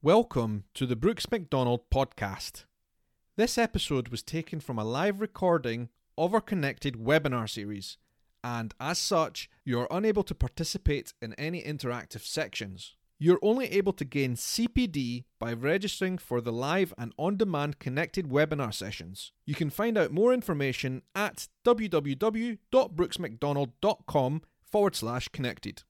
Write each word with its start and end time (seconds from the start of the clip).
Welcome 0.00 0.62
to 0.74 0.86
the 0.86 0.94
Brooks 0.94 1.28
Macdonald 1.28 1.80
podcast. 1.92 2.66
This 3.36 3.58
episode 3.58 4.10
was 4.10 4.22
taken 4.22 4.60
from 4.60 4.78
a 4.78 4.84
live 4.84 5.20
recording 5.20 5.88
of 6.16 6.34
our 6.34 6.40
connected 6.40 6.94
webinar 6.94 7.50
series, 7.50 7.98
and 8.44 8.72
as 8.78 8.98
such, 8.98 9.50
you 9.64 9.80
are 9.80 9.88
unable 9.90 10.22
to 10.22 10.36
participate 10.36 11.14
in 11.20 11.34
any 11.34 11.64
interactive 11.64 12.20
sections. 12.20 12.94
You're 13.18 13.40
only 13.42 13.66
able 13.72 13.92
to 13.94 14.04
gain 14.04 14.36
CPD 14.36 15.24
by 15.40 15.52
registering 15.52 16.16
for 16.16 16.40
the 16.40 16.52
live 16.52 16.94
and 16.96 17.12
on 17.18 17.36
demand 17.36 17.80
connected 17.80 18.28
webinar 18.28 18.72
sessions. 18.72 19.32
You 19.46 19.56
can 19.56 19.68
find 19.68 19.98
out 19.98 20.12
more 20.12 20.32
information 20.32 21.02
at 21.16 21.48
www.brooksmacdonald.com 21.66 24.42
forward 24.62 24.94
slash 24.94 25.28
connected. 25.30 25.82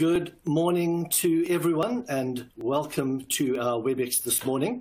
Good 0.00 0.34
morning 0.46 1.10
to 1.10 1.46
everyone 1.50 2.06
and 2.08 2.46
welcome 2.56 3.26
to 3.32 3.60
our 3.60 3.78
WebEx 3.78 4.22
this 4.22 4.46
morning. 4.46 4.80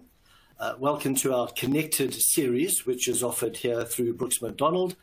Uh, 0.58 0.76
welcome 0.80 1.14
to 1.16 1.34
our 1.34 1.50
Connected 1.50 2.14
series, 2.14 2.86
which 2.86 3.10
is 3.10 3.22
offered 3.22 3.58
here 3.58 3.84
through 3.84 4.13
Brooks 4.13 4.41
Macdonald. 4.41 4.96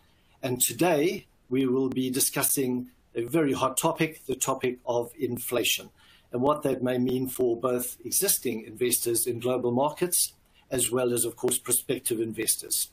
And 0.43 0.59
today 0.59 1.27
we 1.51 1.67
will 1.67 1.91
be 1.91 2.09
discussing 2.09 2.89
a 3.15 3.25
very 3.25 3.53
hot 3.53 3.77
topic 3.77 4.25
the 4.25 4.37
topic 4.37 4.79
of 4.87 5.13
inflation 5.19 5.91
and 6.33 6.41
what 6.41 6.63
that 6.63 6.83
may 6.83 6.97
mean 6.97 7.29
for 7.29 7.55
both 7.55 7.99
existing 8.03 8.65
investors 8.65 9.27
in 9.27 9.39
global 9.39 9.71
markets 9.71 10.33
as 10.71 10.91
well 10.91 11.13
as, 11.13 11.27
of 11.27 11.37
course, 11.37 11.59
prospective 11.59 12.21
investors. 12.21 12.91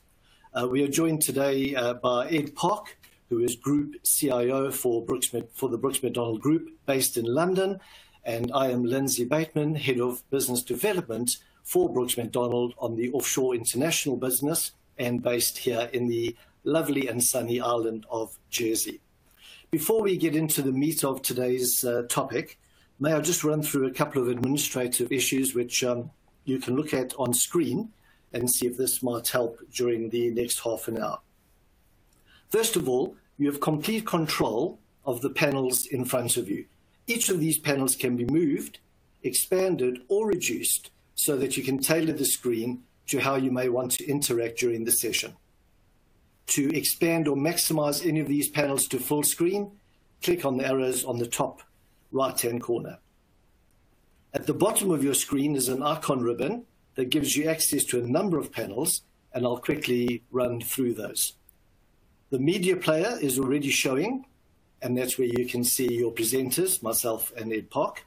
Uh, 0.52 0.68
we 0.68 0.84
are 0.84 0.88
joined 0.88 1.22
today 1.22 1.74
uh, 1.74 1.94
by 1.94 2.28
Ed 2.28 2.54
Park, 2.54 2.98
who 3.28 3.40
is 3.40 3.56
Group 3.56 3.94
CIO 4.04 4.70
for, 4.70 5.04
Brooks, 5.04 5.32
for 5.52 5.68
the 5.68 5.78
Brooks 5.78 6.02
Macdonald 6.02 6.40
Group 6.40 6.70
based 6.86 7.16
in 7.16 7.24
London, 7.24 7.80
and 8.24 8.50
I 8.54 8.70
am 8.70 8.84
Lindsay 8.84 9.24
Bateman, 9.24 9.74
Head 9.74 10.00
of 10.00 10.28
Business 10.30 10.62
Development 10.62 11.36
for 11.62 11.92
Brooks 11.92 12.16
Macdonald 12.16 12.74
on 12.78 12.96
the 12.96 13.10
offshore 13.12 13.54
international 13.54 14.16
business 14.16 14.72
and 14.98 15.22
based 15.22 15.58
here 15.58 15.88
in 15.92 16.08
the 16.08 16.36
lovely 16.62 17.08
and 17.08 17.22
sunny 17.22 17.60
island 17.60 18.06
of 18.10 18.38
Jersey. 18.50 19.00
Before 19.70 20.02
we 20.02 20.16
get 20.16 20.36
into 20.36 20.62
the 20.62 20.72
meat 20.72 21.04
of 21.04 21.20
today's 21.22 21.84
uh, 21.84 22.02
topic, 22.08 22.58
may 23.00 23.12
I 23.12 23.20
just 23.20 23.44
run 23.44 23.62
through 23.62 23.86
a 23.86 23.92
couple 23.92 24.22
of 24.22 24.28
administrative 24.28 25.10
issues 25.10 25.54
which 25.54 25.82
um, 25.82 26.10
you 26.44 26.58
can 26.58 26.76
look 26.76 26.94
at 26.94 27.14
on 27.18 27.34
screen 27.34 27.90
and 28.32 28.50
see 28.50 28.66
if 28.66 28.76
this 28.76 29.02
might 29.02 29.28
help 29.28 29.58
during 29.72 30.10
the 30.10 30.30
next 30.30 30.60
half 30.60 30.88
an 30.88 31.02
hour. 31.02 31.20
First 32.50 32.76
of 32.76 32.88
all, 32.88 33.16
you 33.38 33.50
have 33.50 33.60
complete 33.60 34.06
control 34.06 34.78
of 35.04 35.20
the 35.20 35.30
panels 35.30 35.86
in 35.86 36.04
front 36.04 36.36
of 36.36 36.48
you. 36.48 36.66
Each 37.06 37.28
of 37.28 37.40
these 37.40 37.58
panels 37.58 37.96
can 37.96 38.16
be 38.16 38.24
moved, 38.24 38.78
expanded, 39.22 40.00
or 40.08 40.26
reduced 40.26 40.90
so 41.14 41.36
that 41.36 41.56
you 41.56 41.62
can 41.62 41.78
tailor 41.78 42.12
the 42.12 42.24
screen 42.24 42.82
to 43.08 43.20
how 43.20 43.36
you 43.36 43.50
may 43.50 43.68
want 43.68 43.92
to 43.92 44.06
interact 44.06 44.58
during 44.58 44.84
the 44.84 44.92
session. 44.92 45.34
To 46.48 46.74
expand 46.76 47.28
or 47.28 47.36
maximize 47.36 48.06
any 48.06 48.20
of 48.20 48.28
these 48.28 48.48
panels 48.48 48.86
to 48.88 48.98
full 48.98 49.22
screen, 49.22 49.72
click 50.22 50.44
on 50.44 50.56
the 50.56 50.66
arrows 50.66 51.04
on 51.04 51.18
the 51.18 51.26
top 51.26 51.62
right-hand 52.12 52.62
corner. 52.62 52.98
At 54.32 54.46
the 54.46 54.54
bottom 54.54 54.90
of 54.90 55.04
your 55.04 55.14
screen 55.14 55.56
is 55.56 55.68
an 55.68 55.82
icon 55.82 56.22
ribbon 56.22 56.64
that 56.94 57.10
gives 57.10 57.36
you 57.36 57.48
access 57.48 57.84
to 57.84 58.02
a 58.02 58.06
number 58.06 58.38
of 58.38 58.52
panels, 58.52 59.02
and 59.32 59.44
I'll 59.44 59.58
quickly 59.58 60.22
run 60.30 60.60
through 60.60 60.94
those. 60.94 61.34
The 62.34 62.40
media 62.40 62.74
player 62.74 63.16
is 63.20 63.38
already 63.38 63.70
showing, 63.70 64.26
and 64.82 64.98
that's 64.98 65.16
where 65.18 65.28
you 65.28 65.46
can 65.46 65.62
see 65.62 65.94
your 65.94 66.10
presenters, 66.10 66.82
myself 66.82 67.32
and 67.36 67.52
Ed 67.52 67.70
Park. 67.70 68.04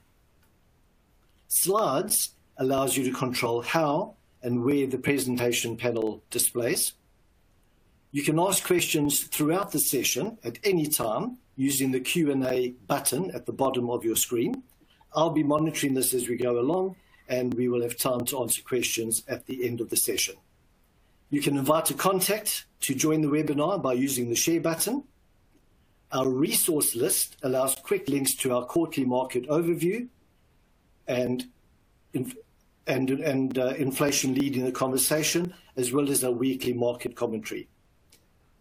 Slides 1.48 2.32
allows 2.58 2.98
you 2.98 3.06
to 3.06 3.18
control 3.18 3.62
how 3.62 4.16
and 4.44 4.66
where 4.66 4.86
the 4.86 4.98
presentation 4.98 5.78
panel 5.78 6.22
displays. 6.30 6.92
You 8.12 8.22
can 8.22 8.38
ask 8.38 8.66
questions 8.66 9.24
throughout 9.24 9.72
the 9.72 9.80
session 9.80 10.38
at 10.44 10.60
any 10.66 10.88
time 10.88 11.38
using 11.56 11.94
the 11.94 12.02
Q&A 12.02 12.72
button 12.86 13.32
at 13.32 13.46
the 13.46 13.54
bottom 13.54 13.90
of 13.90 14.04
your 14.04 14.18
screen. 14.18 14.62
I'll 15.16 15.30
be 15.30 15.44
monitoring 15.44 15.94
this 15.94 16.14
as 16.14 16.28
we 16.28 16.36
go 16.36 16.60
along, 16.60 16.98
and 17.30 17.54
we 17.54 17.70
will 17.70 17.82
have 17.82 17.96
time 17.96 18.26
to 18.26 18.42
answer 18.42 18.62
questions 18.62 19.24
at 19.30 19.46
the 19.46 19.66
end 19.66 19.80
of 19.80 19.90
the 19.90 19.96
session. 19.96 20.36
You 21.30 21.42
can 21.42 21.58
invite 21.58 21.92
a 21.92 21.94
contact 21.94 22.66
to 22.82 22.96
join 22.96 23.22
the 23.22 23.28
webinar 23.28 23.82
by 23.82 23.94
using 23.94 24.30
the 24.30 24.36
share 24.36 24.62
button. 24.62 25.04
Our 26.12 26.30
resource 26.30 26.96
list 26.96 27.36
allows 27.44 27.76
quick 27.76 28.08
links 28.08 28.34
to 28.36 28.56
our 28.56 28.66
quarterly 28.66 29.06
market 29.06 29.48
overview 29.50 30.08
and, 31.06 31.46
and, 32.14 32.34
and 32.88 33.58
uh, 33.58 33.74
inflation 33.78 34.36
leading 34.36 34.64
the 34.64 34.72
conversation, 34.72 35.54
as 35.76 35.92
well 35.92 36.10
as 36.10 36.24
our 36.24 36.32
weekly 36.32 36.72
market 36.72 37.16
commentary. 37.16 37.68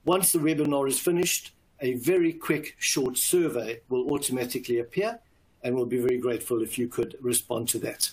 Once 0.05 0.33
the 0.33 0.39
webinar 0.41 0.89
is 0.89 0.99
finished, 0.99 1.53
a 1.81 1.95
very 1.95 2.33
quick 2.33 2.75
short 2.79 3.17
survey 3.17 3.81
will 3.89 4.11
automatically 4.13 4.81
appear 4.81 5.21
and 5.63 5.75
we'll 5.75 5.87
be 5.87 5.99
very 5.99 6.19
grateful 6.19 6.63
if 6.63 6.79
you 6.79 6.89
could 6.89 7.17
respond 7.21 7.69
to 7.69 7.79
that. 7.79 8.11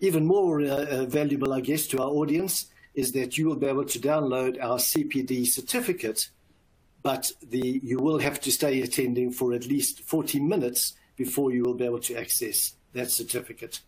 Even 0.00 0.26
more 0.26 0.60
uh, 0.60 0.86
uh 0.86 1.04
valuable, 1.06 1.52
I 1.52 1.60
guess, 1.60 1.86
to 1.88 2.02
our 2.02 2.10
audience 2.10 2.66
is 2.94 3.12
that 3.12 3.36
you 3.36 3.46
will 3.46 3.56
be 3.56 3.66
able 3.66 3.84
to 3.84 3.98
download 3.98 4.62
our 4.62 4.78
CPD 4.78 5.46
certificate, 5.46 6.30
but 7.02 7.32
the, 7.42 7.80
you 7.82 7.98
will 7.98 8.18
have 8.18 8.40
to 8.40 8.52
stay 8.52 8.80
attending 8.82 9.30
for 9.30 9.52
at 9.52 9.66
least 9.66 10.00
40 10.00 10.40
minutes 10.40 10.94
before 11.16 11.52
you 11.52 11.62
will 11.62 11.74
be 11.74 11.84
able 11.84 12.00
to 12.00 12.16
access 12.16 12.74
that 12.92 13.10
certificate. 13.10 13.80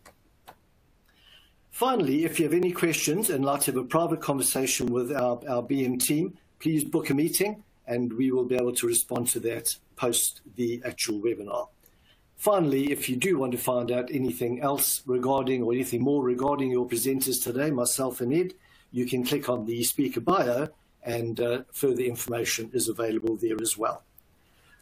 Finally, 1.71 2.25
if 2.25 2.39
you 2.39 2.45
have 2.47 2.55
any 2.55 2.73
questions 2.73 3.31
and 3.31 3.45
like 3.45 3.61
to 3.61 3.71
have 3.71 3.81
a 3.81 3.85
private 3.85 4.21
conversation 4.21 4.87
with 4.87 5.13
our, 5.13 5.39
our 5.49 5.63
BM 5.63 6.03
team, 6.03 6.37
please 6.59 6.83
book 6.83 7.11
a 7.11 7.15
meeting 7.15 7.63
and 7.87 8.13
we 8.15 8.33
will 8.33 8.45
be 8.45 8.55
able 8.55 8.73
to 8.73 8.87
respond 8.87 9.29
to 9.29 9.41
that 9.41 9.77
post 9.95 10.41
the 10.57 10.81
actual 10.85 11.21
webinar. 11.21 11.69
Finally, 12.37 12.93
if 12.93 13.09
you 13.09 13.17
do 13.17 13.39
want 13.39 13.53
to 13.53 13.59
find 13.59 13.91
out 13.91 14.11
anything 14.11 14.61
else 14.61 15.03
regarding 15.07 15.63
or 15.63 15.73
anything 15.73 16.03
more 16.03 16.23
regarding 16.23 16.71
your 16.71 16.87
presenters 16.87 17.43
today, 17.43 17.71
myself 17.71 18.21
and 18.21 18.33
Ed, 18.33 18.55
you 18.97 19.05
can 19.05 19.23
click 19.25 19.51
on 19.51 19.67
the 19.67 19.85
speaker 19.85 20.23
bio 20.23 20.69
and 21.03 21.39
uh, 21.39 21.63
further 21.71 22.03
information 22.03 22.71
is 22.73 22.89
available 22.89 23.37
there 23.37 23.61
as 23.61 23.77
well. 23.77 24.03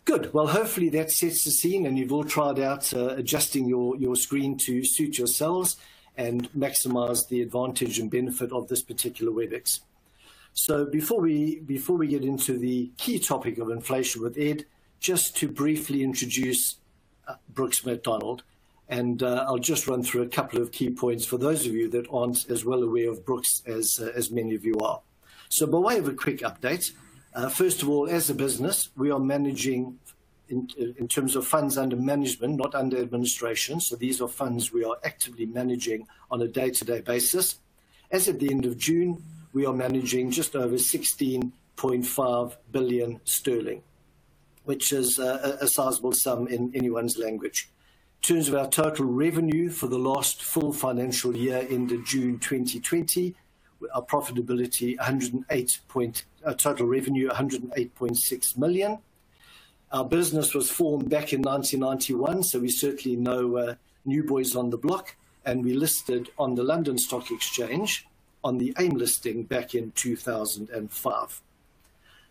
Good. 0.04 0.32
Well, 0.32 0.46
hopefully 0.46 0.88
that 0.90 1.10
sets 1.10 1.44
the 1.44 1.50
scene 1.50 1.84
and 1.84 1.98
you've 1.98 2.12
all 2.12 2.22
tried 2.22 2.60
out 2.60 2.94
uh, 2.94 3.08
adjusting 3.16 3.66
your, 3.66 3.96
your 3.96 4.14
screen 4.14 4.56
to 4.58 4.84
suit 4.84 5.18
yourselves 5.18 5.78
and 6.16 6.48
maximize 6.52 7.28
the 7.28 7.42
advantage 7.42 7.98
and 7.98 8.08
benefit 8.08 8.52
of 8.52 8.68
this 8.68 8.82
particular 8.82 9.32
WebEx. 9.32 9.80
So 10.52 10.84
before 10.84 11.20
we, 11.20 11.58
before 11.60 11.96
we 11.96 12.06
get 12.06 12.22
into 12.22 12.56
the 12.56 12.92
key 12.96 13.18
topic 13.18 13.58
of 13.58 13.70
inflation 13.70 14.22
with 14.22 14.38
Ed, 14.38 14.64
just 15.00 15.36
to 15.38 15.48
briefly 15.48 16.04
introduce 16.04 16.76
uh, 17.26 17.34
Brooks 17.48 17.84
Macdonald, 17.84 18.44
and 18.88 19.22
uh, 19.22 19.44
I'll 19.48 19.58
just 19.58 19.86
run 19.86 20.02
through 20.02 20.22
a 20.22 20.28
couple 20.28 20.60
of 20.60 20.72
key 20.72 20.90
points 20.90 21.24
for 21.24 21.38
those 21.38 21.66
of 21.66 21.72
you 21.72 21.88
that 21.90 22.06
aren't 22.12 22.48
as 22.50 22.64
well 22.64 22.82
aware 22.82 23.10
of 23.10 23.24
Brooks 23.24 23.62
as, 23.66 23.98
uh, 24.00 24.12
as 24.14 24.30
many 24.30 24.54
of 24.54 24.64
you 24.64 24.76
are. 24.78 25.00
So, 25.48 25.66
by 25.66 25.78
way 25.78 25.98
of 25.98 26.08
a 26.08 26.12
quick 26.12 26.40
update, 26.40 26.92
uh, 27.34 27.48
first 27.48 27.82
of 27.82 27.88
all, 27.88 28.08
as 28.08 28.28
a 28.28 28.34
business, 28.34 28.90
we 28.96 29.10
are 29.10 29.18
managing 29.18 29.98
in, 30.48 30.68
in, 30.98 31.08
terms 31.08 31.36
of 31.36 31.46
funds 31.46 31.78
under 31.78 31.96
management, 31.96 32.56
not 32.56 32.74
under 32.74 32.98
administration. 32.98 33.80
So, 33.80 33.96
these 33.96 34.20
are 34.20 34.28
funds 34.28 34.72
we 34.72 34.84
are 34.84 34.96
actively 35.04 35.46
managing 35.46 36.06
on 36.30 36.42
a 36.42 36.48
day 36.48 36.70
to 36.70 36.84
day 36.84 37.00
basis. 37.00 37.60
As 38.10 38.28
at 38.28 38.38
the 38.38 38.50
end 38.50 38.66
of 38.66 38.76
June, 38.76 39.22
we 39.52 39.64
are 39.64 39.72
managing 39.72 40.30
just 40.30 40.54
over 40.54 40.74
16.5 40.74 42.56
billion 42.70 43.20
sterling, 43.24 43.82
which 44.64 44.92
is 44.92 45.18
a, 45.18 45.58
a 45.60 45.68
sizable 45.68 46.12
sum 46.12 46.48
in 46.48 46.70
anyone's 46.74 47.16
language 47.16 47.70
terms 48.24 48.48
of 48.48 48.54
our 48.54 48.66
total 48.66 49.04
revenue 49.04 49.68
for 49.68 49.86
the 49.86 49.98
last 49.98 50.42
full 50.42 50.72
financial 50.72 51.36
year 51.36 51.66
ended 51.68 52.06
June 52.06 52.38
2020, 52.38 53.34
our 53.94 54.00
profitability 54.00 54.96
108 54.96 55.80
point, 55.88 56.24
our 56.46 56.54
total 56.54 56.86
revenue 56.86 57.28
108.6 57.28 58.56
million. 58.56 58.98
Our 59.92 60.06
business 60.06 60.54
was 60.54 60.70
formed 60.70 61.10
back 61.10 61.34
in 61.34 61.42
1991, 61.42 62.44
so 62.44 62.60
we 62.60 62.70
certainly 62.70 63.18
know 63.18 63.58
uh, 63.58 63.74
new 64.06 64.24
boys 64.24 64.56
on 64.56 64.70
the 64.70 64.78
block, 64.78 65.16
and 65.44 65.62
we 65.62 65.74
listed 65.74 66.30
on 66.38 66.54
the 66.54 66.62
London 66.62 66.96
Stock 66.96 67.30
Exchange 67.30 68.06
on 68.42 68.56
the 68.56 68.74
AIM 68.78 68.94
listing 68.94 69.42
back 69.42 69.74
in 69.74 69.90
2005. 69.90 71.42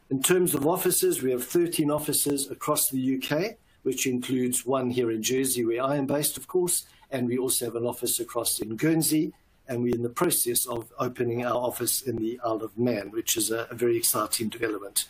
In 0.09 0.23
terms 0.23 0.56
of 0.56 0.65
offices, 0.65 1.21
we 1.21 1.29
have 1.29 1.45
13 1.45 1.91
offices 1.91 2.50
across 2.50 2.89
the 2.89 3.21
UK 3.21 3.57
which 3.83 4.07
includes 4.07 4.65
one 4.65 4.89
here 4.89 5.12
in 5.12 5.21
Jersey, 5.21 5.63
where 5.63 5.83
I 5.83 5.95
am 5.97 6.06
based, 6.06 6.38
of 6.38 6.47
course, 6.47 6.85
and 7.12 7.27
we 7.27 7.38
also 7.38 7.65
have 7.65 7.75
an 7.75 7.85
office 7.85 8.19
across 8.19 8.59
in 8.59 8.75
Guernsey, 8.75 9.33
and 9.68 9.81
we're 9.81 9.95
in 9.95 10.03
the 10.03 10.09
process 10.09 10.65
of 10.65 10.91
opening 11.00 11.45
our 11.45 11.56
office 11.56 12.01
in 12.01 12.18
the 12.18 12.39
Isle 12.44 12.63
of 12.63 12.77
Man, 12.77 13.12
which 13.12 13.38
is 13.38 13.51
a, 13.51 13.68
a 13.69 13.75
very 13.75 13.97
exciting 13.97 14.50
development. 14.50 15.06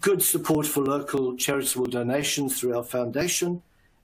Good 0.00 0.22
support 0.22 0.66
for 0.66 0.82
local 0.82 1.36
charitable 1.36 1.86
donations 1.86 2.58
through 2.58 2.76
our 2.76 2.84
foundation, 2.84 3.62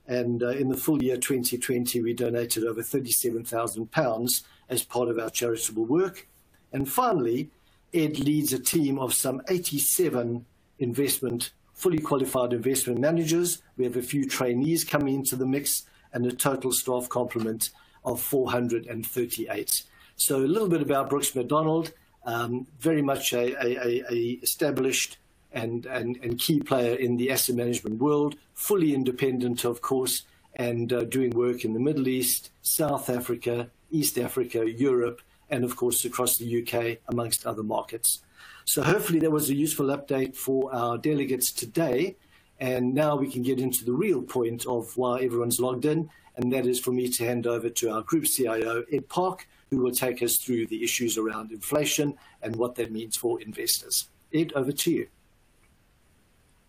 And 0.08 0.42
uh, 0.42 0.48
in 0.48 0.70
the 0.70 0.76
full 0.76 1.02
year 1.02 1.18
2020, 1.18 2.00
we 2.00 2.14
donated 2.14 2.64
over 2.64 2.80
£37,000 2.80 4.42
as 4.70 4.82
part 4.82 5.08
of 5.08 5.18
our 5.18 5.28
charitable 5.28 5.84
work. 5.84 6.26
And 6.72 6.88
finally, 6.88 7.50
Ed 7.92 8.18
leads 8.18 8.54
a 8.54 8.58
team 8.58 8.98
of 8.98 9.12
some 9.12 9.42
87 9.48 10.44
investment, 10.78 11.52
fully 11.78 12.00
qualified 12.00 12.52
investment 12.52 12.98
managers. 12.98 13.62
We 13.76 13.84
have 13.84 13.96
a 13.96 14.02
few 14.02 14.28
trainees 14.28 14.82
coming 14.82 15.14
into 15.14 15.36
the 15.36 15.46
mix 15.46 15.84
and 16.12 16.26
a 16.26 16.32
total 16.32 16.72
staff 16.72 17.08
complement 17.08 17.70
of 18.04 18.20
438. 18.20 19.84
So 20.16 20.38
a 20.38 20.40
little 20.40 20.68
bit 20.68 20.82
about 20.82 21.08
Brooks 21.08 21.36
Macdonald, 21.36 21.92
um, 22.24 22.66
very 22.80 23.00
much 23.00 23.32
a, 23.32 23.54
a, 23.64 24.02
a 24.12 24.16
established 24.42 25.18
and, 25.52 25.86
and, 25.86 26.16
and, 26.16 26.38
key 26.38 26.60
player 26.60 26.96
in 26.96 27.16
the 27.16 27.30
asset 27.30 27.54
management 27.54 28.00
world, 28.00 28.34
fully 28.54 28.92
independent, 28.92 29.64
of 29.64 29.80
course, 29.80 30.24
and 30.56 30.92
uh, 30.92 31.04
doing 31.04 31.30
work 31.30 31.64
in 31.64 31.74
the 31.74 31.80
Middle 31.80 32.08
East, 32.08 32.50
South 32.60 33.08
Africa, 33.08 33.70
East 33.90 34.18
Africa, 34.18 34.68
Europe, 34.68 35.22
and 35.48 35.64
of 35.64 35.76
course 35.76 36.04
across 36.04 36.36
the 36.36 36.62
UK, 36.62 36.98
amongst 37.08 37.46
other 37.46 37.62
markets. 37.62 38.20
So 38.68 38.82
hopefully 38.82 39.18
that 39.20 39.30
was 39.30 39.48
a 39.48 39.54
useful 39.54 39.86
update 39.86 40.36
for 40.36 40.70
our 40.74 40.98
delegates 40.98 41.52
today. 41.52 42.16
And 42.60 42.92
now 42.92 43.16
we 43.16 43.32
can 43.32 43.42
get 43.42 43.60
into 43.60 43.82
the 43.82 43.94
real 43.94 44.20
point 44.20 44.66
of 44.66 44.94
why 44.94 45.22
everyone's 45.22 45.58
logged 45.58 45.86
in, 45.86 46.10
and 46.36 46.52
that 46.52 46.66
is 46.66 46.78
for 46.78 46.90
me 46.92 47.08
to 47.08 47.24
hand 47.24 47.46
over 47.46 47.70
to 47.70 47.90
our 47.90 48.02
group 48.02 48.26
CIO, 48.26 48.84
Ed 48.92 49.08
Park, 49.08 49.48
who 49.70 49.78
will 49.78 49.90
take 49.90 50.22
us 50.22 50.36
through 50.36 50.66
the 50.66 50.84
issues 50.84 51.16
around 51.16 51.50
inflation 51.50 52.18
and 52.42 52.56
what 52.56 52.74
that 52.74 52.92
means 52.92 53.16
for 53.16 53.40
investors. 53.40 54.10
Ed, 54.34 54.52
over 54.54 54.70
to 54.72 54.90
you. 54.90 55.08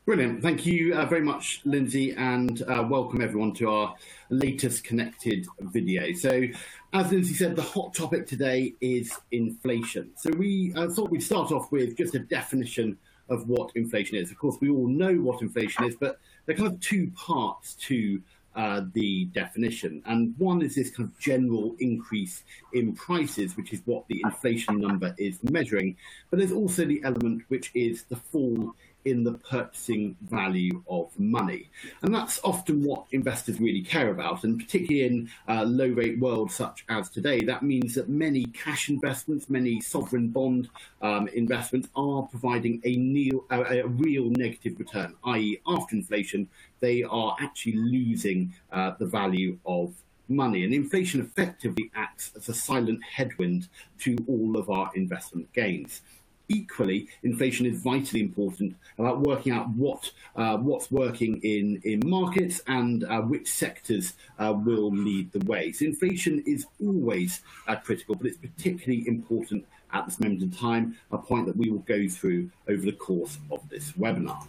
Brilliant. 0.10 0.42
Thank 0.42 0.66
you 0.66 0.96
uh, 0.96 1.06
very 1.06 1.22
much, 1.22 1.62
Lindsay, 1.66 2.14
and 2.14 2.64
uh, 2.64 2.84
welcome 2.90 3.22
everyone 3.22 3.54
to 3.56 3.70
our 3.70 3.96
latest 4.30 4.84
connected 4.84 5.46
video. 5.60 6.14
So, 6.14 6.46
as 6.94 7.12
Lindsay 7.12 7.34
said, 7.34 7.56
the 7.56 7.62
hot 7.62 7.94
topic 7.94 8.28
today 8.28 8.74
is 8.82 9.14
inflation. 9.32 10.12
So, 10.16 10.32
we 10.32 10.74
uh, 10.76 10.90
thought 10.90 11.12
we'd 11.12 11.24
start 11.24 11.52
off 11.52 11.72
with 11.72 11.96
just 11.96 12.16
a 12.16 12.20
definition 12.20 12.98
of 13.30 13.48
what 13.48 13.72
inflation 13.76 14.18
is. 14.18 14.32
Of 14.32 14.38
course, 14.38 14.58
we 14.60 14.70
all 14.70 14.88
know 14.88 15.14
what 15.16 15.42
inflation 15.42 15.86
is, 15.86 15.96
but 15.96 16.20
there 16.46 16.56
are 16.56 16.58
kind 16.58 16.74
of 16.74 16.80
two 16.80 17.12
parts 17.16 17.76
to 17.76 18.22
uh, 18.56 18.82
the 18.94 19.26
definition. 19.26 20.02
And 20.06 20.34
one 20.38 20.62
is 20.62 20.76
this 20.76 20.90
kind 20.90 21.08
of 21.08 21.20
general 21.20 21.76
increase 21.80 22.44
in 22.74 22.96
prices, 22.96 23.56
which 23.56 23.72
is 23.72 23.82
what 23.86 24.08
the 24.08 24.22
inflation 24.24 24.80
number 24.80 25.14
is 25.18 25.40
measuring. 25.44 25.96
But 26.30 26.40
there's 26.40 26.52
also 26.52 26.86
the 26.86 27.02
element 27.04 27.44
which 27.50 27.72
is 27.76 28.04
the 28.10 28.16
fall 28.16 28.74
in 29.06 29.24
the 29.24 29.34
purchasing 29.34 30.16
value 30.22 30.84
of 30.90 31.18
money. 31.18 31.70
And 32.02 32.14
that's 32.14 32.40
often 32.44 32.84
what 32.84 33.06
investors 33.12 33.60
really 33.60 33.82
care 33.82 34.12
about. 34.12 34.44
And 34.44 34.60
particularly 34.60 35.06
in 35.06 35.30
a 35.48 35.66
low 35.66 35.88
rate 35.88 36.20
world 36.20 36.52
such 36.52 36.86
as 36.90 37.10
today, 37.10 37.40
that 37.42 37.64
means 37.64 37.96
that 37.96 38.10
many 38.10 38.46
cash 38.46 38.90
investments, 38.90 39.50
many 39.50 39.80
sovereign 39.82 40.30
bond 40.30 40.70
um, 41.02 41.28
investments 41.30 41.88
are 41.96 42.24
providing 42.24 42.82
a, 42.84 43.56
a, 43.56 43.80
a, 43.80 43.88
real 43.88 44.30
negative 44.32 44.78
return, 44.78 45.16
i.e., 45.26 45.60
after 45.66 45.96
inflation, 45.96 46.48
they 46.80 47.04
are 47.04 47.36
actually 47.40 47.78
losing 47.78 48.54
uh, 48.72 48.92
the 49.00 49.06
value 49.06 49.58
of 49.66 49.94
money. 50.28 50.64
And 50.64 50.74
inflation 50.74 51.22
effectively 51.22 51.92
acts 51.96 52.32
as 52.36 52.50
a 52.50 52.54
silent 52.54 53.04
headwind 53.04 53.68
to 54.00 54.18
all 54.28 54.58
of 54.58 54.70
our 54.70 54.92
investment 54.96 55.52
gains 55.54 56.02
equally, 56.50 57.08
inflation 57.24 57.66
is 57.66 57.82
vitally 57.82 58.22
important 58.22 58.76
about 58.98 59.22
working 59.22 59.54
out 59.54 59.70
what 59.70 60.12
uh, 60.36 60.58
what's 60.58 60.92
working 60.92 61.40
in, 61.44 61.82
in 61.84 62.02
markets 62.06 62.62
and 62.68 63.06
uh, 63.06 63.22
which 63.22 63.48
sectors 63.48 64.14
uh, 64.40 64.54
will 64.54 64.92
lead 64.92 65.32
the 65.32 65.46
way. 65.46 65.72
So 65.72 65.86
inflation 65.86 66.44
is 66.46 66.66
always 66.84 67.42
uh, 67.68 67.76
critical, 67.78 68.16
but 68.16 68.28
it's 68.28 68.38
particularly 68.38 69.08
important 69.08 69.66
at 69.94 70.06
this 70.06 70.20
moment 70.20 70.42
in 70.42 70.52
time, 70.52 70.98
a 71.12 71.18
point 71.18 71.46
that 71.48 71.58
we 71.58 71.70
will 71.70 71.80
go 71.80 72.08
through 72.08 72.50
over 72.68 72.86
the 72.86 72.92
course 72.92 73.38
of 73.50 73.68
this 73.70 73.94
webinar. 73.94 74.46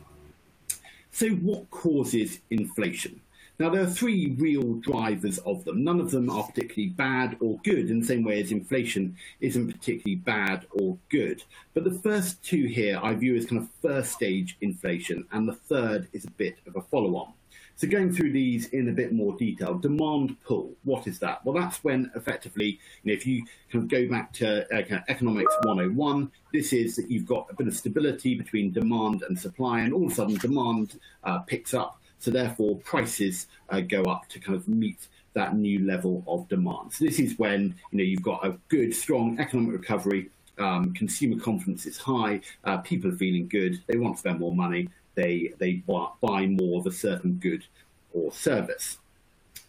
So 1.12 1.28
what 1.30 1.70
causes 1.70 2.40
inflation? 2.50 3.20
Now, 3.60 3.68
there 3.68 3.82
are 3.82 3.86
three 3.86 4.34
real 4.38 4.76
drivers 4.76 5.36
of 5.40 5.66
them. 5.66 5.84
None 5.84 6.00
of 6.00 6.10
them 6.10 6.30
are 6.30 6.44
particularly 6.44 6.94
bad 6.94 7.36
or 7.40 7.60
good 7.62 7.90
in 7.90 8.00
the 8.00 8.06
same 8.06 8.24
way 8.24 8.40
as 8.40 8.52
inflation 8.52 9.18
isn't 9.42 9.70
particularly 9.70 10.16
bad 10.16 10.66
or 10.70 10.96
good. 11.10 11.42
But 11.74 11.84
the 11.84 11.98
first 11.98 12.42
two 12.42 12.64
here 12.64 12.98
I 13.02 13.12
view 13.12 13.36
as 13.36 13.44
kind 13.44 13.60
of 13.60 13.68
first 13.82 14.12
stage 14.12 14.56
inflation, 14.62 15.26
and 15.32 15.46
the 15.46 15.56
third 15.56 16.08
is 16.14 16.24
a 16.24 16.30
bit 16.30 16.56
of 16.66 16.76
a 16.76 16.80
follow 16.80 17.14
on. 17.16 17.34
So 17.76 17.86
going 17.86 18.14
through 18.14 18.32
these 18.32 18.68
in 18.68 18.88
a 18.88 18.92
bit 18.92 19.12
more 19.12 19.36
detail, 19.36 19.74
demand 19.74 20.36
pull, 20.42 20.72
what 20.84 21.06
is 21.06 21.18
that? 21.18 21.44
Well, 21.44 21.54
that's 21.54 21.84
when 21.84 22.10
effectively, 22.14 22.78
you 23.02 23.12
know, 23.12 23.12
if 23.12 23.26
you 23.26 23.44
kind 23.70 23.84
of 23.84 23.90
go 23.90 24.08
back 24.08 24.32
to 24.34 24.64
uh, 24.74 25.00
economics 25.08 25.54
101, 25.64 26.30
this 26.54 26.72
is 26.72 26.96
that 26.96 27.10
you've 27.10 27.26
got 27.26 27.46
a 27.50 27.54
bit 27.54 27.66
of 27.66 27.76
stability 27.76 28.34
between 28.34 28.72
demand 28.72 29.22
and 29.22 29.38
supply, 29.38 29.80
and 29.80 29.92
all 29.92 30.06
of 30.06 30.12
a 30.12 30.14
sudden 30.14 30.36
demand 30.36 30.98
uh, 31.24 31.40
picks 31.40 31.74
up 31.74 31.99
so 32.20 32.30
therefore, 32.30 32.76
prices 32.76 33.46
uh, 33.70 33.80
go 33.80 34.02
up 34.02 34.28
to 34.28 34.38
kind 34.38 34.54
of 34.54 34.68
meet 34.68 35.08
that 35.32 35.56
new 35.56 35.80
level 35.80 36.22
of 36.26 36.48
demand. 36.48 36.92
So 36.92 37.06
this 37.06 37.18
is 37.18 37.38
when 37.38 37.74
you 37.90 37.98
know 37.98 38.04
you've 38.04 38.22
got 38.22 38.46
a 38.46 38.58
good, 38.68 38.94
strong 38.94 39.40
economic 39.40 39.72
recovery. 39.72 40.30
Um, 40.58 40.92
consumer 40.92 41.40
confidence 41.40 41.86
is 41.86 41.96
high. 41.96 42.42
Uh, 42.64 42.78
people 42.78 43.10
are 43.10 43.16
feeling 43.16 43.48
good. 43.48 43.82
They 43.86 43.96
want 43.96 44.16
to 44.16 44.20
spend 44.20 44.38
more 44.38 44.54
money. 44.54 44.90
They 45.14 45.54
they 45.58 45.82
buy 45.86 46.46
more 46.46 46.78
of 46.78 46.86
a 46.86 46.92
certain 46.92 47.34
good 47.34 47.64
or 48.12 48.30
service. 48.32 48.98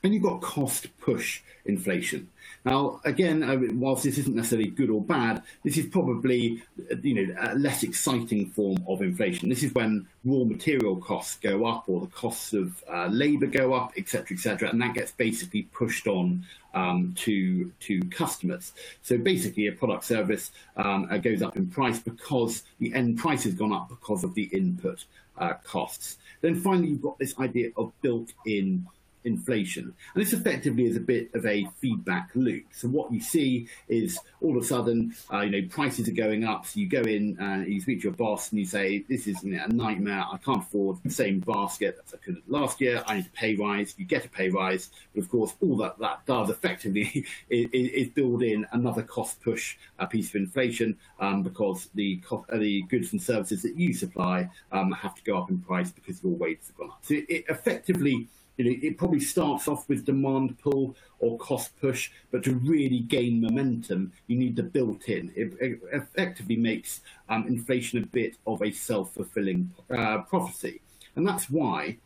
And 0.03 0.13
you've 0.13 0.23
got 0.23 0.41
cost 0.41 0.87
push 0.99 1.41
inflation. 1.65 2.27
Now, 2.63 3.01
again, 3.05 3.43
uh, 3.43 3.59
whilst 3.73 4.03
this 4.03 4.17
isn't 4.19 4.35
necessarily 4.35 4.69
good 4.69 4.89
or 4.89 5.01
bad, 5.01 5.41
this 5.63 5.77
is 5.77 5.87
probably 5.87 6.61
you 7.01 7.27
know 7.27 7.35
a 7.39 7.55
less 7.55 7.83
exciting 7.83 8.49
form 8.51 8.77
of 8.87 9.01
inflation. 9.01 9.49
This 9.49 9.63
is 9.63 9.73
when 9.73 10.07
raw 10.23 10.43
material 10.43 10.97
costs 10.97 11.37
go 11.37 11.65
up 11.65 11.85
or 11.87 12.01
the 12.01 12.07
costs 12.07 12.53
of 12.53 12.83
uh, 12.91 13.07
labour 13.07 13.47
go 13.47 13.73
up, 13.73 13.93
etc., 13.97 14.35
etc., 14.35 14.69
and 14.69 14.81
that 14.81 14.93
gets 14.93 15.11
basically 15.11 15.63
pushed 15.63 16.07
on 16.07 16.45
um, 16.73 17.13
to 17.17 17.71
to 17.81 17.99
customers. 18.09 18.73
So 19.01 19.17
basically, 19.17 19.67
a 19.67 19.71
product 19.71 20.05
service 20.05 20.51
um, 20.77 21.07
uh, 21.09 21.17
goes 21.17 21.41
up 21.41 21.57
in 21.57 21.67
price 21.67 21.99
because 21.99 22.63
the 22.79 22.93
end 22.93 23.17
price 23.17 23.43
has 23.43 23.55
gone 23.55 23.73
up 23.73 23.89
because 23.89 24.23
of 24.23 24.35
the 24.35 24.43
input 24.53 25.05
uh, 25.37 25.53
costs. 25.63 26.17
Then 26.41 26.55
finally, 26.55 26.89
you've 26.89 27.01
got 27.01 27.17
this 27.17 27.37
idea 27.39 27.69
of 27.75 27.91
built-in 28.01 28.85
inflation. 29.23 29.93
And 30.13 30.23
this 30.23 30.33
effectively 30.33 30.85
is 30.85 30.97
a 30.97 31.01
bit 31.01 31.33
of 31.33 31.45
a 31.45 31.67
feedback 31.79 32.29
loop. 32.35 32.65
So 32.71 32.87
what 32.87 33.11
you 33.11 33.21
see 33.21 33.67
is 33.87 34.19
all 34.41 34.57
of 34.57 34.63
a 34.63 34.65
sudden, 34.65 35.13
uh, 35.31 35.41
you 35.41 35.51
know, 35.51 35.67
prices 35.69 36.07
are 36.07 36.13
going 36.13 36.43
up. 36.43 36.65
So 36.65 36.79
you 36.79 36.87
go 36.87 37.01
in 37.01 37.37
and 37.39 37.67
you 37.67 37.81
speak 37.81 37.99
to 37.99 38.03
your 38.05 38.13
boss 38.13 38.51
and 38.51 38.59
you 38.59 38.65
say, 38.65 39.05
this 39.09 39.27
is 39.27 39.43
a 39.43 39.67
nightmare. 39.67 40.25
I 40.31 40.37
can't 40.37 40.63
afford 40.63 40.97
the 41.03 41.09
same 41.09 41.39
basket 41.39 41.99
as 42.05 42.13
I 42.13 42.17
could 42.17 42.41
last 42.47 42.81
year. 42.81 43.03
I 43.07 43.15
need 43.15 43.25
a 43.27 43.29
pay 43.29 43.55
rise. 43.55 43.93
You 43.97 44.05
get 44.05 44.25
a 44.25 44.29
pay 44.29 44.49
rise. 44.49 44.89
But 45.13 45.23
of 45.23 45.29
course, 45.29 45.53
all 45.61 45.77
that 45.77 45.99
that 45.99 46.25
does 46.25 46.49
effectively 46.49 47.25
is, 47.49 47.67
is 47.71 48.09
build 48.09 48.43
in 48.43 48.65
another 48.71 49.03
cost 49.03 49.41
push 49.41 49.77
a 49.99 50.07
piece 50.07 50.29
of 50.29 50.35
inflation 50.35 50.97
um, 51.19 51.43
because 51.43 51.89
the, 51.95 52.21
uh, 52.31 52.57
the 52.57 52.81
goods 52.83 53.11
and 53.11 53.21
services 53.21 53.61
that 53.61 53.75
you 53.75 53.93
supply 53.93 54.49
um, 54.71 54.91
have 54.91 55.15
to 55.15 55.23
go 55.23 55.37
up 55.37 55.49
in 55.49 55.59
price 55.59 55.91
because 55.91 56.23
your 56.23 56.33
wages 56.33 56.67
have 56.67 56.77
gone 56.77 56.89
up. 56.89 56.99
So 57.01 57.15
it 57.15 57.45
effectively 57.49 58.27
you 58.61 58.69
know, 58.69 58.79
it 58.81 58.97
probably 58.97 59.19
starts 59.19 59.67
off 59.67 59.89
with 59.89 60.05
demand 60.05 60.59
pull 60.59 60.95
or 61.19 61.37
cost 61.37 61.79
push, 61.79 62.11
but 62.31 62.43
to 62.43 62.55
really 62.55 62.99
gain 62.99 63.41
momentum, 63.41 64.11
you 64.27 64.37
need 64.37 64.55
the 64.55 64.63
built-in. 64.63 65.31
It, 65.35 65.53
it 65.59 65.79
effectively 65.91 66.57
makes 66.57 67.01
um, 67.29 67.47
inflation 67.47 68.03
a 68.03 68.05
bit 68.05 68.35
of 68.45 68.61
a 68.61 68.71
self-fulfilling 68.71 69.71
uh, 69.89 70.19
prophecy, 70.19 70.81
and 71.15 71.27
that's 71.27 71.49
why. 71.49 71.97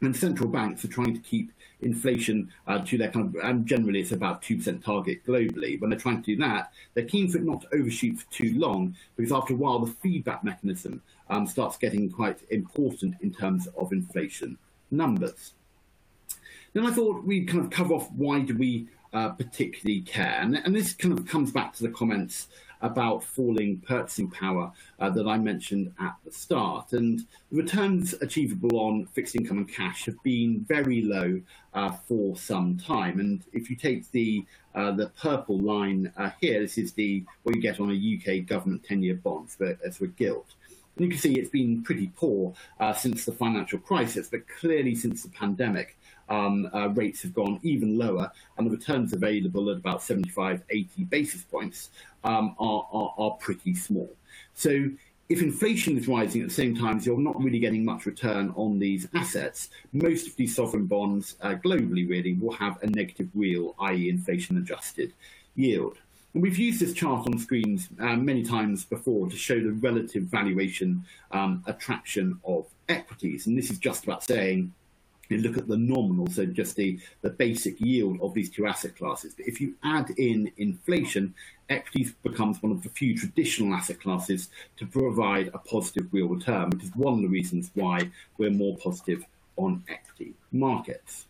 And 0.00 0.16
central 0.16 0.48
banks 0.48 0.84
are 0.84 0.88
trying 0.88 1.12
to 1.14 1.20
keep 1.20 1.50
inflation 1.80 2.52
uh, 2.68 2.78
to 2.84 2.96
their 2.96 3.10
kind 3.10 3.34
of, 3.34 3.42
and 3.42 3.66
generally 3.66 3.98
it's 3.98 4.12
about 4.12 4.42
2% 4.42 4.84
target 4.84 5.26
globally. 5.26 5.80
When 5.80 5.90
they're 5.90 5.98
trying 5.98 6.22
to 6.22 6.36
do 6.36 6.36
that, 6.36 6.72
they're 6.94 7.02
keen 7.02 7.28
for 7.28 7.38
it 7.38 7.44
not 7.44 7.62
to 7.62 7.74
overshoot 7.74 8.16
for 8.16 8.30
too 8.30 8.56
long, 8.56 8.94
because 9.16 9.32
after 9.32 9.54
a 9.54 9.56
while, 9.56 9.80
the 9.80 9.90
feedback 9.90 10.44
mechanism 10.44 11.02
um, 11.30 11.48
starts 11.48 11.76
getting 11.76 12.08
quite 12.12 12.38
important 12.50 13.16
in 13.22 13.34
terms 13.34 13.66
of 13.76 13.90
inflation 13.90 14.56
numbers. 14.92 15.54
Then 16.72 16.86
I 16.86 16.90
thought 16.90 17.24
we'd 17.24 17.48
kind 17.48 17.64
of 17.64 17.70
cover 17.70 17.94
off 17.94 18.10
why 18.12 18.40
do 18.40 18.56
we 18.56 18.88
uh, 19.12 19.30
particularly 19.30 20.02
care, 20.02 20.38
and, 20.40 20.56
and, 20.56 20.76
this 20.76 20.92
kind 20.92 21.18
of 21.18 21.26
comes 21.26 21.50
back 21.50 21.72
to 21.72 21.82
the 21.82 21.88
comments 21.88 22.48
about 22.80 23.24
falling 23.24 23.78
purchasing 23.78 24.30
power 24.30 24.72
uh, 25.00 25.10
that 25.10 25.26
I 25.26 25.38
mentioned 25.38 25.92
at 26.00 26.14
the 26.24 26.32
start. 26.32 26.92
And 26.92 27.20
the 27.50 27.62
returns 27.62 28.14
achievable 28.20 28.78
on 28.78 29.06
fixed 29.06 29.34
income 29.34 29.58
and 29.58 29.72
cash 29.72 30.04
have 30.06 30.22
been 30.22 30.64
very 30.68 31.02
low 31.02 31.40
uh, 31.74 31.92
for 32.06 32.36
some 32.36 32.78
time. 32.78 33.20
And 33.20 33.42
if 33.52 33.70
you 33.70 33.76
take 33.76 34.10
the 34.12 34.44
uh, 34.74 34.92
the 34.92 35.08
purple 35.20 35.58
line 35.58 36.12
uh, 36.16 36.30
here, 36.40 36.60
this 36.60 36.78
is 36.78 36.92
the 36.92 37.24
what 37.42 37.54
you 37.54 37.60
get 37.60 37.80
on 37.80 37.90
a 37.90 37.94
UK 38.40 38.46
government 38.46 38.84
10-year 38.88 39.16
bond 39.16 39.48
as 39.84 40.00
a 40.00 40.06
gilt. 40.06 40.54
And 40.96 41.04
you 41.04 41.10
can 41.10 41.20
see 41.20 41.34
it's 41.34 41.50
been 41.50 41.82
pretty 41.82 42.12
poor 42.16 42.54
uh, 42.80 42.92
since 42.92 43.24
the 43.24 43.32
financial 43.32 43.78
crisis, 43.78 44.28
but 44.28 44.46
clearly 44.48 44.94
since 44.94 45.22
the 45.22 45.30
pandemic, 45.30 45.96
um, 46.28 46.68
uh, 46.74 46.88
rates 46.88 47.22
have 47.22 47.34
gone 47.34 47.60
even 47.62 47.98
lower, 47.98 48.30
and 48.56 48.66
the 48.66 48.70
returns 48.70 49.12
available 49.12 49.70
at 49.70 49.78
about 49.78 50.02
75, 50.02 50.62
80 50.70 51.04
basis 51.04 51.42
points 51.42 51.90
um, 52.24 52.54
are, 52.58 52.86
are, 52.92 53.14
are 53.18 53.30
pretty 53.32 53.74
small. 53.74 54.10
So 54.54 54.90
if 55.28 55.42
inflation 55.42 55.98
is 55.98 56.08
rising 56.08 56.40
at 56.40 56.48
the 56.48 56.54
same 56.54 56.74
time 56.74 56.96
as 56.96 57.06
you're 57.06 57.18
not 57.18 57.40
really 57.42 57.58
getting 57.58 57.84
much 57.84 58.06
return 58.06 58.52
on 58.56 58.78
these 58.78 59.06
assets, 59.14 59.68
most 59.92 60.26
of 60.26 60.36
these 60.36 60.56
sovereign 60.56 60.86
bonds 60.86 61.36
uh, 61.42 61.54
globally 61.64 62.08
really 62.08 62.34
will 62.34 62.54
have 62.54 62.82
a 62.82 62.86
negative 62.86 63.28
real, 63.34 63.74
i.e., 63.80 64.08
inflation 64.08 64.56
adjusted 64.56 65.12
yield. 65.54 65.98
And 66.32 66.42
we've 66.42 66.58
used 66.58 66.80
this 66.80 66.94
chart 66.94 67.26
on 67.26 67.38
screens 67.38 67.88
uh, 68.00 68.16
many 68.16 68.42
times 68.42 68.84
before 68.84 69.28
to 69.28 69.36
show 69.36 69.60
the 69.60 69.72
relative 69.72 70.24
valuation 70.24 71.04
um, 71.30 71.62
attraction 71.66 72.38
of 72.44 72.66
equities. 72.88 73.46
And 73.46 73.56
this 73.56 73.70
is 73.70 73.78
just 73.78 74.04
about 74.04 74.24
saying 74.24 74.72
you 75.30 75.38
look 75.38 75.58
at 75.58 75.68
the 75.68 75.76
nominal, 75.76 76.26
so 76.28 76.46
just 76.46 76.76
the, 76.76 76.98
the 77.22 77.30
basic 77.30 77.80
yield 77.80 78.18
of 78.20 78.34
these 78.34 78.50
two 78.50 78.66
asset 78.66 78.96
classes. 78.96 79.34
But 79.34 79.46
if 79.46 79.60
you 79.60 79.74
add 79.84 80.10
in 80.16 80.50
inflation, 80.56 81.34
equities 81.68 82.14
becomes 82.22 82.62
one 82.62 82.72
of 82.72 82.82
the 82.82 82.88
few 82.88 83.16
traditional 83.16 83.74
asset 83.74 84.00
classes 84.00 84.48
to 84.78 84.86
provide 84.86 85.48
a 85.48 85.58
positive 85.58 86.08
real 86.12 86.28
return, 86.28 86.70
which 86.70 86.84
is 86.84 86.90
one 86.94 87.14
of 87.14 87.22
the 87.22 87.28
reasons 87.28 87.70
why 87.74 88.10
we're 88.38 88.50
more 88.50 88.76
positive 88.78 89.24
on 89.56 89.82
equity 89.88 90.34
markets. 90.52 91.26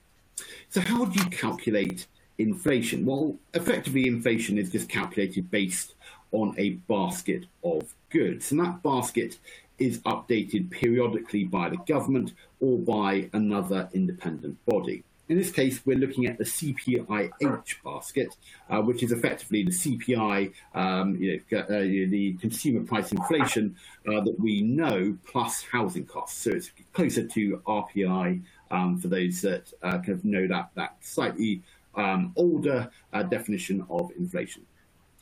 So 0.69 0.81
how 0.81 1.07
do 1.07 1.19
you 1.19 1.29
calculate 1.31 2.07
inflation? 2.39 3.05
Well, 3.05 3.37
effectively, 3.55 4.07
inflation 4.07 4.59
is 4.59 4.71
just 4.71 4.89
calculated 4.89 5.51
based 5.51 5.95
on 6.31 6.55
a 6.59 6.71
basket 6.71 7.47
of 7.65 7.95
goods, 8.11 8.53
and 8.53 8.61
that 8.61 8.83
basket 8.83 9.39
is 9.79 10.01
updated 10.01 10.71
periodically 10.71 11.45
by 11.45 11.69
the 11.69 11.77
government 11.79 12.35
or 12.61 12.79
by 12.79 13.29
another 13.33 13.89
independent 13.93 14.57
body. 14.67 15.05
In 15.29 15.37
this 15.37 15.51
case, 15.51 15.85
we're 15.85 15.99
looking 15.99 16.27
at 16.27 16.39
the 16.39 16.45
CPIH 16.45 17.83
basket, 17.85 18.35
uh, 18.71 18.81
which 18.81 19.03
is 19.03 19.13
effectively 19.13 19.63
the 19.63 19.71
CPI, 19.71 20.53
um, 20.75 21.17
you 21.17 21.43
know, 21.51 21.59
uh, 21.59 21.67
the 21.69 22.33
consumer 22.41 22.83
price 22.87 23.13
inflation 23.13 23.77
uh, 24.07 24.21
that 24.21 24.41
we 24.41 24.63
know 24.63 25.17
plus 25.27 25.63
housing 25.71 26.07
costs. 26.07 26.43
So 26.43 26.53
it's 26.53 26.71
closer 26.95 27.27
to 27.27 27.59
RPI 27.67 28.43
um, 28.71 28.99
for 28.99 29.09
those 29.09 29.43
that 29.43 29.71
uh, 29.83 29.99
kind 29.99 30.11
of 30.11 30.25
know 30.25 30.47
that 30.47 30.71
that 30.77 30.97
slightly 31.03 31.63
um, 31.95 32.33
older 32.37 32.91
uh, 33.13 33.23
definition 33.25 33.85
of 33.91 34.11
inflation. 34.17 34.65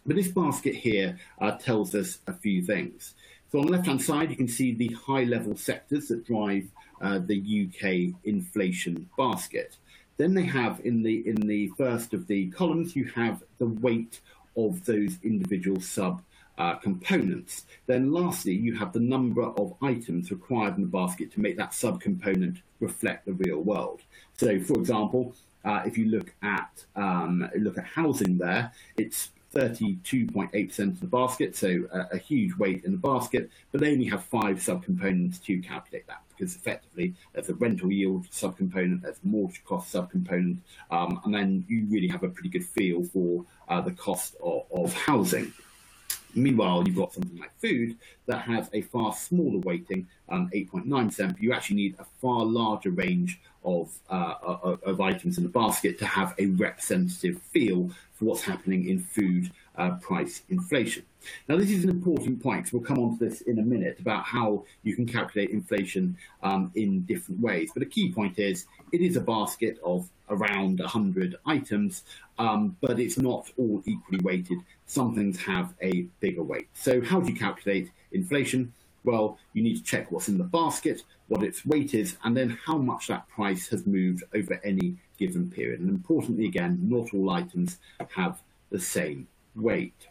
But 0.06 0.14
this 0.14 0.28
basket 0.28 0.76
here 0.76 1.18
uh, 1.40 1.52
tells 1.52 1.94
us 1.96 2.18
a 2.28 2.32
few 2.32 2.62
things. 2.62 3.14
So 3.50 3.60
on 3.60 3.66
the 3.66 3.72
left-hand 3.72 4.02
side, 4.02 4.30
you 4.30 4.36
can 4.36 4.48
see 4.48 4.74
the 4.74 4.88
high-level 4.88 5.56
sectors 5.56 6.08
that 6.08 6.26
drive 6.26 6.68
uh, 7.00 7.20
the 7.24 7.68
UK 7.68 8.14
inflation 8.24 9.08
basket. 9.16 9.76
Then 10.16 10.34
they 10.34 10.44
have 10.44 10.80
in 10.84 11.02
the 11.02 11.26
in 11.28 11.36
the 11.36 11.68
first 11.76 12.14
of 12.14 12.26
the 12.26 12.48
columns, 12.50 12.96
you 12.96 13.04
have 13.14 13.42
the 13.58 13.66
weight 13.66 14.20
of 14.56 14.84
those 14.86 15.18
individual 15.22 15.80
sub 15.80 16.22
uh, 16.58 16.76
components. 16.76 17.66
Then 17.86 18.12
lastly, 18.12 18.54
you 18.54 18.74
have 18.76 18.92
the 18.92 19.00
number 19.00 19.42
of 19.42 19.74
items 19.82 20.30
required 20.30 20.76
in 20.76 20.82
the 20.82 20.88
basket 20.88 21.32
to 21.32 21.40
make 21.40 21.56
that 21.58 21.72
subcomponent 21.72 22.62
reflect 22.80 23.26
the 23.26 23.34
real 23.34 23.60
world. 23.60 24.00
So, 24.38 24.58
for 24.60 24.74
example, 24.74 25.34
uh, 25.64 25.82
if 25.84 25.98
you 25.98 26.06
look 26.06 26.32
at 26.42 26.84
um, 26.94 27.48
look 27.58 27.76
at 27.76 27.84
housing, 27.84 28.38
there 28.38 28.72
it's 28.96 29.30
32.8% 29.56 30.78
of 30.78 31.00
the 31.00 31.06
basket, 31.06 31.56
so 31.56 31.88
a, 31.92 32.16
a, 32.16 32.18
huge 32.18 32.54
weight 32.56 32.84
in 32.84 32.92
the 32.92 32.98
basket, 32.98 33.50
but 33.72 33.80
they 33.80 33.92
only 33.92 34.04
have 34.04 34.22
five 34.22 34.58
subcomponents 34.58 35.42
to 35.42 35.58
calculate 35.60 36.06
that 36.06 36.22
because 36.28 36.54
effectively 36.54 37.14
there's 37.32 37.48
a 37.48 37.54
rental 37.54 37.90
yield 37.90 38.26
subcomponent, 38.30 39.00
there's 39.00 39.16
a 39.24 39.26
mortgage 39.26 39.64
cost 39.64 39.92
subcomponent, 39.92 40.58
um, 40.90 41.20
and 41.24 41.34
then 41.34 41.64
you 41.68 41.86
really 41.88 42.08
have 42.08 42.22
a 42.22 42.28
pretty 42.28 42.50
good 42.50 42.64
feel 42.64 43.02
for 43.04 43.44
uh, 43.68 43.80
the 43.80 43.92
cost 43.92 44.36
of, 44.42 44.64
of 44.70 44.92
housing. 44.92 45.52
Meanwhile, 46.34 46.84
you've 46.86 46.96
got 46.96 47.14
something 47.14 47.38
like 47.38 47.58
food 47.58 47.96
that 48.26 48.42
has 48.42 48.68
a 48.74 48.82
far 48.82 49.14
smaller 49.14 49.58
weighting, 49.60 50.06
um, 50.28 50.50
8.9%. 50.54 51.16
but 51.32 51.40
You 51.40 51.54
actually 51.54 51.76
need 51.76 51.96
a 51.98 52.04
far 52.20 52.44
larger 52.44 52.90
range 52.90 53.40
of, 53.66 53.92
uh, 54.08 54.76
of, 54.84 55.00
items 55.00 55.36
in 55.36 55.42
the 55.42 55.50
basket 55.50 55.98
to 55.98 56.06
have 56.06 56.34
a 56.38 56.46
representative 56.46 57.42
feel 57.52 57.90
for 58.14 58.26
what's 58.26 58.42
happening 58.42 58.88
in 58.88 59.00
food 59.00 59.50
uh, 59.76 59.90
price 59.96 60.42
inflation. 60.48 61.02
Now, 61.48 61.56
this 61.56 61.70
is 61.70 61.82
an 61.82 61.90
important 61.90 62.40
point 62.40 62.72
we'll 62.72 62.82
come 62.82 63.00
on 63.00 63.18
to 63.18 63.28
this 63.28 63.40
in 63.42 63.58
a 63.58 63.62
minute 63.62 63.98
about 63.98 64.24
how 64.24 64.64
you 64.84 64.94
can 64.94 65.04
calculate 65.04 65.50
inflation 65.50 66.16
um, 66.44 66.70
in 66.76 67.02
different 67.02 67.40
ways. 67.40 67.70
But 67.74 67.82
a 67.82 67.86
key 67.86 68.12
point 68.12 68.38
is 68.38 68.66
it 68.92 69.00
is 69.00 69.16
a 69.16 69.20
basket 69.20 69.78
of 69.84 70.08
around 70.30 70.78
100 70.78 71.36
items, 71.44 72.04
um, 72.38 72.76
but 72.80 73.00
it's 73.00 73.18
not 73.18 73.50
all 73.58 73.82
equally 73.84 74.20
weighted. 74.22 74.58
Some 74.86 75.14
things 75.14 75.40
have 75.42 75.74
a 75.82 76.02
bigger 76.20 76.44
weight. 76.44 76.68
So, 76.74 77.00
how 77.00 77.20
do 77.20 77.32
you 77.32 77.36
calculate 77.36 77.90
inflation? 78.12 78.72
Well, 79.06 79.38
you 79.52 79.62
need 79.62 79.76
to 79.76 79.84
check 79.84 80.10
what's 80.10 80.28
in 80.28 80.36
the 80.36 80.44
basket, 80.44 81.04
what 81.28 81.44
its 81.44 81.64
weight 81.64 81.94
is, 81.94 82.16
and 82.24 82.36
then 82.36 82.58
how 82.66 82.76
much 82.76 83.06
that 83.06 83.28
price 83.28 83.68
has 83.68 83.86
moved 83.86 84.24
over 84.34 84.60
any 84.64 84.96
given 85.16 85.48
period. 85.48 85.80
And 85.80 85.88
importantly, 85.88 86.46
again, 86.46 86.80
not 86.82 87.14
all 87.14 87.30
items 87.30 87.78
have 88.14 88.42
the 88.70 88.80
same 88.80 89.28
weight. 89.54 90.08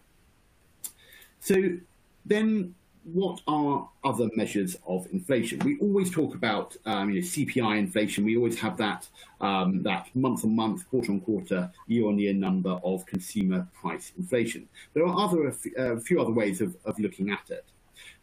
So 1.42 1.78
then 2.26 2.74
what 3.04 3.42
are 3.48 3.88
other 4.06 4.30
measures 4.34 4.78
of 4.88 5.08
inflation? 5.12 5.60
We 5.60 5.78
always 5.80 6.10
talk 6.10 6.34
about 6.34 6.78
um, 6.86 7.10
you 7.10 7.22
know, 7.22 7.28
CPI 7.28 7.78
inflation. 7.78 8.24
We 8.24 8.38
always 8.38 8.58
have 8.60 8.78
that 8.78 9.10
um, 9.42 9.84
that 9.84 10.08
month 10.16 10.46
on 10.46 10.56
month, 10.56 10.90
quarter 10.90 11.12
on 11.12 11.20
quarter, 11.20 11.70
year 11.88 12.08
on 12.08 12.18
year 12.18 12.34
number 12.34 12.80
of 12.84 13.06
consumer 13.06 13.68
price 13.80 14.14
inflation. 14.18 14.70
There 14.94 15.06
are 15.06 15.20
other 15.20 15.54
a 15.78 16.00
few 16.00 16.22
other 16.22 16.32
ways 16.32 16.62
of, 16.62 16.78
of 16.86 16.98
looking 16.98 17.30
at 17.30 17.50
it. 17.50 17.66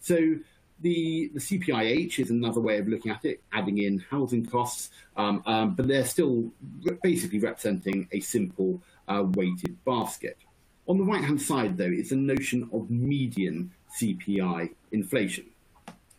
So 0.01 0.37
the, 0.83 1.31
the 1.33 1.41
CPIH 1.41 2.19
is 2.19 2.31
another 2.31 2.61
way 2.61 2.79
of 2.79 2.89
looking 2.89 3.11
at 3.11 3.25
it, 3.25 3.41
adding 3.53 3.79
in 3.79 3.99
housing 4.11 4.45
costs, 4.45 4.91
um, 5.17 5.43
um, 5.47 5.75
but 5.75 5.89
they're 5.89 6.05
still 6.05 6.51
basically 7.03 7.39
representing 7.39 8.09
a 8.13 8.21
simple 8.21 8.83
uh, 9.09 9.25
weighted 9.25 9.83
basket. 9.85 10.37
On 10.89 10.99
the 10.99 11.05
right 11.05 11.23
hand 11.23 11.41
side, 11.41 11.77
though, 11.77 11.85
is 11.85 12.11
the 12.11 12.17
notion 12.17 12.69
of 12.73 12.91
median 12.91 13.71
CPI 13.99 14.75
inflation. 14.91 15.47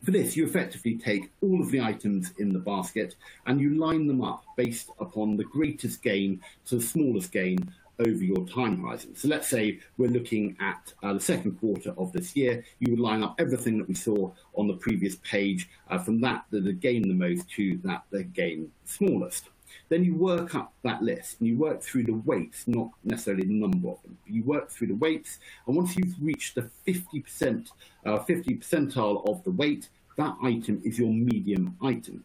For 0.04 0.12
this, 0.12 0.36
you 0.36 0.46
effectively 0.46 0.98
take 0.98 1.32
all 1.42 1.62
of 1.62 1.72
the 1.72 1.80
items 1.80 2.34
in 2.38 2.52
the 2.52 2.60
basket 2.60 3.16
and 3.46 3.60
you 3.60 3.76
line 3.76 4.06
them 4.08 4.22
up 4.22 4.44
based 4.58 4.90
upon 5.00 5.38
the 5.38 5.46
greatest 5.46 6.02
gain 6.02 6.42
to 6.66 6.76
the 6.76 6.82
smallest 6.82 7.32
gain 7.32 7.74
over 8.00 8.24
your 8.24 8.46
time 8.48 8.82
horizon. 8.82 9.16
So 9.16 9.28
let's 9.28 9.48
say 9.48 9.80
we're 9.98 10.10
looking 10.10 10.58
at 10.60 10.94
uh, 11.04 11.14
the 11.14 11.20
second 11.20 11.60
quarter 11.60 11.94
of 11.98 12.12
this 12.12 12.36
year, 12.36 12.64
you 12.80 12.92
would 12.92 13.00
line 13.00 13.24
up 13.24 13.36
everything 13.40 13.78
that 13.78 13.88
we 13.88 13.96
saw 13.96 14.32
on 14.56 14.68
the 14.68 14.76
previous 14.76 15.16
page 15.18 15.70
uh, 15.90 16.00
from 16.00 16.22
that 16.22 16.46
that 16.52 16.80
gain 16.80 17.08
the 17.08 17.14
most 17.14 17.50
to 17.52 17.80
that 17.84 18.04
that 18.12 18.34
gain 18.34 18.72
smallest. 18.86 19.50
Then 19.90 20.04
you 20.04 20.16
work 20.16 20.56
up 20.56 20.74
that 20.84 21.02
list 21.02 21.40
and 21.40 21.50
you 21.50 21.58
work 21.58 21.82
through 21.82 22.04
the 22.04 22.14
weights, 22.14 22.68
not 22.68 22.90
necessarily 23.04 23.46
the 23.46 23.54
number 23.54 23.90
of 23.90 24.02
them. 24.04 24.18
You 24.28 24.44
work 24.44 24.70
through 24.70 24.88
the 24.88 24.96
weights, 24.96 25.40
and 25.68 25.76
once 25.76 25.96
you've 25.96 26.16
reached 26.22 26.56
the 26.56 26.70
50%, 26.88 27.70
uh, 28.06 28.20
50 28.20 28.58
percentile 28.58 29.28
of 29.28 29.44
the 29.44 29.52
weight, 29.52 29.90
that 30.18 30.36
item 30.44 30.82
is 30.86 31.00
your 31.00 31.12
medium 31.12 31.76
item. 31.82 32.24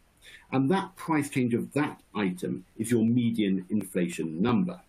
And 0.52 0.70
that 0.70 0.94
price 0.96 1.30
change 1.30 1.54
of 1.54 1.72
that 1.72 2.00
item 2.14 2.64
is 2.76 2.90
your 2.90 3.04
median 3.04 3.64
inflation 3.70 4.40
number. 4.42 4.80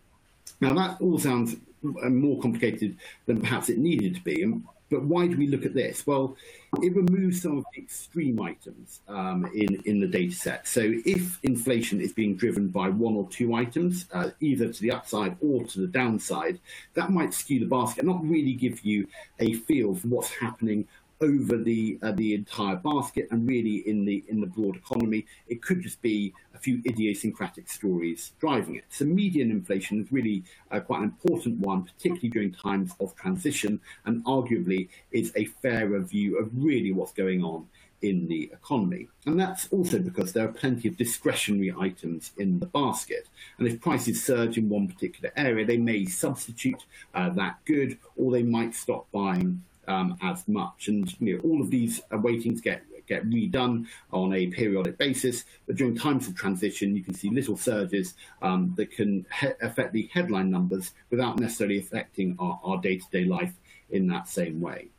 Now, 0.62 0.74
that 0.74 1.02
all 1.02 1.20
sounds 1.20 1.56
uh, 2.04 2.10
more 2.10 2.42
complicated 2.42 2.98
than 3.26 3.40
perhaps 3.40 3.70
it 3.70 3.78
needed 3.78 4.16
to 4.16 4.22
be. 4.22 4.62
But 4.90 5.04
why 5.04 5.28
do 5.28 5.38
we 5.38 5.48
look 5.48 5.66
at 5.66 5.76
this? 5.76 6.06
Well, 6.08 6.36
it 6.82 6.96
removes 6.96 7.44
some 7.44 7.60
of 7.60 7.66
the 7.74 7.82
extreme 7.82 8.42
items 8.42 9.02
um, 9.08 9.46
in, 9.54 9.82
in 9.86 10.00
the 10.00 10.08
data 10.08 10.36
set. 10.36 10.68
So 10.68 10.82
if 11.06 11.38
inflation 11.44 12.02
is 12.02 12.12
being 12.12 12.36
driven 12.36 12.70
by 12.70 12.90
one 12.90 13.16
or 13.16 13.28
two 13.30 13.54
items, 13.54 14.08
uh, 14.12 14.32
either 14.40 14.74
to 14.74 14.82
the 14.82 14.92
upside 14.92 15.38
or 15.42 15.64
to 15.66 15.82
the 15.82 15.88
downside, 15.88 16.60
that 16.96 17.12
might 17.12 17.34
skew 17.36 17.60
the 17.60 17.66
basket, 17.68 18.00
and 18.00 18.08
not 18.08 18.24
really 18.24 18.54
give 18.54 18.84
you 18.84 19.08
a 19.40 19.54
feel 19.54 19.94
for 19.94 20.08
what's 20.08 20.34
happening 20.34 20.88
over 21.22 21.58
the 21.58 22.00
uh, 22.02 22.12
the 22.14 22.34
entire 22.34 22.78
basket 22.78 23.28
and 23.32 23.48
really 23.48 23.88
in 23.88 24.06
the 24.06 24.24
in 24.28 24.40
the 24.42 24.48
broad 24.48 24.76
economy. 24.76 25.26
It 25.48 25.62
could 25.62 25.82
just 25.82 26.02
be 26.02 26.34
a 26.56 26.60
few 26.60 26.82
idiosyncratic 26.86 27.70
stories 27.70 28.32
driving 28.40 28.76
it. 28.76 28.86
So 28.90 29.06
median 29.06 29.52
inflation 29.52 30.02
is 30.02 30.12
really 30.12 30.44
uh, 30.72 30.80
quite 30.80 31.00
an 31.00 31.06
important 31.06 31.60
one, 31.60 31.84
particularly 31.84 32.30
during 32.30 32.52
times 32.52 32.94
of 33.00 33.16
transition, 33.16 33.80
and 34.06 34.24
arguably 34.26 34.90
is 35.12 35.32
a 35.36 35.46
fairer 35.46 36.00
view 36.00 36.38
of 36.38 36.50
really 36.54 36.92
what's 36.92 37.14
going 37.14 37.44
on 37.44 37.68
in 38.02 38.28
the 38.28 38.50
economy. 38.54 39.08
And 39.26 39.40
that's 39.40 39.68
also 39.72 40.00
because 40.00 40.32
there 40.32 40.46
are 40.46 40.52
plenty 40.52 40.88
of 40.88 40.98
discretionary 40.98 41.74
items 41.78 42.32
in 42.38 42.60
the 42.60 42.66
basket. 42.66 43.28
And 43.58 43.68
if 43.68 43.82
prices 43.82 44.24
surge 44.24 44.58
in 44.58 44.70
one 44.70 44.88
particular 44.88 45.32
area, 45.36 45.66
they 45.66 45.78
may 45.78 46.06
substitute 46.06 46.86
uh, 47.14 47.30
that 47.32 47.58
good 47.66 47.98
or 48.16 48.32
they 48.32 48.44
might 48.44 48.74
stop 48.74 49.08
buying 49.12 49.64
um, 49.90 50.18
as 50.22 50.48
much. 50.48 50.88
And 50.88 51.14
you 51.20 51.36
know, 51.36 51.44
all 51.44 51.62
of 51.62 51.70
these 51.70 52.02
weightings 52.12 52.62
get 52.62 52.84
get 53.10 53.28
redone 53.28 53.88
on 54.14 54.34
a 54.34 54.48
periodic 54.48 54.98
basis. 54.98 55.44
But 55.68 55.76
during 55.76 55.98
times 55.98 56.28
of 56.28 56.36
transition, 56.36 56.96
you 56.96 57.04
can 57.04 57.16
see 57.16 57.30
little 57.30 57.58
surges 57.58 58.14
um, 58.42 58.74
that 58.78 58.92
can 58.92 59.26
he- 59.42 59.48
affect 59.62 59.92
the 59.92 60.10
headline 60.14 60.52
numbers 60.52 60.94
without 61.10 61.40
necessarily 61.40 61.80
affecting 61.80 62.38
our 62.40 62.78
day 62.78 62.98
to 62.98 63.06
day 63.12 63.26
life 63.26 63.54
in 63.90 64.08
that 64.08 64.30
same 64.30 64.62
way. 64.62 64.90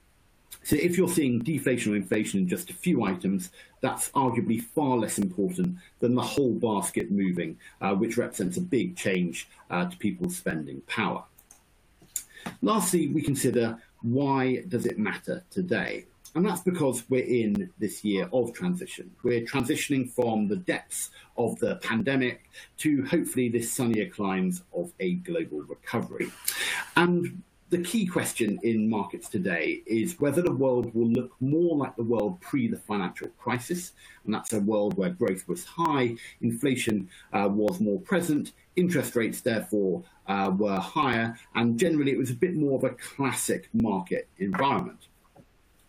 So 0.62 0.76
if 0.76 0.98
you're 0.98 1.08
seeing 1.08 1.38
deflation 1.38 1.92
or 1.92 1.96
inflation 1.96 2.40
in 2.40 2.48
just 2.48 2.68
a 2.68 2.74
few 2.74 3.04
items, 3.04 3.50
that's 3.80 4.10
arguably 4.10 4.60
far 4.60 4.98
less 4.98 5.16
important 5.16 5.78
than 6.00 6.14
the 6.14 6.22
whole 6.22 6.52
basket 6.52 7.10
moving, 7.10 7.58
uh, 7.80 7.94
which 7.94 8.18
represents 8.18 8.58
a 8.58 8.60
big 8.60 8.96
change 8.96 9.48
uh, 9.70 9.88
to 9.88 9.96
people's 9.96 10.36
spending 10.36 10.82
power. 10.82 11.24
Lastly, 12.60 13.08
we 13.08 13.22
consider 13.22 13.78
why 14.02 14.62
does 14.68 14.86
it 14.86 14.98
matter 14.98 15.44
today? 15.50 16.06
And 16.34 16.46
that's 16.46 16.60
because 16.60 17.02
we're 17.10 17.24
in 17.24 17.70
this 17.78 18.04
year 18.04 18.28
of 18.32 18.52
transition. 18.52 19.10
We're 19.24 19.42
transitioning 19.42 20.08
from 20.10 20.46
the 20.46 20.56
depths 20.56 21.10
of 21.36 21.58
the 21.58 21.76
pandemic 21.76 22.48
to 22.78 23.04
hopefully 23.04 23.48
this 23.48 23.72
sunnier 23.72 24.08
climes 24.08 24.62
of 24.72 24.92
a 25.00 25.14
global 25.14 25.62
recovery. 25.62 26.30
And 26.96 27.42
the 27.70 27.78
key 27.78 28.04
question 28.04 28.58
in 28.64 28.90
markets 28.90 29.28
today 29.28 29.82
is 29.86 30.18
whether 30.20 30.42
the 30.42 30.52
world 30.52 30.92
will 30.94 31.08
look 31.08 31.32
more 31.40 31.76
like 31.76 31.94
the 31.96 32.02
world 32.02 32.40
pre 32.40 32.66
the 32.68 32.76
financial 32.76 33.28
crisis, 33.38 33.92
and 34.24 34.34
that's 34.34 34.52
a 34.52 34.60
world 34.60 34.96
where 34.96 35.10
growth 35.10 35.46
was 35.48 35.64
high, 35.64 36.16
inflation 36.42 37.08
uh, 37.32 37.48
was 37.48 37.80
more 37.80 38.00
present, 38.00 38.52
interest 38.76 39.16
rates 39.16 39.40
therefore 39.40 40.02
uh, 40.26 40.52
were 40.56 40.78
higher, 40.78 41.38
and 41.54 41.78
generally 41.78 42.12
it 42.12 42.18
was 42.18 42.30
a 42.30 42.34
bit 42.34 42.54
more 42.54 42.76
of 42.76 42.84
a 42.84 42.90
classic 42.90 43.68
market 43.72 44.28
environment 44.38 45.08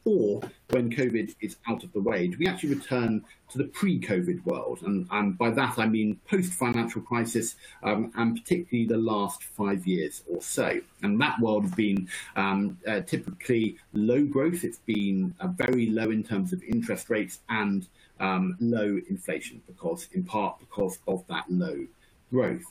or 0.05 0.41
when 0.69 0.89
COVID 0.91 1.35
is 1.41 1.57
out 1.67 1.83
of 1.83 1.91
the 1.93 1.99
way, 1.99 2.27
do 2.27 2.37
we 2.37 2.47
actually 2.47 2.73
return 2.73 3.23
to 3.49 3.57
the 3.57 3.65
pre-COVID 3.65 4.43
world? 4.45 4.79
And, 4.83 5.07
and 5.11 5.37
by 5.37 5.51
that 5.51 5.77
I 5.77 5.87
mean 5.87 6.19
post-financial 6.27 7.01
crisis, 7.01 7.55
um, 7.83 8.11
and 8.15 8.35
particularly 8.35 8.87
the 8.87 8.97
last 8.97 9.43
five 9.43 9.85
years 9.85 10.23
or 10.27 10.41
so. 10.41 10.79
And 11.03 11.19
that 11.21 11.39
world 11.39 11.63
has 11.63 11.73
been 11.73 12.07
um, 12.35 12.77
uh, 12.87 13.01
typically 13.01 13.77
low 13.93 14.23
growth. 14.25 14.63
It's 14.63 14.79
been 14.79 15.35
uh, 15.39 15.47
very 15.47 15.87
low 15.87 16.09
in 16.09 16.23
terms 16.23 16.53
of 16.53 16.63
interest 16.63 17.09
rates 17.09 17.39
and 17.49 17.87
um, 18.19 18.55
low 18.59 18.99
inflation, 19.09 19.61
because 19.67 20.07
in 20.13 20.23
part 20.23 20.59
because 20.59 20.99
of 21.07 21.25
that 21.27 21.45
low 21.49 21.85
growth. 22.31 22.63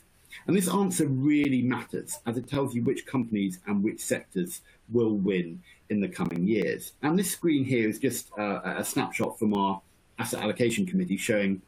And 0.47 0.55
this 0.55 0.69
answer 0.69 1.07
really 1.07 1.61
matters 1.61 2.19
as 2.25 2.37
it 2.37 2.47
tells 2.47 2.73
you 2.73 2.83
which 2.83 3.05
companies 3.05 3.59
and 3.67 3.83
which 3.83 3.99
sectors 3.99 4.61
will 4.91 5.15
win 5.15 5.61
in 5.89 5.99
the 5.99 6.07
coming 6.07 6.47
years. 6.47 6.93
And 7.01 7.17
this 7.17 7.31
screen 7.31 7.65
here 7.65 7.87
is 7.87 7.99
just 7.99 8.31
a 8.37 8.83
snapshot 8.83 9.37
from 9.37 9.53
our 9.53 9.81
asset 10.19 10.41
allocation 10.41 10.85
committee 10.85 11.17
showing 11.17 11.61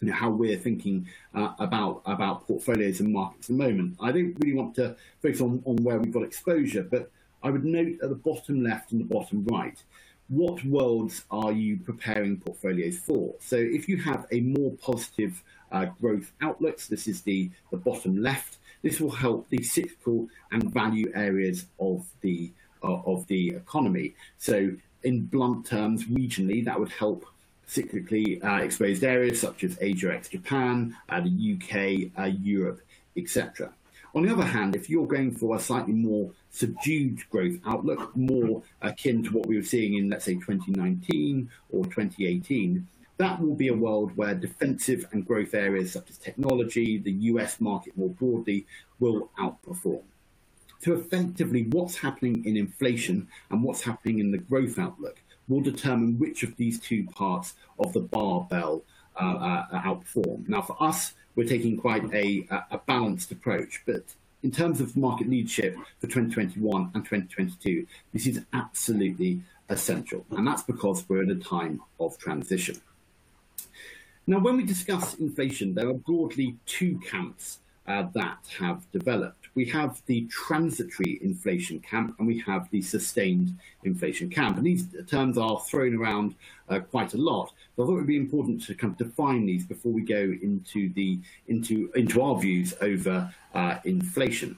you 0.00 0.08
know, 0.08 0.14
how 0.14 0.30
we're 0.30 0.56
thinking 0.56 1.06
uh, 1.34 1.52
about 1.60 2.02
about 2.06 2.46
portfolios 2.46 2.98
and 2.98 3.12
markets 3.12 3.48
at 3.48 3.56
the 3.56 3.62
moment. 3.62 3.96
I 4.00 4.10
don't 4.10 4.34
really 4.40 4.54
want 4.54 4.74
to 4.76 4.96
focus 5.22 5.40
on, 5.40 5.62
on 5.64 5.76
where 5.76 5.98
we've 5.98 6.12
got 6.12 6.24
exposure, 6.24 6.82
but 6.82 7.10
I 7.42 7.50
would 7.50 7.64
note 7.64 7.98
at 8.02 8.08
the 8.08 8.16
bottom 8.16 8.64
left 8.64 8.90
and 8.90 9.00
the 9.00 9.04
bottom 9.04 9.44
right, 9.44 9.80
what 10.28 10.64
worlds 10.64 11.24
are 11.30 11.52
you 11.52 11.76
preparing 11.76 12.38
portfolios 12.38 12.98
for? 12.98 13.34
So 13.40 13.56
if 13.56 13.88
you 13.88 13.96
have 13.98 14.26
a 14.32 14.40
more 14.40 14.72
positive 14.82 15.42
uh, 15.72 15.86
growth 16.00 16.32
outlooks, 16.40 16.86
this 16.86 17.08
is 17.08 17.22
the, 17.22 17.50
the 17.70 17.76
bottom 17.76 18.22
left, 18.22 18.58
this 18.82 19.00
will 19.00 19.10
help 19.10 19.48
the 19.48 19.62
cyclical 19.62 20.28
and 20.50 20.72
value 20.72 21.10
areas 21.14 21.66
of 21.80 22.06
the 22.20 22.52
of 22.82 23.24
the 23.28 23.50
economy. 23.50 24.12
So, 24.38 24.72
in 25.04 25.26
blunt 25.26 25.66
terms, 25.66 26.06
regionally, 26.06 26.64
that 26.64 26.78
would 26.78 26.90
help 26.90 27.24
cyclically 27.68 28.44
uh, 28.44 28.62
exposed 28.62 29.04
areas 29.04 29.40
such 29.40 29.64
as 29.64 29.78
Asia 29.80 30.12
ex 30.12 30.28
Japan, 30.28 30.96
uh, 31.08 31.20
the 31.20 31.56
UK, 31.56 32.10
uh, 32.20 32.26
Europe, 32.26 32.80
etc. 33.16 33.72
On 34.14 34.24
the 34.24 34.32
other 34.32 34.44
hand, 34.44 34.76
if 34.76 34.90
you're 34.90 35.06
going 35.06 35.30
for 35.30 35.56
a 35.56 35.60
slightly 35.60 35.94
more 35.94 36.30
subdued 36.50 37.18
growth 37.30 37.58
outlook, 37.64 38.14
more 38.14 38.62
akin 38.82 39.22
to 39.24 39.30
what 39.30 39.46
we 39.46 39.56
were 39.56 39.62
seeing 39.62 39.94
in, 39.94 40.10
let's 40.10 40.26
say, 40.26 40.34
2019 40.34 41.48
or 41.70 41.84
2018, 41.84 42.86
that 43.22 43.40
will 43.40 43.54
be 43.54 43.68
a 43.68 43.74
world 43.74 44.16
where 44.16 44.34
defensive 44.34 45.06
and 45.12 45.26
growth 45.26 45.54
areas 45.54 45.92
such 45.92 46.10
as 46.10 46.18
technology, 46.18 46.98
the 46.98 47.12
US 47.32 47.60
market 47.60 47.96
more 47.96 48.10
broadly, 48.10 48.66
will 48.98 49.30
outperform 49.38 50.02
So 50.80 50.94
effectively 50.94 51.62
what's 51.70 51.96
happening 51.96 52.44
in 52.44 52.56
inflation 52.56 53.28
and 53.50 53.62
what's 53.62 53.82
happening 53.82 54.18
in 54.18 54.32
the 54.32 54.38
growth 54.38 54.78
outlook 54.78 55.20
will 55.48 55.60
determine 55.60 56.18
which 56.18 56.42
of 56.42 56.56
these 56.56 56.80
two 56.80 57.04
parts 57.04 57.54
of 57.78 57.92
the 57.92 58.00
barbell 58.00 58.82
uh, 59.20 59.24
uh, 59.24 59.82
outperform. 59.82 60.48
Now, 60.48 60.62
for 60.62 60.76
us, 60.82 61.14
we're 61.36 61.48
taking 61.48 61.76
quite 61.76 62.12
a, 62.12 62.46
a 62.70 62.78
balanced 62.86 63.30
approach, 63.32 63.82
but 63.86 64.04
in 64.42 64.50
terms 64.50 64.80
of 64.80 64.96
market 64.96 65.28
leadership 65.28 65.76
for 66.00 66.06
2021 66.06 66.90
and 66.94 67.04
2022, 67.04 67.86
this 68.12 68.26
is 68.26 68.40
absolutely 68.52 69.42
essential, 69.68 70.24
and 70.32 70.46
that's 70.46 70.62
because 70.62 71.08
we're 71.08 71.22
at 71.22 71.30
a 71.30 71.36
time 71.36 71.80
of 72.00 72.18
transition. 72.18 72.80
Now, 74.26 74.38
when 74.38 74.56
we 74.56 74.64
discuss 74.64 75.14
inflation, 75.14 75.74
there 75.74 75.88
are 75.88 75.94
broadly 75.94 76.56
two 76.64 76.98
camps 77.00 77.58
uh, 77.88 78.04
that 78.14 78.38
have 78.58 78.90
developed. 78.92 79.48
We 79.56 79.64
have 79.66 80.00
the 80.06 80.26
transitory 80.26 81.18
inflation 81.22 81.80
camp 81.80 82.14
and 82.18 82.28
we 82.28 82.38
have 82.40 82.70
the 82.70 82.82
sustained 82.82 83.58
inflation 83.82 84.30
camp. 84.30 84.58
And 84.58 84.66
these 84.66 84.86
terms 85.08 85.36
are 85.36 85.58
thrown 85.60 85.96
around 85.96 86.36
uh, 86.68 86.78
quite 86.78 87.14
a 87.14 87.18
lot. 87.18 87.52
So 87.74 87.82
I 87.82 87.86
thought 87.86 87.92
it 87.92 87.96
would 87.96 88.06
be 88.06 88.16
important 88.16 88.64
to 88.66 88.74
kind 88.74 88.92
of 88.92 88.98
define 88.98 89.44
these 89.44 89.66
before 89.66 89.90
we 89.90 90.02
go 90.02 90.20
into 90.20 90.92
the 90.94 91.18
into 91.48 91.90
into 91.96 92.22
our 92.22 92.38
views 92.38 92.74
over 92.80 93.32
uh, 93.54 93.78
inflation. 93.84 94.56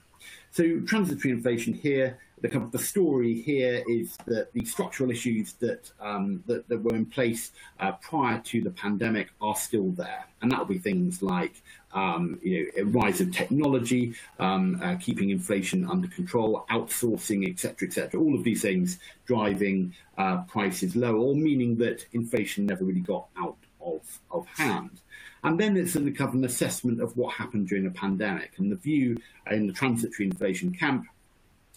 So 0.50 0.80
transitory 0.80 1.32
inflation 1.32 1.72
here 1.72 2.18
the 2.44 2.50
kind 2.50 2.62
of 2.62 2.72
the 2.72 2.78
story 2.78 3.40
here 3.40 3.82
is 3.88 4.18
that 4.26 4.52
the 4.52 4.62
structural 4.66 5.10
issues 5.10 5.54
that 5.54 5.90
um, 5.98 6.44
that, 6.46 6.68
that, 6.68 6.76
were 6.82 6.94
in 6.94 7.06
place 7.06 7.52
uh, 7.80 7.92
prior 7.92 8.38
to 8.40 8.60
the 8.60 8.68
pandemic 8.68 9.30
are 9.40 9.56
still 9.56 9.88
there, 9.92 10.26
and 10.42 10.52
that 10.52 10.58
will 10.58 10.66
be 10.66 10.78
things 10.78 11.22
like 11.22 11.62
um, 11.94 12.38
you 12.42 12.70
know, 12.76 12.82
a 12.82 12.84
rise 12.84 13.22
of 13.22 13.32
technology, 13.32 14.14
um, 14.38 14.78
uh, 14.82 14.94
keeping 14.96 15.30
inflation 15.30 15.88
under 15.88 16.06
control, 16.06 16.66
outsourcing, 16.70 17.50
etc., 17.50 17.88
etc. 17.88 18.20
All 18.20 18.34
of 18.34 18.44
these 18.44 18.60
things 18.60 18.98
driving 19.24 19.94
uh, 20.18 20.42
prices 20.42 20.94
lower, 20.94 21.16
or 21.16 21.34
meaning 21.34 21.78
that 21.78 22.04
inflation 22.12 22.66
never 22.66 22.84
really 22.84 23.00
got 23.00 23.26
out 23.38 23.56
of, 23.80 24.20
of 24.30 24.46
hand. 24.48 25.00
And 25.44 25.58
then 25.58 25.78
it's 25.78 25.96
a 25.96 26.00
kind 26.00 26.28
of 26.28 26.34
an 26.34 26.44
assessment 26.44 27.00
of 27.00 27.16
what 27.16 27.34
happened 27.34 27.68
during 27.68 27.84
the 27.84 27.90
pandemic. 27.90 28.52
And 28.58 28.70
the 28.70 28.76
view 28.76 29.16
in 29.50 29.66
the 29.66 29.72
transitory 29.72 30.26
inflation 30.26 30.74
camp 30.74 31.06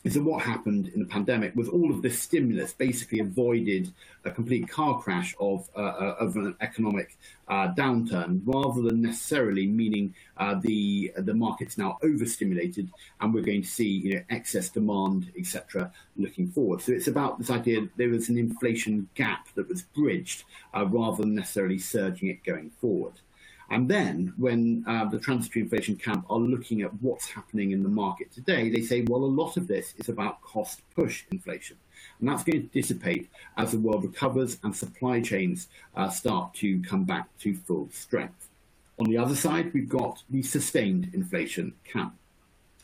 is 0.08 0.14
that 0.14 0.24
what 0.24 0.42
happened 0.42 0.88
in 0.94 1.02
the 1.02 1.06
pandemic 1.06 1.54
was 1.54 1.68
all 1.68 1.92
of 1.92 2.02
this 2.02 2.18
stimulus 2.18 2.72
basically 2.72 3.20
avoided 3.20 3.94
a 4.24 4.32
complete 4.32 4.70
car 4.70 5.02
crash 5.02 5.36
of, 5.38 5.70
uh, 5.76 5.80
uh, 5.80 6.16
of 6.18 6.38
an 6.38 6.56
economic 6.62 7.18
uh, 7.50 7.74
downturn, 7.74 8.40
rather 8.46 8.82
than 8.84 9.02
necessarily 9.02 9.68
meaning 9.68 10.16
uh, 10.38 10.56
the 10.62 11.12
the 11.18 11.34
market's 11.34 11.78
now 11.78 11.98
overstimulated 12.04 12.90
and 13.20 13.34
we're 13.34 13.44
going 13.44 13.62
to 13.62 13.68
see 13.68 13.90
you 13.90 14.16
know 14.16 14.24
excess 14.30 14.70
demand, 14.70 15.30
etc. 15.38 15.92
Looking 16.16 16.48
forward, 16.48 16.82
so 16.82 16.94
it's 16.94 17.08
about 17.08 17.38
this 17.38 17.50
idea 17.50 17.82
that 17.82 17.98
there 17.98 18.10
was 18.10 18.30
an 18.30 18.38
inflation 18.38 19.10
gap 19.14 19.50
that 19.56 19.68
was 19.68 19.82
bridged 19.82 20.46
uh, 20.74 20.86
rather 20.86 21.24
than 21.24 21.36
necessarily 21.36 21.80
surging 21.80 22.30
it 22.30 22.46
going 22.46 22.70
forward. 22.70 23.14
And 23.70 23.90
then 23.90 24.34
when 24.38 24.86
uh, 24.88 25.06
the 25.06 25.20
transitory 25.20 25.64
inflation 25.64 25.98
camp 25.98 26.26
are 26.30 26.40
looking 26.40 26.82
at 26.82 26.94
what's 27.02 27.30
happening 27.30 27.72
in 27.72 27.84
the 27.84 27.90
market 27.90 28.32
today, 28.32 28.70
they 28.70 28.82
say, 28.82 29.02
well, 29.02 29.24
a 29.24 29.26
lot 29.26 29.58
of 29.58 29.68
this 29.68 29.94
is 29.98 30.08
about 30.08 30.42
cost 30.42 30.82
push 30.96 31.26
inflation. 31.32 31.78
And 32.20 32.30
that's 32.30 32.44
going 32.44 32.62
to 32.62 32.68
dissipate 32.68 33.30
as 33.58 33.72
the 33.72 33.80
world 33.80 34.04
recovers 34.04 34.58
and 34.64 34.76
supply 34.76 35.20
chains 35.20 35.68
uh, 35.96 36.10
start 36.10 36.54
to 36.56 36.82
come 36.82 37.04
back 37.04 37.28
to 37.40 37.56
full 37.56 37.90
strength. 37.92 38.50
On 39.00 39.10
the 39.10 39.18
other 39.18 39.36
side, 39.36 39.74
we've 39.74 39.90
got 39.90 40.24
the 40.30 40.42
sustained 40.42 41.12
inflation 41.14 41.74
camp. 41.84 42.16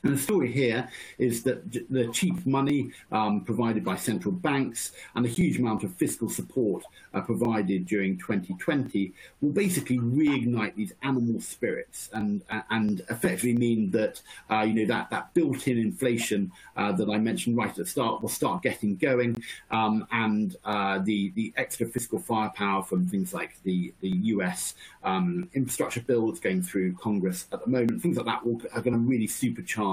And 0.03 0.17
the 0.17 0.21
story 0.21 0.51
here 0.51 0.89
is 1.17 1.43
that 1.43 1.71
the 1.89 2.09
cheap 2.11 2.45
money 2.45 2.91
um, 3.09 3.39
provided 3.41 3.85
by 3.85 3.95
central 3.95 4.33
banks 4.33 4.91
and 5.15 5.23
the 5.23 5.29
huge 5.29 5.57
amount 5.57 5.83
of 5.83 5.93
fiscal 5.95 6.29
support 6.29 6.83
uh, 7.13 7.21
provided 7.21 7.85
during 7.85 8.17
2020 8.17 9.13
will 9.39 9.51
basically 9.51 9.99
reignite 9.99 10.75
these 10.75 10.91
animal 11.03 11.39
spirits 11.39 12.09
and 12.13 12.41
and 12.69 13.01
effectively 13.09 13.53
mean 13.53 13.91
that 13.91 14.21
uh, 14.51 14.61
you 14.61 14.73
know 14.73 14.85
that 14.85 15.09
that 15.09 15.33
built-in 15.33 15.77
inflation 15.77 16.51
uh, 16.75 16.91
that 16.91 17.09
I 17.09 17.17
mentioned 17.17 17.55
right 17.55 17.69
at 17.69 17.75
the 17.75 17.85
start 17.85 18.21
will 18.21 18.29
start 18.29 18.61
getting 18.61 18.97
going, 18.97 19.41
um, 19.71 20.05
and 20.11 20.55
uh, 20.65 20.99
the 20.99 21.31
the 21.35 21.53
extra 21.55 21.87
fiscal 21.87 22.19
firepower 22.19 22.83
from 22.83 23.07
things 23.07 23.33
like 23.33 23.55
the 23.63 23.93
the 24.01 24.09
U.S. 24.09 24.75
Um, 25.03 25.49
infrastructure 25.53 26.01
bill 26.01 26.27
that's 26.27 26.39
going 26.39 26.61
through 26.61 26.95
Congress 26.95 27.47
at 27.53 27.63
the 27.63 27.69
moment, 27.69 28.01
things 28.01 28.17
like 28.17 28.25
that 28.25 28.45
will, 28.45 28.61
are 28.73 28.81
going 28.81 28.93
to 28.93 28.99
really 28.99 29.27
supercharge 29.27 29.92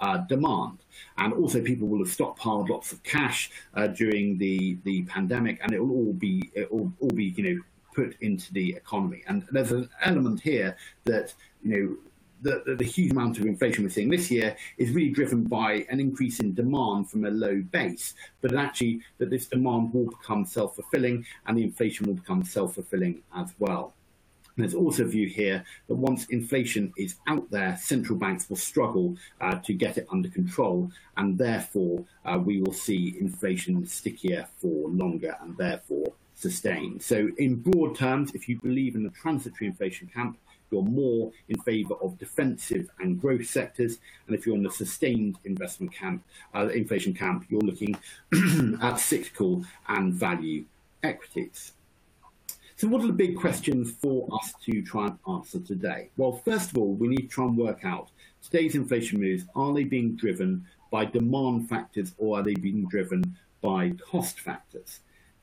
uh, 0.00 0.18
demand. 0.18 0.78
And 1.16 1.32
also, 1.32 1.62
people 1.62 1.88
will 1.88 1.98
have 2.00 2.08
stockpiled 2.08 2.68
lots 2.68 2.92
of 2.92 3.02
cash 3.02 3.50
uh, 3.74 3.86
during 3.86 4.38
the, 4.38 4.78
the 4.84 5.02
pandemic, 5.04 5.60
and 5.62 5.72
it 5.72 5.80
will 5.80 5.92
all 5.92 6.12
be 6.12 6.50
it 6.54 6.70
will 6.70 6.92
all 7.00 7.10
be 7.10 7.26
you 7.36 7.44
know 7.44 7.62
put 7.94 8.16
into 8.20 8.52
the 8.52 8.74
economy. 8.74 9.22
And 9.26 9.44
there's 9.50 9.72
an 9.72 9.88
element 10.02 10.40
here 10.40 10.76
that 11.04 11.34
you 11.62 11.70
know 11.70 11.96
the, 12.42 12.62
the, 12.66 12.74
the, 12.74 12.84
huge 12.84 13.12
amount 13.12 13.38
of 13.38 13.46
inflation 13.46 13.84
we're 13.84 13.90
seeing 13.90 14.10
this 14.10 14.30
year 14.30 14.56
is 14.76 14.90
really 14.90 15.10
driven 15.10 15.44
by 15.44 15.86
an 15.90 16.00
increase 16.00 16.40
in 16.40 16.54
demand 16.54 17.08
from 17.08 17.24
a 17.24 17.30
low 17.30 17.62
base, 17.70 18.14
but 18.40 18.54
actually 18.54 19.00
that 19.18 19.30
this 19.30 19.46
demand 19.46 19.94
will 19.94 20.06
become 20.06 20.44
self-fulfilling 20.44 21.24
and 21.46 21.56
the 21.56 21.62
inflation 21.62 22.06
will 22.06 22.14
become 22.14 22.42
self-fulfilling 22.42 23.22
as 23.36 23.54
well. 23.60 23.94
And 24.56 24.64
there's 24.64 24.74
also 24.74 25.04
a 25.04 25.08
view 25.08 25.28
here 25.28 25.64
that 25.88 25.94
once 25.94 26.26
inflation 26.26 26.92
is 26.96 27.16
out 27.26 27.50
there, 27.50 27.76
central 27.80 28.18
banks 28.18 28.48
will 28.48 28.56
struggle 28.56 29.16
uh, 29.40 29.56
to 29.56 29.72
get 29.72 29.98
it 29.98 30.06
under 30.10 30.28
control, 30.28 30.90
and 31.16 31.38
therefore 31.38 32.04
uh, 32.24 32.38
we 32.38 32.60
will 32.60 32.72
see 32.72 33.16
inflation 33.18 33.86
stickier 33.86 34.46
for 34.58 34.90
longer 34.90 35.36
and 35.40 35.56
therefore 35.56 36.12
sustained. 36.34 37.02
So, 37.02 37.30
in 37.38 37.56
broad 37.56 37.96
terms, 37.96 38.32
if 38.34 38.48
you 38.48 38.58
believe 38.60 38.94
in 38.94 39.04
the 39.04 39.10
transitory 39.10 39.68
inflation 39.68 40.08
camp, 40.08 40.38
you're 40.72 40.82
more 40.82 41.30
in 41.48 41.60
favour 41.60 41.94
of 42.02 42.18
defensive 42.18 42.90
and 42.98 43.20
growth 43.20 43.46
sectors. 43.46 43.98
And 44.26 44.34
if 44.34 44.46
you're 44.46 44.56
in 44.56 44.62
the 44.62 44.70
sustained 44.70 45.36
investment 45.44 45.92
camp, 45.92 46.24
uh, 46.54 46.68
inflation 46.68 47.12
camp, 47.12 47.44
you're 47.48 47.60
looking 47.60 47.96
at 48.82 48.96
cyclical 48.96 49.64
and 49.86 50.14
value 50.14 50.64
equities. 51.02 51.72
So, 52.82 52.88
what 52.88 53.04
are 53.04 53.06
the 53.06 53.12
big 53.12 53.36
questions 53.36 53.92
for 53.92 54.28
us 54.34 54.54
to 54.64 54.82
try 54.82 55.06
and 55.06 55.16
answer 55.28 55.60
today? 55.60 56.10
Well, 56.16 56.42
first 56.44 56.72
of 56.72 56.78
all, 56.78 56.94
we 56.94 57.06
need 57.06 57.22
to 57.22 57.28
try 57.28 57.44
and 57.44 57.56
work 57.56 57.84
out 57.84 58.10
today's 58.42 58.74
inflation 58.74 59.20
moves 59.20 59.44
are 59.54 59.72
they 59.72 59.84
being 59.84 60.16
driven 60.16 60.66
by 60.90 61.04
demand 61.04 61.68
factors 61.68 62.12
or 62.18 62.40
are 62.40 62.42
they 62.42 62.56
being 62.56 62.88
driven 62.88 63.36
by 63.60 63.90
cost 64.10 64.40
factors? 64.40 64.98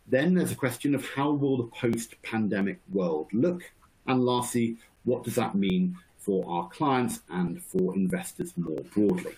Then 0.05 0.33
there's 0.33 0.51
a 0.51 0.55
question 0.55 0.93
of 0.93 1.09
how 1.11 1.31
will 1.31 1.55
the 1.55 1.69
post 1.69 2.21
pandemic 2.23 2.81
world 2.91 3.29
look? 3.31 3.63
And 4.05 4.25
lastly, 4.25 4.75
what 5.05 5.23
does 5.23 5.35
that 5.35 5.55
mean 5.55 5.97
for 6.17 6.45
our 6.45 6.67
clients 6.67 7.21
and 7.29 7.63
for 7.63 7.95
investors 7.95 8.51
more 8.57 8.81
broadly? 8.93 9.35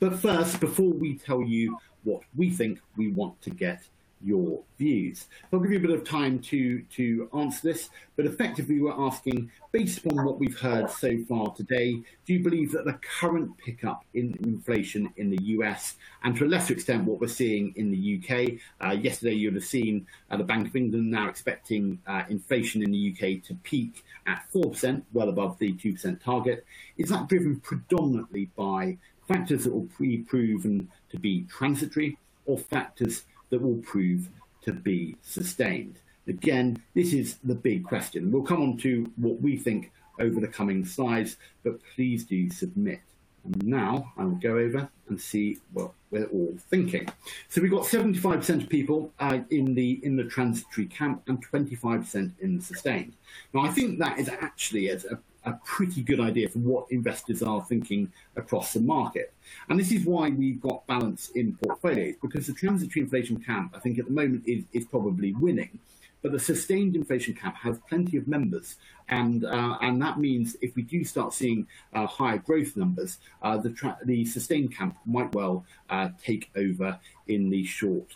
But 0.00 0.18
first, 0.18 0.60
before 0.60 0.92
we 0.92 1.16
tell 1.16 1.40
you 1.40 1.78
what 2.04 2.20
we 2.36 2.50
think, 2.50 2.78
we 2.94 3.08
want 3.08 3.40
to 3.40 3.48
get 3.48 3.84
your 4.22 4.62
views. 4.78 5.26
I'll 5.52 5.60
give 5.60 5.72
you 5.72 5.78
a 5.78 5.82
bit 5.82 5.90
of 5.90 6.04
time 6.04 6.38
to, 6.40 6.82
to 6.82 7.28
answer 7.34 7.68
this, 7.68 7.90
but 8.16 8.26
effectively 8.26 8.80
we're 8.80 8.92
asking, 8.92 9.50
based 9.72 9.98
upon 9.98 10.24
what 10.24 10.38
we've 10.38 10.58
heard 10.58 10.90
so 10.90 11.16
far 11.28 11.52
today, 11.54 12.02
do 12.24 12.32
you 12.32 12.42
believe 12.42 12.72
that 12.72 12.84
the 12.84 12.98
current 13.20 13.56
pickup 13.58 14.04
in 14.14 14.36
inflation 14.42 15.12
in 15.16 15.30
the 15.30 15.42
US, 15.44 15.96
and 16.24 16.36
to 16.36 16.44
a 16.44 16.48
lesser 16.48 16.72
extent 16.72 17.04
what 17.04 17.20
we're 17.20 17.28
seeing 17.28 17.72
in 17.76 17.90
the 17.90 18.20
UK, 18.20 18.58
uh, 18.86 18.92
yesterday 18.92 19.34
you 19.34 19.48
would 19.48 19.56
have 19.56 19.64
seen 19.64 20.06
uh, 20.30 20.36
the 20.36 20.44
Bank 20.44 20.68
of 20.68 20.76
England 20.76 21.10
now 21.10 21.28
expecting 21.28 21.98
uh, 22.06 22.22
inflation 22.28 22.82
in 22.82 22.90
the 22.90 23.12
UK 23.12 23.42
to 23.44 23.54
peak 23.62 24.04
at 24.26 24.44
4%, 24.52 25.02
well 25.12 25.28
above 25.28 25.58
the 25.58 25.72
2% 25.74 26.22
target, 26.22 26.64
is 26.96 27.10
that 27.10 27.28
driven 27.28 27.60
predominantly 27.60 28.50
by 28.56 28.96
factors 29.28 29.64
that 29.64 29.72
will 29.72 29.88
be 29.98 30.18
proven 30.18 30.88
to 31.10 31.18
be 31.18 31.42
transitory 31.44 32.16
or 32.46 32.56
factors 32.56 33.24
that 33.50 33.60
will 33.60 33.78
prove 33.78 34.28
to 34.62 34.72
be 34.72 35.16
sustained? 35.22 35.96
Again, 36.28 36.82
this 36.94 37.12
is 37.12 37.36
the 37.44 37.54
big 37.54 37.84
question. 37.84 38.32
We'll 38.32 38.42
come 38.42 38.62
on 38.62 38.76
to 38.78 39.10
what 39.16 39.40
we 39.40 39.56
think 39.56 39.92
over 40.18 40.40
the 40.40 40.48
coming 40.48 40.84
slides, 40.84 41.36
but 41.62 41.78
please 41.94 42.24
do 42.24 42.50
submit. 42.50 43.00
And 43.44 43.64
now 43.64 44.12
I 44.16 44.24
will 44.24 44.32
go 44.32 44.58
over 44.58 44.88
and 45.08 45.20
see 45.20 45.58
what 45.72 45.92
we're 46.10 46.26
all 46.26 46.56
thinking. 46.68 47.08
So 47.48 47.60
we've 47.60 47.70
got 47.70 47.84
75% 47.84 48.62
of 48.62 48.68
people 48.68 49.12
uh, 49.20 49.40
in 49.50 49.74
the 49.74 50.00
in 50.02 50.16
the 50.16 50.24
transitory 50.24 50.86
camp 50.86 51.22
and 51.28 51.46
25% 51.46 52.32
in 52.40 52.60
sustained. 52.60 53.12
Now 53.52 53.60
I 53.60 53.68
think 53.68 53.98
that 53.98 54.18
is 54.18 54.28
actually 54.28 54.88
a, 54.88 54.98
a 55.46 55.58
pretty 55.64 56.02
good 56.02 56.20
idea 56.20 56.48
for 56.48 56.58
what 56.58 56.90
investors 56.90 57.42
are 57.42 57.64
thinking 57.64 58.12
across 58.36 58.72
the 58.72 58.80
market. 58.80 59.32
And 59.68 59.78
this 59.78 59.92
is 59.92 60.04
why 60.04 60.28
we've 60.28 60.60
got 60.60 60.86
balance 60.86 61.30
in 61.30 61.56
portfolios, 61.56 62.16
because 62.20 62.46
the 62.48 62.52
transitory 62.52 63.02
inflation 63.04 63.40
camp, 63.40 63.72
I 63.74 63.78
think 63.78 63.98
at 63.98 64.06
the 64.06 64.12
moment, 64.12 64.42
is, 64.46 64.64
is 64.72 64.84
probably 64.84 65.32
winning. 65.32 65.78
But 66.22 66.32
the 66.32 66.40
sustained 66.40 66.96
inflation 66.96 67.34
camp 67.34 67.54
has 67.62 67.78
plenty 67.88 68.16
of 68.16 68.26
members, 68.26 68.76
and 69.08 69.44
uh, 69.44 69.78
and 69.80 70.02
that 70.02 70.18
means 70.18 70.56
if 70.60 70.74
we 70.74 70.82
do 70.82 71.04
start 71.04 71.32
seeing 71.32 71.68
uh, 71.92 72.06
higher 72.06 72.38
growth 72.38 72.76
numbers, 72.76 73.18
uh, 73.42 73.56
the 73.58 73.70
tra- 73.70 73.98
the 74.04 74.24
sustained 74.24 74.74
camp 74.74 74.96
might 75.04 75.32
well 75.34 75.64
uh, 75.88 76.08
take 76.20 76.50
over 76.56 76.98
in 77.28 77.48
the 77.50 77.64
short 77.64 78.08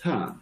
term. 0.00 0.40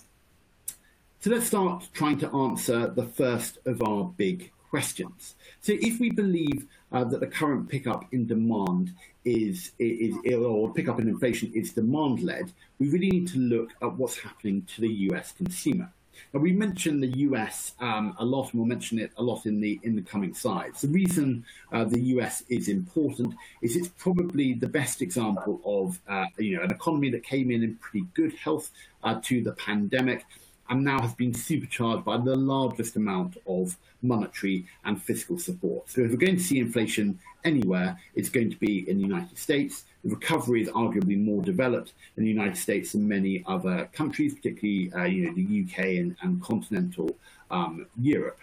So 1.19 1.31
let's 1.31 1.47
start 1.47 1.89
trying 1.93 2.19
to 2.19 2.29
answer 2.29 2.87
the 2.87 3.07
first 3.07 3.59
of 3.67 3.83
our 3.83 4.05
big 4.05 4.53
questions. 4.71 5.35
So 5.61 5.73
if 5.75 6.01
we 6.01 6.11
believe 6.11 6.67
uh, 6.93 7.05
that 7.05 7.21
the 7.21 7.27
current 7.27 7.69
pickup 7.69 8.07
in 8.13 8.27
demand 8.27 8.93
is, 9.25 9.73
is, 9.79 10.15
or 10.35 10.73
pickup 10.73 11.01
in 11.01 11.09
inflation 11.09 11.53
is 11.55 11.73
demand 11.73 12.23
led, 12.23 12.53
we 12.79 12.89
really 12.89 13.11
need 13.11 13.29
to 13.29 13.39
look 13.39 13.71
at 13.83 13.93
what's 13.95 14.19
happening 14.19 14.67
to 14.75 14.81
the 14.81 14.93
US 15.11 15.33
consumer. 15.33 15.91
Now 16.33 16.41
we 16.41 16.53
mentioned 16.53 17.03
the 17.03 17.19
US 17.19 17.75
um, 17.81 18.15
a 18.19 18.25
lot, 18.25 18.53
and 18.53 18.61
we'll 18.61 18.69
mention 18.69 18.99
it 18.99 19.13
a 19.17 19.23
lot 19.23 19.47
in 19.47 19.61
the 19.61 19.79
in 19.83 19.97
the 19.97 20.03
coming 20.03 20.35
slides. 20.35 20.81
The 20.83 20.89
reason 20.89 21.45
uh, 21.73 21.85
the 21.85 22.01
US 22.15 22.43
is 22.49 22.69
important 22.69 23.35
is 23.63 23.77
it's 23.77 23.89
probably 23.89 24.55
the 24.55 24.69
best 24.69 25.03
example 25.03 25.61
of 25.65 26.01
uh, 26.09 26.27
you 26.39 26.57
know 26.57 26.63
an 26.63 26.71
economy 26.71 27.11
that 27.11 27.23
came 27.23 27.51
in 27.51 27.63
in 27.63 27.77
pretty 27.77 28.07
good 28.15 28.35
health 28.35 28.71
uh, 29.03 29.21
to 29.25 29.43
the 29.43 29.53
pandemic 29.53 30.25
and 30.69 30.85
now 30.85 31.01
has 31.01 31.15
been 31.15 31.35
supercharged 31.35 32.05
by 32.05 32.17
the 32.17 32.37
largest 32.37 32.97
amount 32.97 33.37
of 33.47 33.77
monetary 34.03 34.67
and 34.85 35.01
fiscal 35.01 35.39
support. 35.39 35.89
So 35.91 36.03
if 36.03 36.11
we're 36.11 36.17
going 36.17 36.37
to 36.37 36.43
see 36.43 36.59
inflation 36.59 37.19
anywhere, 37.45 37.99
it's 38.15 38.29
going 38.29 38.51
to 38.51 38.57
be 38.57 38.89
in 38.89 38.99
the 38.99 39.05
United 39.05 39.39
States. 39.39 39.85
The 40.05 40.11
recovery 40.11 40.63
is 40.63 40.69
arguably 40.71 41.19
more 41.19 41.43
developed 41.43 41.93
in 42.17 42.25
the 42.25 42.31
United 42.31 42.57
States 42.57 42.93
than 42.93 43.07
many 43.07 43.45
other 43.47 43.89
countries, 43.93 44.35
particularly 44.35 44.93
uh, 44.93 45.05
you 45.05 45.27
know, 45.27 45.35
the 45.35 45.65
UK 45.65 45.79
and, 46.01 46.17
and 46.23 46.43
continental 46.43 47.17
um, 47.51 47.87
Europe. 48.01 48.41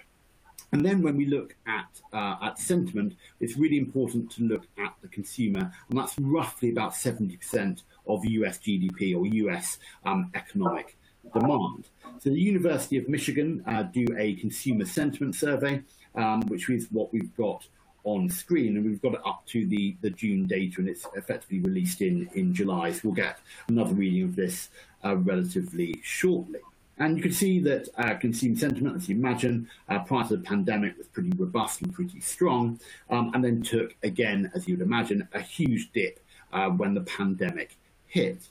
And 0.72 0.84
then 0.84 1.04
when 1.04 1.16
we 1.18 1.28
look 1.28 1.56
at 1.68 2.02
uh, 2.14 2.36
at 2.42 2.58
sentiment, 2.58 3.16
it's 3.40 3.58
really 3.58 3.78
important 3.78 4.32
to 4.32 4.44
look 4.44 4.64
at 4.80 4.96
the 5.04 5.08
consumer, 5.08 5.72
and 5.88 5.98
that's 6.00 6.18
roughly 6.18 6.72
about 6.72 6.94
70% 6.94 7.84
of 8.08 8.26
US 8.26 8.58
GDP 8.58 9.16
or 9.16 9.28
US 9.28 9.78
um, 10.04 10.32
economic 10.34 10.98
demand. 11.32 11.86
So 12.20 12.30
the 12.30 12.40
University 12.40 12.98
of 12.98 13.10
Michigan 13.10 13.64
uh, 13.68 13.84
do 13.84 14.06
a 14.18 14.36
consumer 14.36 14.86
sentiment 14.86 15.36
survey, 15.36 15.82
um, 16.16 16.42
which 16.48 16.70
is 16.70 16.88
what 16.92 17.12
we've 17.14 17.36
got 17.36 17.66
on 18.06 18.30
screen, 18.30 18.76
and 18.76 18.86
we've 18.86 19.02
got 19.02 19.14
it 19.14 19.22
up 19.26 19.46
to 19.48 19.66
the, 19.66 19.96
the 20.02 20.10
June 20.10 20.46
data, 20.46 20.76
and 20.80 20.90
it's 20.90 21.06
effectively 21.16 21.60
released 21.60 22.02
in, 22.02 22.30
in 22.34 22.54
July. 22.54 22.92
So 22.92 23.02
we'll 23.06 23.14
get 23.14 23.40
another 23.68 23.94
reading 23.94 24.24
of 24.24 24.36
this 24.36 24.70
uh, 25.06 25.16
relatively 25.16 26.00
shortly. 26.04 26.60
And 26.98 27.18
you 27.18 27.24
can 27.24 27.32
see 27.32 27.60
that 27.62 27.90
uh, 27.98 28.16
consumer 28.16 28.56
sentiment, 28.56 28.96
as 28.98 29.10
you 29.10 29.16
imagine, 29.16 29.68
uh, 29.90 30.00
prior 30.00 30.28
to 30.28 30.38
the 30.38 30.44
pandemic 30.44 30.98
was 30.98 31.08
pretty 31.08 31.32
robust 31.36 31.82
and 31.82 31.94
pretty 31.94 32.20
strong, 32.20 32.80
um, 33.10 33.32
and 33.34 33.44
then 33.44 33.64
took, 33.64 33.96
again, 34.04 34.52
as 34.54 34.68
you'd 34.68 34.82
imagine, 34.82 35.28
a 35.34 35.42
huge 35.42 35.92
dip 35.92 36.20
uh, 36.52 36.70
when 36.70 36.94
the 36.94 37.02
pandemic 37.02 37.78
hit. 38.08 38.50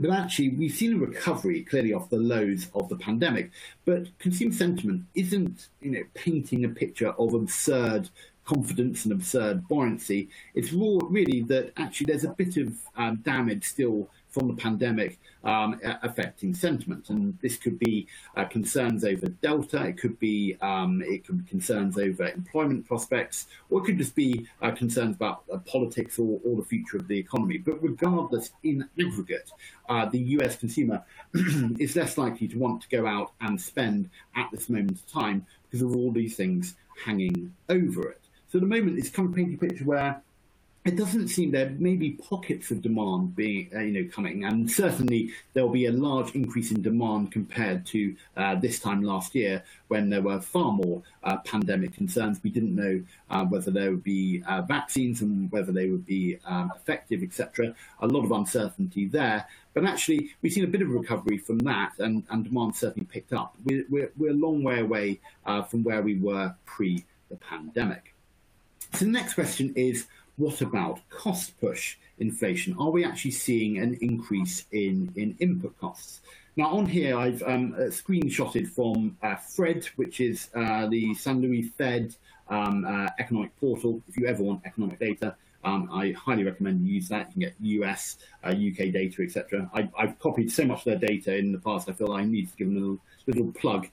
But 0.00 0.10
actually, 0.10 0.50
we've 0.50 0.74
seen 0.74 0.94
a 0.94 0.98
recovery 0.98 1.62
clearly 1.62 1.92
off 1.92 2.10
the 2.10 2.16
lows 2.16 2.68
of 2.74 2.88
the 2.88 2.96
pandemic. 2.96 3.50
But 3.84 4.06
consumer 4.18 4.52
sentiment 4.52 5.04
isn't, 5.14 5.68
you 5.80 5.92
know, 5.92 6.02
painting 6.14 6.64
a 6.64 6.68
picture 6.68 7.10
of 7.10 7.34
absurd 7.34 8.10
confidence 8.44 9.04
and 9.04 9.12
absurd 9.12 9.66
buoyancy. 9.68 10.28
It's 10.54 10.72
more 10.72 11.00
really 11.08 11.42
that 11.42 11.72
actually 11.76 12.06
there's 12.06 12.24
a 12.24 12.30
bit 12.30 12.56
of 12.56 12.74
um, 12.96 13.16
damage 13.16 13.64
still 13.64 14.08
from 14.34 14.48
the 14.48 14.54
pandemic 14.54 15.18
um, 15.44 15.80
affecting 16.02 16.54
sentiment. 16.54 17.08
And 17.08 17.38
this 17.40 17.56
could 17.56 17.78
be 17.78 18.08
uh, 18.36 18.44
concerns 18.44 19.04
over 19.04 19.26
Delta, 19.28 19.84
it 19.84 19.98
could 19.98 20.18
be 20.18 20.56
um, 20.60 21.02
it 21.06 21.24
could 21.24 21.44
be 21.44 21.48
concerns 21.48 21.96
over 21.96 22.26
employment 22.28 22.86
prospects, 22.86 23.46
or 23.70 23.80
it 23.80 23.84
could 23.84 23.98
just 23.98 24.16
be 24.16 24.46
uh, 24.60 24.72
concerns 24.72 25.14
about 25.16 25.44
politics 25.66 26.18
or, 26.18 26.40
or, 26.44 26.56
the 26.56 26.64
future 26.64 26.96
of 26.96 27.08
the 27.08 27.18
economy. 27.18 27.58
But 27.58 27.82
regardless, 27.82 28.50
in 28.62 28.88
aggregate, 29.00 29.50
uh, 29.88 30.06
the 30.06 30.18
US 30.18 30.56
consumer 30.56 31.02
is 31.78 31.96
less 31.96 32.18
likely 32.18 32.48
to 32.48 32.58
want 32.58 32.82
to 32.82 32.88
go 32.88 33.06
out 33.06 33.32
and 33.40 33.60
spend 33.60 34.10
at 34.36 34.50
this 34.52 34.68
moment 34.68 34.98
of 34.98 35.06
time 35.10 35.46
because 35.64 35.82
of 35.82 35.96
all 35.96 36.10
these 36.10 36.36
things 36.36 36.76
hanging 37.04 37.52
over 37.68 38.08
it. 38.08 38.20
So 38.48 38.58
at 38.58 38.60
the 38.62 38.68
moment, 38.68 38.98
it's 38.98 39.10
kind 39.10 39.28
of 39.28 39.34
painting 39.34 39.54
a 39.54 39.58
picture 39.58 39.84
where 39.84 40.22
it 40.84 40.96
doesn't 40.96 41.28
seem 41.28 41.50
there 41.50 41.70
may 41.78 41.94
be 41.94 42.10
pockets 42.12 42.70
of 42.70 42.82
demand 42.82 43.34
being 43.34 43.70
uh, 43.74 43.80
you 43.80 44.02
know 44.02 44.10
coming 44.12 44.44
and 44.44 44.70
certainly 44.70 45.30
there'll 45.52 45.70
be 45.70 45.86
a 45.86 45.92
large 45.92 46.34
increase 46.34 46.70
in 46.70 46.82
demand 46.82 47.32
compared 47.32 47.86
to 47.86 48.14
uh, 48.36 48.54
this 48.56 48.78
time 48.78 49.02
last 49.02 49.34
year 49.34 49.64
when 49.88 50.10
there 50.10 50.20
were 50.20 50.40
far 50.40 50.72
more 50.72 51.02
uh, 51.22 51.38
pandemic 51.38 51.94
concerns. 51.94 52.40
We 52.42 52.50
didn't 52.50 52.74
know 52.74 53.02
uh, 53.30 53.44
whether 53.46 53.70
there 53.70 53.90
would 53.90 54.04
be 54.04 54.42
uh, 54.46 54.62
vaccines 54.62 55.22
and 55.22 55.50
whether 55.50 55.72
they 55.72 55.88
would 55.88 56.04
be 56.04 56.38
um, 56.44 56.70
effective 56.76 57.22
etc 57.22 57.74
a 58.00 58.06
lot 58.06 58.24
of 58.24 58.32
uncertainty 58.32 59.06
there 59.06 59.46
but 59.72 59.84
actually 59.84 60.34
we've 60.42 60.52
seen 60.52 60.64
a 60.64 60.68
bit 60.68 60.82
of 60.82 60.90
recovery 60.90 61.38
from 61.38 61.58
that 61.60 61.92
and, 61.98 62.24
and 62.30 62.44
demand 62.44 62.76
certainly 62.76 63.06
picked 63.06 63.32
up. 63.32 63.54
We're, 63.64 63.84
we're, 63.88 64.12
we're 64.18 64.30
a 64.30 64.34
long 64.34 64.62
way 64.62 64.80
away 64.80 65.20
uh, 65.46 65.62
from 65.62 65.82
where 65.82 66.02
we 66.02 66.16
were 66.16 66.54
pre 66.66 67.04
the 67.30 67.36
pandemic. 67.36 68.14
So 68.92 69.06
the 69.06 69.10
next 69.10 69.34
question 69.34 69.72
is 69.74 70.06
what 70.36 70.60
about 70.60 71.00
cost 71.10 71.58
push 71.60 71.96
inflation? 72.18 72.76
Are 72.78 72.90
we 72.90 73.04
actually 73.04 73.32
seeing 73.32 73.78
an 73.78 73.98
increase 74.00 74.64
in, 74.72 75.12
in 75.16 75.36
input 75.38 75.78
costs? 75.78 76.20
Now, 76.56 76.68
on 76.68 76.86
here, 76.86 77.18
I've 77.18 77.42
um, 77.42 77.74
uh, 77.74 77.84
screenshotted 77.84 78.68
from 78.68 79.16
uh, 79.22 79.36
Fred, 79.36 79.86
which 79.96 80.20
is 80.20 80.50
uh, 80.54 80.86
the 80.86 81.14
St. 81.14 81.40
Louis 81.40 81.62
Fed 81.62 82.14
um, 82.48 82.84
uh, 82.84 83.08
economic 83.18 83.58
portal. 83.58 84.00
If 84.08 84.16
you 84.16 84.26
ever 84.26 84.42
want 84.42 84.62
economic 84.64 85.00
data, 85.00 85.34
um, 85.64 85.88
I 85.92 86.12
highly 86.12 86.44
recommend 86.44 86.86
you 86.86 86.94
use 86.94 87.08
that. 87.08 87.28
You 87.28 87.32
can 87.32 87.40
get 87.40 87.54
US, 87.60 88.18
UK 88.44 88.52
uh, 88.52 88.92
data, 88.92 89.22
etc. 89.22 89.70
I've 89.72 90.18
copied 90.18 90.52
so 90.52 90.64
much 90.64 90.80
of 90.80 90.84
their 90.84 91.08
data 91.08 91.36
in 91.36 91.52
the 91.52 91.58
past. 91.58 91.88
I 91.88 91.92
feel 91.92 92.12
I 92.12 92.24
need 92.24 92.50
to 92.50 92.56
give 92.56 92.68
them 92.68 92.76
a 92.76 92.80
little 92.80 93.00
little 93.26 93.50
plug 93.52 93.88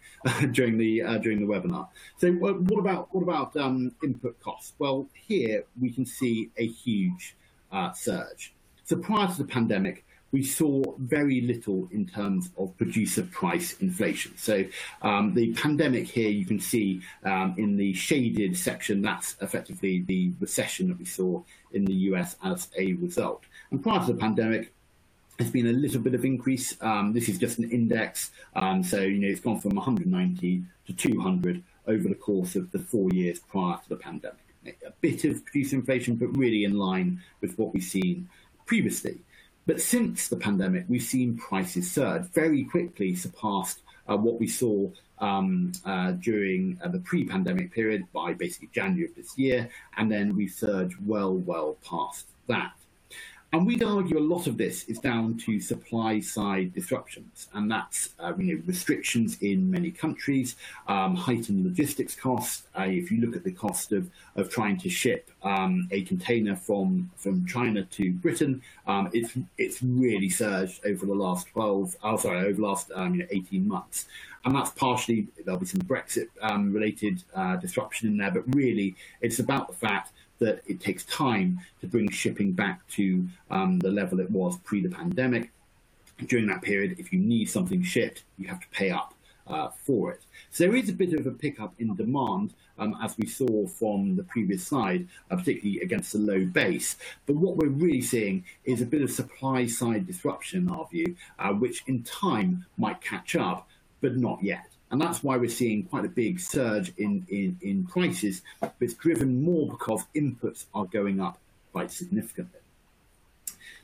during 0.52 0.78
the 0.78 1.02
uh, 1.02 1.18
during 1.18 1.40
the 1.40 1.46
webinar. 1.46 1.88
So, 2.18 2.32
what 2.32 2.80
about 2.80 3.14
what 3.14 3.22
about 3.22 3.56
um, 3.58 3.94
input 4.04 4.40
costs? 4.40 4.74
Well, 4.80 5.08
here 5.14 5.66
we 5.80 5.92
can 5.92 6.06
see 6.06 6.50
a 6.58 6.68
huge 6.68 7.36
uh, 7.72 7.92
surge. 7.94 8.54
So, 8.84 8.98
prior 8.98 9.28
to 9.28 9.38
the 9.38 9.46
pandemic, 9.46 10.06
we 10.32 10.44
saw 10.44 10.82
very 10.98 11.42
little 11.42 11.88
in 11.92 12.08
terms 12.08 12.52
of 12.58 12.76
producer 12.78 13.24
price 13.24 13.74
inflation. 13.82 14.38
So 14.38 14.66
um, 15.02 15.34
the 15.34 15.54
pandemic 15.54 16.08
here, 16.08 16.30
you 16.30 16.46
can 16.46 16.60
see 16.60 17.02
um, 17.24 17.56
in 17.58 17.76
the 17.76 17.94
shaded 17.94 18.58
section, 18.58 19.02
that's 19.02 19.36
effectively 19.42 20.02
the 20.02 20.32
recession 20.40 20.88
that 20.88 20.98
we 20.98 21.06
saw 21.06 21.44
in 21.74 21.86
the 21.86 21.94
US 21.94 22.38
as 22.44 22.70
a 22.78 22.94
result. 22.94 23.44
And 23.72 23.84
prior 23.84 24.00
to 24.06 24.14
the 24.14 24.20
pandemic, 24.20 24.74
there's 25.42 25.52
been 25.52 25.68
a 25.68 25.72
little 25.72 26.00
bit 26.00 26.14
of 26.14 26.24
increase. 26.24 26.78
Um, 26.82 27.14
this 27.14 27.28
is 27.28 27.40
just 27.40 27.58
an 27.58 27.72
index, 27.72 28.30
um, 28.56 28.84
so 28.84 29.02
you 29.02 29.18
know 29.18 29.28
it's 29.28 29.40
gone 29.40 29.60
from 29.60 29.76
190 29.76 30.62
to 30.86 30.94
200 30.94 31.64
over 31.88 32.08
the 32.08 32.16
course 32.16 32.56
of 32.56 32.72
the 32.72 32.78
four 32.78 33.10
years 33.10 33.40
prior 33.40 33.78
to 33.78 33.90
the 33.90 33.96
pandemic. 33.96 34.38
A 34.86 34.92
bit 35.02 35.26
of 35.26 35.44
producer 35.44 35.78
inflation, 35.78 36.16
but 36.16 36.28
really 36.38 36.64
in 36.64 36.78
line 36.78 37.24
with 37.42 37.58
what 37.58 37.74
we've 37.74 37.84
seen 37.84 38.30
previously. 38.68 39.22
But 39.66 39.82
since 39.82 40.28
the 40.28 40.36
pandemic, 40.36 40.86
we've 40.88 41.02
seen 41.02 41.38
prices 41.38 41.92
surge 41.92 42.24
very 42.34 42.64
quickly, 42.64 43.16
surpassed 43.16 43.80
uh, 44.08 44.18
what 44.18 44.40
we 44.40 44.48
saw 44.48 44.90
um, 45.18 45.72
uh, 45.86 46.12
during 46.12 46.80
uh, 46.84 46.90
the 46.90 47.00
pre-pandemic 47.00 47.74
period 47.74 48.06
by 48.14 48.34
basically 48.34 48.70
January 48.74 49.10
of 49.10 49.16
this 49.16 49.36
year, 49.40 49.70
and 49.98 50.12
then 50.12 50.36
we 50.36 50.48
surged 50.48 50.98
well, 51.04 51.34
well 51.34 51.78
past 51.84 52.28
that. 52.46 52.74
And 53.54 53.68
we'd 53.68 53.84
argue 53.84 54.18
a 54.18 54.20
lot 54.20 54.48
of 54.48 54.58
this 54.58 54.86
is 54.86 54.98
down 55.00 55.38
to 55.40 55.60
supply 55.60 56.22
side 56.22 56.74
disruptions, 56.74 57.50
and 57.54 57.70
that's 57.70 58.12
uh, 58.18 58.32
you 58.38 58.56
know, 58.56 58.64
restrictions 58.66 59.38
in 59.42 59.70
many 59.70 59.92
countries, 59.92 60.56
um, 60.88 61.16
heightened 61.16 61.66
logistics 61.66 62.16
costs. 62.16 62.64
Uh, 62.80 62.84
if 62.84 63.12
you 63.12 63.20
look 63.20 63.36
at 63.36 63.44
the 63.44 63.52
cost 63.52 63.92
of, 63.92 64.10
of 64.38 64.50
trying 64.50 64.78
to 64.78 64.90
ship 64.90 65.30
um, 65.44 65.86
a 65.92 66.04
container 66.04 66.56
from, 66.56 67.12
from 67.18 67.46
China 67.46 67.84
to 67.84 68.14
Britain, 68.14 68.62
um, 68.88 69.10
it's, 69.12 69.34
it's 69.58 69.84
really 69.84 70.30
surged 70.30 70.80
over 70.86 71.06
the 71.06 71.14
last 71.14 71.48
12, 71.48 71.98
oh, 72.04 72.16
sorry, 72.16 72.40
over 72.40 72.54
the 72.54 72.62
last 72.62 72.90
um, 72.96 73.16
you 73.16 73.24
know, 73.24 73.28
18 73.32 73.68
months. 73.68 74.06
And 74.46 74.56
that's 74.56 74.72
partially, 74.72 75.28
there'll 75.44 75.60
be 75.60 75.66
some 75.66 75.82
Brexit 75.82 76.28
um, 76.42 76.72
related 76.72 77.22
uh, 77.36 77.58
disruption 77.58 78.08
in 78.08 78.18
there, 78.18 78.32
but 78.32 78.44
really 78.56 78.96
it's 79.20 79.40
about 79.40 79.68
the 79.68 79.76
fact 79.76 80.14
that 80.42 80.62
it 80.68 80.82
takes 80.82 81.06
time 81.06 81.60
to 81.80 81.88
bring 81.88 82.10
shipping 82.10 82.52
back 82.52 82.86
to 82.90 83.26
um, 83.50 83.80
the 83.80 83.92
level 83.92 84.20
it 84.20 84.30
was 84.30 84.58
pre 84.64 84.82
the 84.82 84.90
pandemic. 84.90 85.52
During 86.28 86.48
that 86.48 86.62
period, 86.62 87.00
if 87.00 87.14
you 87.14 87.20
need 87.20 87.46
something 87.46 87.82
shipped, 87.82 88.24
you 88.38 88.48
have 88.48 88.60
to 88.60 88.68
pay 88.70 88.92
up 88.92 89.14
uh, 89.48 89.70
for 89.70 90.12
it. 90.12 90.22
So 90.50 90.66
there 90.66 90.76
is 90.76 90.90
a 90.90 90.94
bit 90.94 91.14
of 91.14 91.26
a 91.26 91.32
pickup 91.32 91.74
in 91.80 91.96
demand, 91.96 92.54
um, 92.78 92.98
as 93.02 93.18
we 93.18 93.28
saw 93.28 93.68
from 93.68 94.16
the 94.16 94.24
previous 94.24 94.68
slide, 94.68 95.08
uh, 95.30 95.36
particularly 95.36 95.82
against 95.82 96.14
the 96.14 96.20
low 96.20 96.46
base. 96.46 96.96
But 97.26 97.36
what 97.36 97.58
we're 97.58 97.70
really 97.70 98.02
seeing 98.02 98.44
is 98.66 98.82
a 98.82 98.86
bit 98.86 99.02
of 99.02 99.12
supply 99.12 99.68
side 99.68 100.08
disruption, 100.08 100.68
in 100.68 100.70
our 100.70 100.88
view, 100.88 101.16
uh, 101.40 101.54
which 101.54 101.84
in 101.88 102.04
time 102.04 102.66
might 102.78 103.02
catch 103.02 103.36
up, 103.36 103.68
but 104.02 104.18
not 104.18 104.44
yet. 104.44 104.71
And 104.92 105.02
that's 105.02 105.24
why 105.24 105.38
we're 105.38 105.50
seeing 105.50 105.84
quite 105.84 106.04
a 106.04 106.10
big 106.10 106.40
surge 106.40 106.92
in, 106.98 107.26
in, 107.30 107.58
in 107.62 107.86
prices. 107.88 108.42
But 108.60 108.76
it's 108.82 108.94
driven 108.94 109.42
more 109.42 109.70
because 109.70 110.04
inputs 110.14 110.66
are 110.74 110.86
going 110.86 111.22
up 111.22 111.40
quite 111.72 111.92
significantly. 111.92 112.60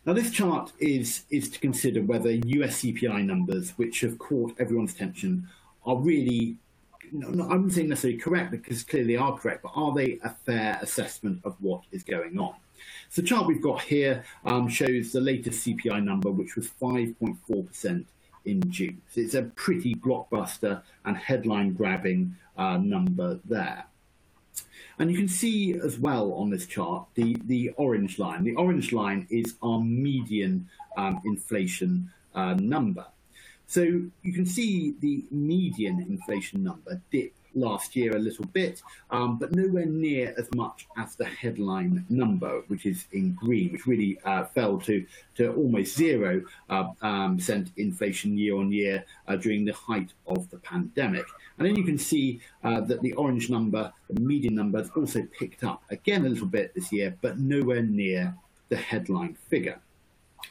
Now, 0.05 0.13
this 0.13 0.31
chart 0.31 0.73
is, 0.79 1.23
is 1.29 1.49
to 1.49 1.59
consider 1.59 2.01
whether 2.01 2.31
US 2.31 2.81
CPI 2.81 3.25
numbers, 3.25 3.71
which 3.71 4.01
have 4.01 4.19
caught 4.19 4.55
everyone's 4.59 4.93
attention, 4.93 5.47
are 5.85 5.95
really, 5.95 6.57
no, 7.11 7.29
no, 7.29 7.45
I 7.45 7.55
wouldn't 7.55 7.73
say 7.73 7.83
necessarily 7.83 8.19
correct 8.19 8.51
because 8.51 8.83
clearly 8.83 9.13
they 9.13 9.17
are 9.17 9.37
correct, 9.37 9.63
but 9.63 9.71
are 9.75 9.93
they 9.93 10.19
a 10.23 10.29
fair 10.29 10.77
assessment 10.81 11.39
of 11.45 11.55
what 11.61 11.83
is 11.91 12.03
going 12.03 12.37
on? 12.37 12.55
So 13.09 13.21
the 13.21 13.27
chart 13.27 13.47
we've 13.47 13.61
got 13.61 13.81
here 13.81 14.25
um, 14.45 14.67
shows 14.67 15.13
the 15.13 15.21
latest 15.21 15.65
CPI 15.65 16.03
number, 16.03 16.31
which 16.31 16.55
was 16.55 16.67
5.4% 16.81 18.05
in 18.47 18.71
June. 18.71 19.01
So 19.11 19.21
it's 19.21 19.35
a 19.35 19.43
pretty 19.43 19.95
blockbuster 19.95 20.81
and 21.05 21.17
headline 21.17 21.73
grabbing 21.73 22.35
uh, 22.57 22.77
number 22.77 23.39
there. 23.45 23.85
And 24.99 25.11
you 25.11 25.17
can 25.17 25.27
see 25.27 25.73
as 25.73 25.99
well 25.99 26.33
on 26.33 26.49
this 26.49 26.65
chart 26.65 27.05
the, 27.13 27.37
the 27.45 27.69
orange 27.77 28.17
line. 28.17 28.43
The 28.43 28.55
orange 28.55 28.91
line 28.91 29.27
is 29.29 29.55
our 29.61 29.79
median 29.79 30.67
um, 30.97 31.21
inflation 31.25 32.11
uh, 32.33 32.55
number. 32.55 33.05
So 33.67 33.81
you 33.81 34.33
can 34.33 34.45
see 34.45 34.95
the 34.99 35.23
median 35.29 35.99
inflation 35.99 36.63
number 36.63 37.01
dip 37.11 37.33
last 37.57 37.95
year 37.95 38.15
a 38.15 38.19
little 38.19 38.45
bit, 38.45 38.81
um, 39.11 39.37
but 39.37 39.53
nowhere 39.53 39.85
near 39.85 40.33
as 40.37 40.47
much 40.55 40.87
as 40.97 41.15
the 41.15 41.25
headline 41.25 42.05
number, 42.09 42.61
which 42.67 42.85
is 42.85 43.05
in 43.11 43.33
green, 43.33 43.71
which 43.71 43.87
really 43.87 44.19
uh, 44.25 44.45
fell 44.45 44.77
to, 44.79 45.05
to 45.35 45.53
almost 45.53 45.95
zero 45.95 46.41
uh, 46.69 46.89
um, 47.01 47.37
percent 47.37 47.71
inflation 47.77 48.37
year 48.37 48.55
on 48.55 48.71
year 48.71 49.03
uh, 49.27 49.35
during 49.35 49.65
the 49.65 49.73
height 49.73 50.13
of 50.27 50.49
the 50.49 50.57
pandemic. 50.57 51.25
And 51.57 51.67
then 51.67 51.75
you 51.75 51.83
can 51.83 51.97
see 51.97 52.39
uh, 52.63 52.81
that 52.81 53.01
the 53.01 53.13
orange 53.13 53.49
number, 53.49 53.91
the 54.09 54.19
median 54.19 54.55
number, 54.55 54.77
has 54.79 54.91
also 54.95 55.25
picked 55.39 55.63
up 55.63 55.83
again 55.89 56.25
a 56.25 56.29
little 56.29 56.47
bit 56.47 56.73
this 56.75 56.91
year, 56.91 57.15
but 57.21 57.39
nowhere 57.39 57.81
near 57.81 58.35
the 58.69 58.77
headline 58.77 59.35
figure. 59.49 59.79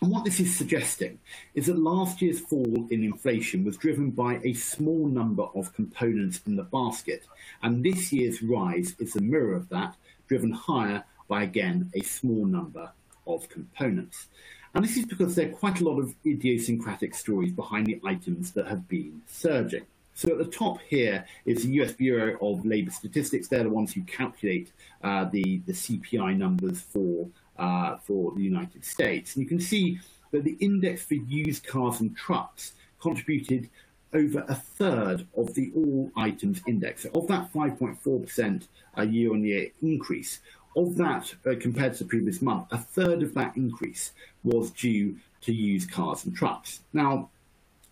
And 0.03 0.11
what 0.11 0.25
this 0.25 0.41
is 0.41 0.55
suggesting 0.55 1.19
is 1.55 1.67
that 1.67 1.79
last 1.79 2.21
year's 2.21 2.41
fall 2.41 2.87
in 2.91 3.03
inflation 3.03 3.65
was 3.65 3.77
driven 3.77 4.11
by 4.11 4.41
a 4.45 4.53
small 4.53 5.07
number 5.07 5.45
of 5.55 5.73
components 5.75 6.41
in 6.47 6.57
the 6.57 6.65
basket, 6.65 7.25
and 7.63 7.85
this 7.85 8.13
year's 8.13 8.43
rise 8.43 8.95
is 8.99 9.17
a 9.17 9.23
mirror 9.23 9.55
of 9.55 9.69
that, 9.71 9.97
driven 10.29 10.53
higher 10.53 11.05
by 11.29 11.43
again 11.43 11.91
a 11.95 12.01
small 12.03 12.45
number 12.45 12.91
of 13.27 13.49
components. 13.49 14.29
And 14.75 14.85
this 14.85 14.97
is 14.99 15.07
because 15.07 15.35
there 15.35 15.49
are 15.49 15.53
quite 15.53 15.81
a 15.81 15.85
lot 15.85 15.99
of 15.99 16.15
idiosyncratic 16.27 17.15
stories 17.15 17.53
behind 17.53 17.87
the 17.87 18.01
items 18.05 18.53
that 18.53 18.67
have 18.67 18.87
been 18.87 19.23
surging. 19.27 19.87
So 20.13 20.31
at 20.33 20.39
the 20.39 20.45
top 20.45 20.81
here 20.89 21.27
is 21.45 21.63
the 21.63 21.73
US 21.83 21.93
Bureau 21.93 22.37
of 22.41 22.65
Labor 22.65 22.91
Statistics. 22.91 23.49
They're 23.49 23.65
the 23.65 23.71
ones 23.71 23.93
who 23.93 24.03
calculate 24.03 24.73
uh, 25.03 25.25
the, 25.27 25.63
the 25.67 25.73
CPI 25.73 26.37
numbers 26.37 26.81
for 26.81 27.29
uh, 27.59 27.97
for 27.99 28.33
the 28.35 28.43
United 28.43 28.85
States. 28.85 29.35
And 29.35 29.43
you 29.43 29.49
can 29.49 29.61
see 29.61 29.99
that 30.33 30.45
the 30.45 30.57
index 30.61 31.05
for 31.05 31.15
used 31.15 31.67
cars 31.67 32.01
and 32.01 32.17
trucks 32.17 32.73
contributed 33.01 33.69
over 34.13 34.45
a 34.49 34.55
third 34.55 35.27
of 35.37 35.55
the 35.55 35.71
all 35.75 36.11
items 36.17 36.61
index. 36.67 37.03
So 37.03 37.11
of 37.15 37.29
that 37.29 37.53
5.4% 37.53 38.67
uh, 38.97 39.03
year 39.03 39.33
on 39.33 39.45
year 39.45 39.69
increase, 39.83 40.41
of 40.77 40.97
that 40.97 41.35
uh, 41.47 41.55
compared 41.59 41.95
to 41.95 42.05
the 42.05 42.09
previous 42.09 42.43
month, 42.43 42.67
a 42.71 42.79
third 42.79 43.23
of 43.23 43.35
that 43.35 43.57
increase 43.57 44.13
was 44.45 44.71
due 44.71 45.17
to 45.41 45.53
used 45.53 45.91
cars 45.91 46.25
and 46.25 46.37
trucks. 46.37 46.81
Now, 46.93 47.31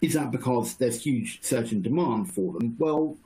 is 0.03 0.15
that 0.15 0.31
because 0.31 0.75
there's 0.75 1.03
huge 1.03 1.43
surge 1.43 1.73
in 1.73 1.81
demand 1.81 2.33
for 2.33 2.53
them? 2.53 2.77
Well, 2.79 3.17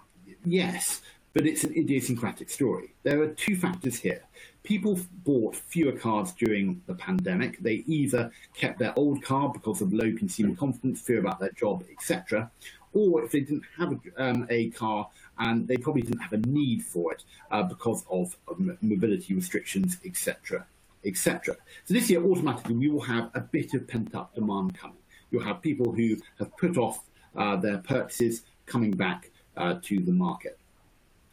yes, 0.44 1.02
but 1.32 1.46
it's 1.46 1.64
an 1.64 1.74
idiosyncratic 1.76 2.50
story. 2.50 2.94
There 3.02 3.20
are 3.20 3.28
two 3.28 3.56
factors 3.56 3.98
here 3.98 4.22
people 4.68 5.00
bought 5.24 5.56
fewer 5.56 5.92
cars 5.92 6.30
during 6.32 6.82
the 6.86 6.92
pandemic. 6.92 7.58
They 7.58 7.84
either 7.86 8.30
kept 8.54 8.78
their 8.78 8.92
old 8.98 9.22
car 9.22 9.48
because 9.48 9.80
of 9.80 9.94
low 9.94 10.12
consumer 10.12 10.54
confidence, 10.54 11.00
fear 11.00 11.20
about 11.20 11.40
their 11.40 11.52
job, 11.52 11.84
etc., 11.90 12.50
or 12.92 13.24
if 13.24 13.32
they 13.32 13.40
didn't 13.40 13.64
have 13.78 13.92
a, 13.92 14.22
um, 14.22 14.46
a, 14.50 14.70
car 14.70 15.08
and 15.38 15.68
they 15.68 15.76
probably 15.76 16.02
didn't 16.02 16.20
have 16.20 16.32
a 16.32 16.38
need 16.38 16.82
for 16.82 17.12
it 17.12 17.24
uh, 17.50 17.62
because 17.62 18.04
of, 18.10 18.36
of 18.46 18.58
mobility 18.82 19.34
restrictions, 19.34 19.98
etc., 20.04 20.66
etc. 21.04 21.56
So 21.84 21.94
this 21.94 22.10
year, 22.10 22.22
automatically, 22.22 22.74
we 22.74 22.90
will 22.90 23.02
have 23.02 23.30
a 23.34 23.40
bit 23.40 23.72
of 23.72 23.88
pent 23.88 24.14
up 24.14 24.34
demand 24.34 24.76
coming. 24.76 24.98
You'll 25.30 25.44
have 25.44 25.62
people 25.62 25.92
who 25.92 26.16
have 26.38 26.54
put 26.58 26.76
off 26.76 27.04
uh, 27.36 27.56
their 27.56 27.78
purchases 27.78 28.42
coming 28.66 28.90
back 28.90 29.30
uh, 29.56 29.76
to 29.84 30.00
the 30.00 30.12
market. 30.12 30.57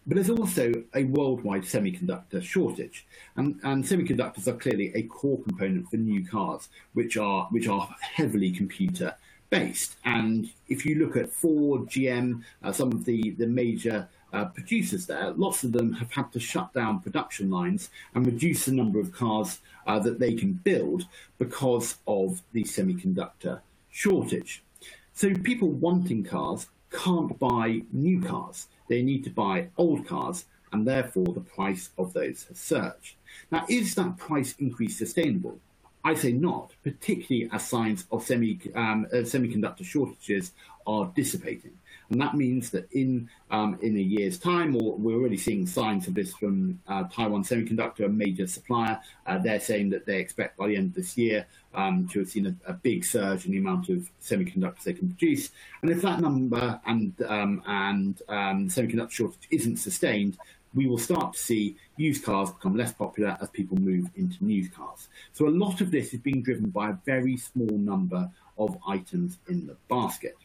But 0.08 0.16
there's 0.16 0.30
also 0.30 0.72
a 0.94 1.04
worldwide 1.06 1.64
semiconductor 1.64 2.42
shortage, 2.44 3.08
and, 3.36 3.60
and, 3.64 3.84
semiconductors 3.84 4.48
are 4.48 4.54
clearly 4.54 4.92
a 4.94 5.04
core 5.04 5.42
component 5.42 5.90
for 5.90 5.98
new 5.98 6.28
cars, 6.28 6.70
which 6.94 7.18
are 7.18 7.48
which 7.50 7.68
are 7.68 7.90
heavily 8.00 8.52
computer 8.52 9.16
based. 9.50 9.96
And 10.06 10.50
if 10.68 10.86
you 10.86 10.96
look 10.96 11.18
at 11.18 11.32
Ford, 11.32 11.88
GM, 11.88 12.44
uh, 12.64 12.72
some 12.72 12.92
of 12.92 13.06
the 13.06 13.32
the 13.32 13.48
major 13.48 14.08
uh, 14.32 14.46
producers 14.46 15.08
there, 15.08 15.32
lots 15.32 15.64
of 15.64 15.72
them 15.72 15.94
have 15.94 16.12
had 16.12 16.32
to 16.34 16.40
shut 16.40 16.72
down 16.74 17.00
production 17.00 17.50
lines 17.50 17.90
and 18.14 18.28
reduce 18.28 18.66
the 18.66 18.74
number 18.74 19.00
of 19.00 19.12
cars 19.12 19.60
uh, 19.88 19.98
that 20.00 20.20
they 20.20 20.36
can 20.36 20.54
build 20.54 21.08
because 21.40 21.96
of 22.06 22.44
the 22.52 22.64
semiconductor 22.64 23.62
shortage. 23.90 24.62
So 25.14 25.34
people 25.34 25.70
wanting 25.70 26.26
cars 26.26 26.68
can't 26.92 27.40
buy 27.40 27.82
new 27.92 28.22
cars. 28.22 28.68
They 28.88 29.02
need 29.02 29.24
to 29.24 29.30
buy 29.30 29.70
old 29.78 30.08
cars, 30.08 30.46
and 30.72 30.88
therefore 30.88 31.34
the 31.34 31.42
price 31.42 31.90
of 31.98 32.14
those 32.14 32.46
has 32.46 32.60
surged. 32.60 33.16
Now, 33.52 33.66
is 33.70 33.96
that 33.96 34.18
price 34.18 34.56
increase 34.60 34.98
sustainable? 34.98 35.60
I 36.04 36.14
say 36.14 36.34
not, 36.34 36.72
particularly 36.84 37.50
as 37.52 37.68
signs 37.68 38.06
of 38.12 38.24
semi, 38.24 38.60
um, 38.76 39.08
semiconductor 39.12 39.84
shortages 39.84 40.52
are 40.86 41.12
dissipating. 41.16 41.78
And 42.10 42.22
that 42.22 42.36
means 42.36 42.70
that 42.72 42.92
in 42.92 43.30
um, 43.52 43.78
in 43.82 43.98
a 43.98 44.02
year's 44.02 44.38
time, 44.38 44.76
or 44.76 44.96
we're 44.98 45.16
already 45.16 45.38
seeing 45.38 45.66
signs 45.66 46.08
of 46.08 46.14
this 46.14 46.34
from 46.34 46.80
uh, 46.88 47.04
Taiwan 47.06 47.44
Semiconductor, 47.44 48.06
a 48.06 48.10
major 48.10 48.48
supplier. 48.48 49.00
Uh, 49.26 49.38
they're 49.40 49.60
saying 49.60 49.90
that 49.92 50.06
they 50.06 50.20
expect 50.20 50.58
by 50.58 50.68
the 50.68 50.76
end 50.76 50.90
of 50.90 50.96
this 50.96 51.18
year 51.18 51.46
um, 51.74 52.08
to 52.10 52.20
have 52.20 52.30
seen 52.30 52.48
a, 52.48 52.56
a, 52.70 52.74
big 52.74 53.04
surge 53.04 53.46
in 53.46 53.52
the 53.52 53.58
amount 53.58 53.90
of 53.90 54.10
semiconductors 54.22 54.84
they 54.84 54.94
can 54.94 55.08
produce. 55.08 55.52
And 55.82 55.92
if 55.92 56.02
that 56.04 56.22
number 56.22 56.80
and 56.86 57.14
um, 57.28 57.62
and 57.66 58.22
um, 58.30 58.70
semiconductor 58.70 59.12
shortage 59.12 59.48
isn't 59.52 59.78
sustained, 59.78 60.38
we 60.76 60.88
will 60.88 60.98
start 60.98 61.34
to 61.34 61.40
see 61.40 61.78
used 61.98 62.24
cars 62.24 62.52
become 62.52 62.76
less 62.76 62.92
popular 62.92 63.38
as 63.42 63.50
people 63.50 63.78
move 63.78 64.10
into 64.16 64.44
new 64.44 64.70
cars. 64.70 65.08
So 65.34 65.48
a 65.48 65.50
lot 65.50 65.82
of 65.82 65.90
this 65.90 66.14
is 66.14 66.20
being 66.20 66.44
driven 66.44 66.70
by 66.70 66.90
a 66.90 66.98
very 67.06 67.38
small 67.38 67.78
number 67.78 68.30
of 68.58 68.78
items 68.88 69.38
in 69.48 69.66
the 69.68 69.78
basket. 69.90 70.38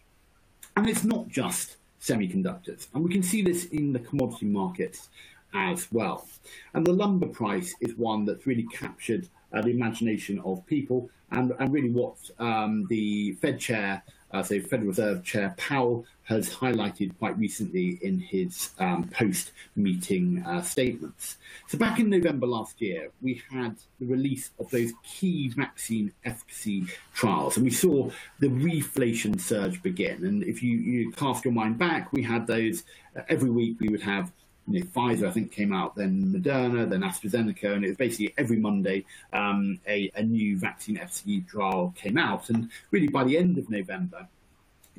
And 0.81 0.89
it's 0.89 1.05
not 1.05 1.29
just 1.29 1.77
semiconductors. 2.01 2.87
And 2.95 3.05
we 3.05 3.13
can 3.13 3.23
see 3.23 3.43
this 3.43 3.67
in 3.67 3.93
the 3.93 3.99
commodity 3.99 4.47
markets 4.47 5.11
as 5.53 5.87
well. 5.93 6.27
And 6.73 6.87
the 6.87 6.93
lumber 6.95 7.27
price 7.27 7.75
is 7.83 7.95
one 7.97 8.25
that's 8.25 8.47
really 8.47 8.67
captured 8.73 9.29
uh, 9.53 9.61
the 9.61 9.73
imagination 9.73 10.39
of 10.39 10.65
people 10.65 11.11
and, 11.33 11.53
and 11.59 11.71
really 11.71 11.91
what 11.91 12.17
um, 12.39 12.87
the 12.89 13.33
Fed 13.43 13.61
chair 13.61 14.03
uh, 14.33 14.43
so 14.43 14.61
Federal 14.61 14.89
Reserve 14.89 15.25
Chair 15.25 15.55
Powell 15.57 16.05
has 16.25 16.49
highlighted 16.49 17.17
quite 17.19 17.37
recently 17.39 17.99
in 18.03 18.21
his 18.21 18.71
um, 18.79 19.09
post-meeting 19.09 20.45
uh, 20.47 20.63
statements. 20.63 21.37
So 21.67 21.77
back 21.77 21.99
in 21.99 22.09
November 22.09 22.47
last 22.47 22.81
year, 22.81 23.11
we 23.21 23.43
had 23.51 23.77
the 23.99 24.07
release 24.07 24.51
of 24.61 24.71
those 24.71 24.93
key 25.03 25.49
vaccine 25.49 26.13
efficacy 26.25 26.87
trials, 27.15 27.57
and 27.57 27.65
we 27.65 27.73
saw 27.73 28.11
the 28.39 28.47
reflation 28.47 29.41
surge 29.41 29.83
begin. 29.83 30.25
And 30.25 30.45
if 30.45 30.63
you, 30.63 30.77
you 30.77 31.11
cast 31.13 31.45
your 31.45 31.55
mind 31.55 31.79
back, 31.79 32.13
we 32.13 32.23
had 32.23 32.47
those 32.47 32.85
uh, 33.17 33.23
every 33.29 33.51
week. 33.51 33.81
We 33.81 33.89
would 33.89 34.03
have 34.03 34.31
you 34.69 34.81
know, 34.81 34.87
Pfizer, 34.87 35.29
I 35.29 35.31
think, 35.31 35.53
came 35.53 35.73
out, 35.73 35.97
then 35.97 36.33
Moderna, 36.33 36.89
then 36.89 37.01
AstraZeneca, 37.01 37.75
and 37.75 37.85
it 37.85 37.89
was 37.89 37.97
basically 37.97 38.35
every 38.39 38.59
Monday 38.59 39.05
um, 39.33 39.81
a, 39.87 40.11
a, 40.15 40.23
new 40.23 40.59
vaccine 40.59 40.97
efficacy 40.97 41.43
trial 41.43 41.95
came 41.97 42.19
out. 42.19 42.51
And 42.51 42.71
really, 42.91 43.09
by 43.09 43.25
the 43.25 43.37
end 43.37 43.59
of 43.59 43.69
November, 43.71 44.29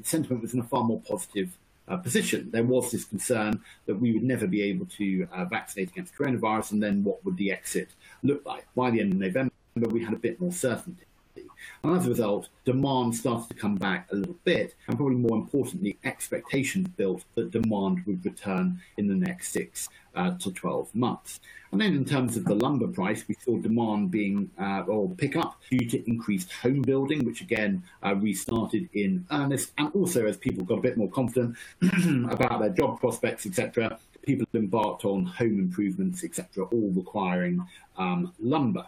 sentiment 0.04 0.42
was 0.42 0.54
in 0.54 0.60
a 0.60 0.64
far 0.64 0.84
more 0.84 1.02
positive 1.02 1.58
uh, 1.88 1.98
position. 1.98 2.50
There 2.52 2.64
was 2.64 2.92
this 2.92 3.06
concern 3.06 3.62
that 3.86 3.96
we 3.96 4.14
would 4.14 4.24
never 4.24 4.48
be 4.48 4.62
able 4.64 4.86
to 4.98 5.28
uh, 5.32 5.46
vaccinate 5.46 5.92
against 5.92 6.16
coronavirus, 6.16 6.72
and 6.72 6.84
then 6.84 7.04
what 7.04 7.24
would 7.26 7.38
the 7.38 7.52
exit 7.52 7.90
look 8.24 8.46
like? 8.46 8.66
By 8.76 8.92
the 8.92 9.02
end 9.02 9.14
of 9.14 9.20
November, 9.20 9.52
we 9.76 10.04
had 10.04 10.14
a 10.14 10.18
bit 10.18 10.40
more 10.40 10.52
certainty. 10.52 11.06
And 11.84 11.98
as 11.98 12.06
a 12.06 12.10
result, 12.10 12.50
demand 12.66 13.16
started 13.16 13.50
to 13.50 13.56
come 13.56 13.76
back 13.76 14.08
a 14.12 14.16
little 14.16 14.38
bit, 14.44 14.76
and 14.88 14.98
probably 14.98 15.18
more 15.18 15.38
importantly, 15.38 15.98
expectations 16.04 16.88
built 16.90 17.24
that 17.36 17.52
demand 17.52 18.04
would 18.06 18.24
return 18.24 18.82
in 18.98 19.08
the 19.08 19.16
next 19.16 19.52
six 19.52 19.90
uh, 20.16 20.32
to 20.38 20.52
12 20.52 20.94
months. 20.94 21.40
And 21.72 21.80
then 21.80 21.94
in 21.94 22.04
terms 22.04 22.36
of 22.36 22.44
the 22.46 22.56
lumber 22.56 22.88
price, 22.88 23.24
we 23.28 23.36
saw 23.36 23.58
demand 23.58 24.12
being 24.12 24.52
uh, 24.60 24.84
or 24.88 25.10
pick 25.10 25.38
up 25.38 25.60
due 25.70 25.88
to 25.90 26.10
increased 26.10 26.52
home 26.52 26.82
building, 26.82 27.26
which 27.26 27.42
again 27.42 27.84
uh, 28.04 28.16
restarted 28.16 28.90
in 28.94 29.26
earnest, 29.32 29.72
and 29.78 29.90
also 29.96 30.26
as 30.26 30.36
people 30.36 30.66
got 30.66 30.80
a 30.80 30.82
bit 30.82 30.98
more 30.98 31.10
confident 31.10 31.56
about 32.30 32.60
their 32.60 32.70
job 32.70 33.00
prospects, 33.00 33.46
etc. 33.46 33.98
People 34.22 34.46
embarked 34.54 35.06
on 35.06 35.26
home 35.26 35.60
improvements, 35.60 36.24
etc., 36.24 36.66
all 36.66 36.92
requiring 36.94 37.66
um, 37.98 38.34
lumber. 38.40 38.86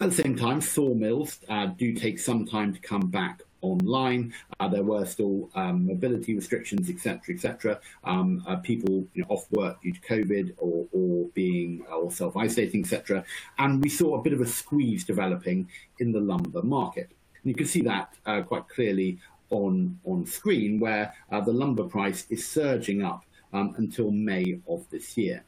At 0.00 0.10
the 0.10 0.22
same 0.22 0.36
time, 0.36 0.60
sawmills 0.60 1.40
uh, 1.48 1.66
do 1.66 1.92
take 1.92 2.20
some 2.20 2.46
time 2.46 2.72
to 2.72 2.78
come 2.78 3.08
back 3.08 3.42
online. 3.62 4.32
Uh, 4.60 4.68
there 4.68 4.84
were 4.84 5.04
still 5.04 5.50
um, 5.56 5.88
mobility 5.88 6.36
restrictions, 6.36 6.88
etc., 6.88 7.34
etc. 7.34 7.80
Um, 8.04 8.44
uh, 8.46 8.56
people 8.56 9.08
you 9.14 9.22
know, 9.22 9.26
off 9.28 9.50
work 9.50 9.82
due 9.82 9.92
to 9.92 10.00
COVID 10.00 10.54
or, 10.58 10.86
or 10.92 11.26
being 11.34 11.84
uh, 11.90 11.96
or 11.96 12.12
self-isolating, 12.12 12.82
etc. 12.82 13.24
And 13.58 13.82
we 13.82 13.88
saw 13.88 14.16
a 14.16 14.22
bit 14.22 14.32
of 14.32 14.40
a 14.40 14.46
squeeze 14.46 15.02
developing 15.02 15.68
in 15.98 16.12
the 16.12 16.20
lumber 16.20 16.62
market. 16.62 17.10
And 17.42 17.50
you 17.50 17.54
can 17.54 17.66
see 17.66 17.82
that 17.82 18.14
uh, 18.24 18.42
quite 18.42 18.68
clearly 18.68 19.18
on 19.50 19.98
on 20.04 20.26
screen, 20.26 20.78
where 20.78 21.12
uh, 21.32 21.40
the 21.40 21.52
lumber 21.52 21.84
price 21.84 22.24
is 22.30 22.46
surging 22.46 23.02
up 23.02 23.24
um, 23.52 23.74
until 23.78 24.12
May 24.12 24.60
of 24.68 24.88
this 24.90 25.16
year. 25.16 25.42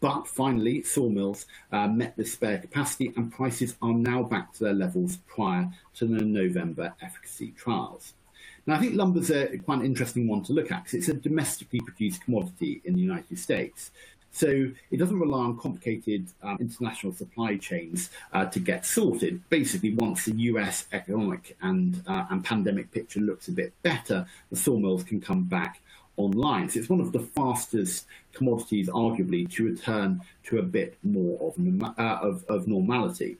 But 0.00 0.26
finally, 0.26 0.82
sawmills 0.82 1.46
uh, 1.72 1.88
met 1.88 2.16
the 2.16 2.24
spare 2.24 2.58
capacity 2.58 3.12
and 3.16 3.32
prices 3.32 3.76
are 3.82 3.92
now 3.92 4.22
back 4.22 4.52
to 4.54 4.64
their 4.64 4.74
levels 4.74 5.18
prior 5.26 5.70
to 5.96 6.06
the 6.06 6.24
November 6.24 6.94
efficacy 7.02 7.52
trials. 7.56 8.14
Now, 8.66 8.76
I 8.76 8.78
think 8.78 8.94
lumber's 8.94 9.30
a 9.30 9.58
quite 9.58 9.80
an 9.80 9.84
interesting 9.84 10.26
one 10.26 10.42
to 10.44 10.52
look 10.52 10.72
at 10.72 10.84
because 10.84 10.94
it's 10.94 11.08
a 11.08 11.14
domestically 11.14 11.80
produced 11.80 12.24
commodity 12.24 12.80
in 12.84 12.94
the 12.94 13.00
United 13.00 13.38
States. 13.38 13.90
So 14.34 14.72
it 14.90 14.96
doesn't 14.96 15.20
rely 15.20 15.44
on 15.44 15.58
complicated 15.58 16.26
um, 16.42 16.56
international 16.58 17.12
supply 17.12 17.56
chains 17.56 18.10
uh, 18.32 18.46
to 18.46 18.58
get 18.58 18.84
sorted. 18.84 19.48
Basically, 19.48 19.94
once 19.94 20.24
the 20.24 20.34
US 20.50 20.86
economic 20.92 21.56
and, 21.62 22.02
uh, 22.08 22.26
and 22.30 22.44
pandemic 22.44 22.90
picture 22.90 23.20
looks 23.20 23.46
a 23.46 23.52
bit 23.52 23.72
better, 23.82 24.26
the 24.50 24.56
sawmills 24.56 25.04
can 25.04 25.20
come 25.20 25.44
back 25.44 25.80
online. 26.16 26.68
So 26.68 26.80
it's 26.80 26.88
one 26.88 27.00
of 27.00 27.12
the 27.12 27.20
fastest 27.20 28.06
commodities, 28.32 28.88
arguably, 28.88 29.50
to 29.52 29.64
return 29.64 30.20
to 30.44 30.58
a 30.58 30.62
bit 30.62 30.96
more 31.02 31.38
of, 31.40 31.98
uh, 31.98 32.18
of, 32.20 32.44
of 32.48 32.66
normality. 32.66 33.38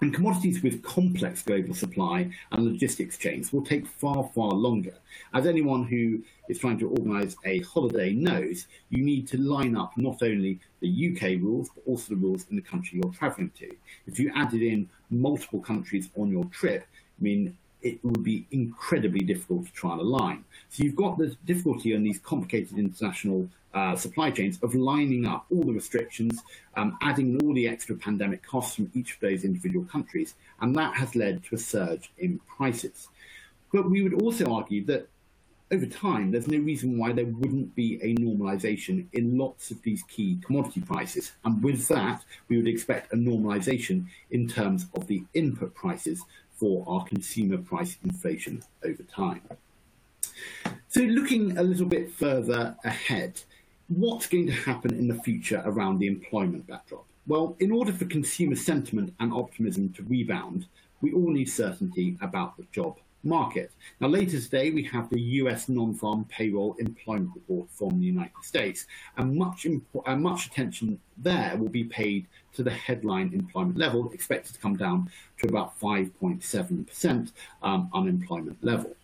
And 0.00 0.12
commodities 0.12 0.62
with 0.62 0.82
complex 0.82 1.42
global 1.42 1.74
supply 1.74 2.30
and 2.52 2.64
logistics 2.64 3.16
chains 3.16 3.52
will 3.52 3.64
take 3.64 3.86
far, 3.86 4.28
far 4.34 4.50
longer. 4.50 4.94
As 5.32 5.46
anyone 5.46 5.84
who 5.84 6.22
is 6.48 6.58
trying 6.58 6.78
to 6.78 6.88
organise 6.88 7.36
a 7.44 7.60
holiday 7.60 8.12
knows, 8.12 8.66
you 8.90 9.02
need 9.02 9.28
to 9.28 9.38
line 9.38 9.76
up 9.76 9.96
not 9.96 10.22
only 10.22 10.58
the 10.80 11.10
UK 11.10 11.40
rules, 11.40 11.70
but 11.74 11.84
also 11.86 12.10
the 12.10 12.20
rules 12.20 12.46
in 12.50 12.56
the 12.56 12.62
country 12.62 13.00
you're 13.02 13.12
travelling 13.12 13.50
to. 13.58 13.70
If 14.06 14.18
you 14.18 14.32
added 14.34 14.62
in 14.62 14.88
multiple 15.10 15.60
countries 15.60 16.10
on 16.16 16.30
your 16.30 16.44
trip, 16.46 16.86
I 17.18 17.22
mean, 17.22 17.56
it 17.84 18.02
would 18.02 18.24
be 18.24 18.46
incredibly 18.50 19.20
difficult 19.20 19.66
to 19.66 19.72
try 19.72 19.92
and 19.92 20.00
align. 20.00 20.44
So 20.70 20.82
you've 20.82 20.96
got 20.96 21.18
the 21.18 21.36
difficulty 21.44 21.94
on 21.94 22.02
these 22.02 22.18
complicated 22.18 22.78
international 22.78 23.48
uh, 23.74 23.94
supply 23.94 24.30
chains 24.30 24.58
of 24.62 24.74
lining 24.74 25.26
up 25.26 25.46
all 25.50 25.62
the 25.62 25.72
restrictions, 25.72 26.40
um, 26.76 26.96
adding 27.02 27.40
all 27.42 27.52
the 27.52 27.68
extra 27.68 27.94
pandemic 27.94 28.42
costs 28.42 28.76
from 28.76 28.90
each 28.94 29.14
of 29.14 29.20
those 29.20 29.44
individual 29.44 29.84
countries, 29.84 30.34
and 30.60 30.74
that 30.74 30.94
has 30.94 31.14
led 31.14 31.44
to 31.44 31.54
a 31.54 31.58
surge 31.58 32.10
in 32.18 32.40
prices. 32.56 33.08
But 33.72 33.90
we 33.90 34.02
would 34.02 34.22
also 34.22 34.52
argue 34.52 34.84
that 34.86 35.08
over 35.72 35.86
time, 35.86 36.30
there's 36.30 36.46
no 36.46 36.58
reason 36.58 36.98
why 36.98 37.12
there 37.12 37.24
wouldn't 37.24 37.74
be 37.74 37.98
a 38.02 38.14
normalization 38.14 39.06
in 39.12 39.36
lots 39.36 39.70
of 39.70 39.82
these 39.82 40.02
key 40.04 40.38
commodity 40.44 40.80
prices. 40.80 41.32
And 41.44 41.62
with 41.62 41.88
that, 41.88 42.22
we 42.48 42.56
would 42.56 42.68
expect 42.68 43.12
a 43.12 43.16
normalization 43.16 44.06
in 44.30 44.46
terms 44.46 44.86
of 44.94 45.06
the 45.06 45.24
input 45.34 45.74
prices 45.74 46.22
for 46.64 46.82
our 46.86 47.04
consumer 47.04 47.58
price 47.58 47.98
inflation 48.04 48.62
over 48.86 49.02
time. 49.02 49.42
So, 50.88 51.02
looking 51.02 51.58
a 51.58 51.62
little 51.62 51.84
bit 51.84 52.10
further 52.10 52.74
ahead, 52.84 53.42
what's 53.88 54.26
going 54.26 54.46
to 54.46 54.52
happen 54.52 54.94
in 54.94 55.06
the 55.06 55.16
future 55.16 55.62
around 55.66 55.98
the 55.98 56.06
employment 56.06 56.66
backdrop? 56.66 57.04
Well, 57.26 57.54
in 57.60 57.70
order 57.70 57.92
for 57.92 58.06
consumer 58.06 58.56
sentiment 58.56 59.12
and 59.20 59.30
optimism 59.30 59.92
to 59.92 60.04
rebound, 60.04 60.64
we 61.02 61.12
all 61.12 61.28
need 61.28 61.50
certainty 61.50 62.16
about 62.22 62.56
the 62.56 62.64
job 62.72 62.96
market. 63.24 63.70
Now, 64.00 64.08
later 64.08 64.40
today, 64.40 64.70
we 64.70 64.82
have 64.84 65.08
the 65.10 65.20
US 65.20 65.68
non 65.68 65.94
farm 65.94 66.24
payroll 66.26 66.74
employment 66.78 67.30
report 67.34 67.68
from 67.70 67.98
the 67.98 68.06
United 68.06 68.42
States, 68.42 68.86
and 69.16 69.36
much, 69.36 69.66
uh, 70.06 70.16
much 70.16 70.46
attention 70.46 71.00
there 71.16 71.56
will 71.56 71.68
be 71.68 71.84
paid 71.84 72.26
to 72.54 72.62
the 72.62 72.70
headline 72.70 73.32
employment 73.32 73.78
level, 73.78 74.10
expected 74.12 74.54
to 74.54 74.60
come 74.60 74.76
down 74.76 75.10
to 75.38 75.48
about 75.48 75.78
5.7% 75.80 77.32
um, 77.62 77.90
unemployment 77.92 78.62
level. 78.62 78.96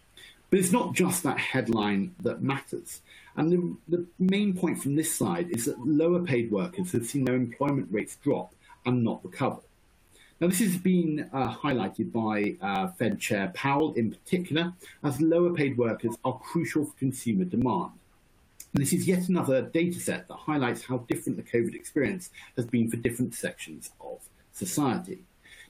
But 0.51 0.59
it's 0.59 0.73
not 0.73 0.95
just 0.95 1.23
that 1.23 1.39
headline 1.39 2.15
that 2.23 2.43
matters. 2.43 3.03
And 3.37 3.53
the, 3.89 3.97
the 3.97 4.07
main 4.19 4.57
point 4.57 4.83
from 4.83 4.97
this 4.97 5.15
slide 5.15 5.51
is 5.51 5.67
that 5.67 5.79
lower 5.79 6.23
paid 6.23 6.51
workers 6.51 6.93
have 6.93 7.07
seen 7.07 7.25
their 7.25 7.37
employment 7.37 7.89
rates 7.91 8.17
drop 8.17 8.53
and 8.85 9.05
not 9.05 9.25
recover. 9.25 9.61
Now, 10.41 10.47
this 10.47 10.61
has 10.61 10.79
been 10.79 11.29
uh, 11.35 11.55
highlighted 11.55 12.13
by 12.13 12.57
uh, 12.67 12.89
Fed 12.93 13.21
Chair 13.21 13.53
Powell 13.55 13.93
in 13.93 14.11
particular, 14.11 14.73
as 15.05 15.21
lower 15.21 15.53
paid 15.53 15.77
workers 15.77 16.17
are 16.25 16.39
crucial 16.39 16.87
for 16.87 16.95
consumer 16.95 17.45
demand. 17.45 17.91
And 18.73 18.83
this 18.83 18.95
is 18.95 19.07
yet 19.07 19.29
another 19.29 19.61
data 19.61 20.01
set 20.01 20.29
that 20.29 20.35
highlights 20.35 20.85
how 20.85 20.99
different 21.09 21.37
the 21.37 21.43
COVID 21.43 21.75
experience 21.75 22.31
has 22.57 22.65
been 22.65 22.91
for 22.91 22.97
different 22.97 23.35
sections 23.35 23.91
of 24.01 24.21
society. 24.53 25.19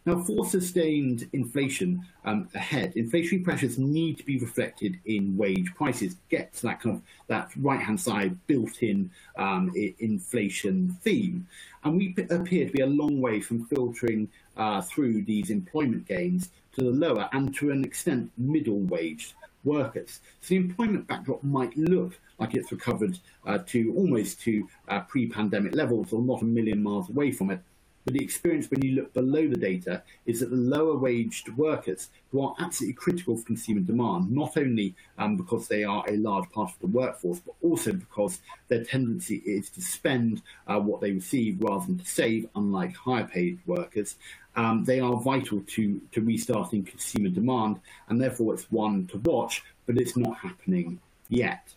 Now, 0.07 0.23
for 0.23 0.47
sustained 0.47 1.29
inflation 1.33 2.07
um, 2.25 2.49
ahead, 2.55 2.95
inflationary 2.95 3.45
pressures 3.45 3.77
need 3.77 4.17
to 4.19 4.25
be 4.25 4.39
reflected 4.39 4.99
in 5.05 5.37
wage 5.37 5.75
prices. 5.75 6.17
Get 6.31 6.55
to 6.55 6.63
that 6.63 6.81
kind 6.81 6.97
of 6.97 7.03
that 7.27 7.51
right-hand 7.57 8.01
side 8.01 8.39
built-in 8.47 9.11
um, 9.37 9.71
inflation 9.99 10.97
theme, 11.03 11.47
and 11.85 11.97
we 11.99 12.15
appear 12.31 12.67
to 12.67 12.73
be 12.73 12.81
a 12.81 12.87
long 12.87 13.21
way 13.21 13.41
from 13.41 13.67
filtering 13.67 14.29
uh, 14.61 14.83
through 14.83 15.23
these 15.23 15.49
employment 15.51 16.07
gains 16.07 16.51
to 16.75 16.85
the 16.85 16.91
lower 16.91 17.29
and 17.33 17.55
to 17.55 17.71
an 17.71 17.83
extent 17.83 18.31
middle 18.37 18.81
wage 18.81 19.35
workers. 19.65 20.21
So 20.43 20.51
the 20.51 20.57
employment 20.57 21.07
backdrop 21.07 21.43
might 21.43 21.77
look 21.77 22.19
like 22.39 22.55
it's 22.55 22.71
recovered 22.71 23.19
uh, 23.47 23.59
to 23.67 23.95
almost 23.97 24.41
to 24.43 24.69
uh, 24.89 25.01
pre-pandemic 25.01 25.75
levels 25.75 26.13
or 26.13 26.21
not 26.23 26.43
a 26.43 26.45
million 26.45 26.83
miles 26.83 27.09
away 27.09 27.33
from 27.33 27.51
it. 27.51 27.61
But 28.05 28.15
the 28.15 28.25
experience 28.25 28.71
when 28.71 28.83
you 28.83 28.95
look 28.95 29.13
below 29.13 29.47
the 29.47 29.57
data 29.57 30.03
is 30.25 30.41
that 30.41 30.51
the 30.51 30.57
lower 30.57 30.97
waged 30.97 31.51
workers 31.57 32.09
who 32.31 32.41
are 32.41 32.55
absolutely 32.59 32.95
critical 32.95 33.37
for 33.37 33.45
consumer 33.45 33.81
demand, 33.81 34.31
not 34.31 34.57
only 34.57 34.95
um, 35.19 35.37
because 35.37 35.69
they 35.69 35.85
are 35.85 36.05
a 36.09 36.17
large 36.17 36.51
part 36.51 36.71
of 36.71 36.79
the 36.81 36.87
workforce, 36.87 37.41
but 37.41 37.55
also 37.63 37.93
because 37.93 38.41
their 38.69 38.85
tendency 38.85 39.43
is 39.45 39.69
to 39.71 39.83
spend 39.83 40.41
uh, 40.67 40.81
what 40.81 41.03
they 41.03 41.13
receive 41.13 41.61
rather 41.61 41.87
than 41.87 41.99
to 41.99 42.07
save, 42.07 42.49
unlike 42.55 42.97
higher 42.97 43.25
paid 43.25 43.59
workers. 43.67 44.17
Um, 44.57 44.85
they 44.85 45.01
are 45.01 45.17
vital 45.17 45.61
to, 45.61 46.01
to 46.13 46.21
restarting 46.21 46.85
consumer 46.85 47.29
demand, 47.29 47.81
and 48.09 48.21
therefore 48.21 48.55
it's 48.55 48.71
one 48.71 49.07
to 49.09 49.19
watch, 49.19 49.63
but 49.87 49.97
it's 49.97 50.17
not 50.17 50.37
happening 50.39 51.01
yet. 51.29 51.73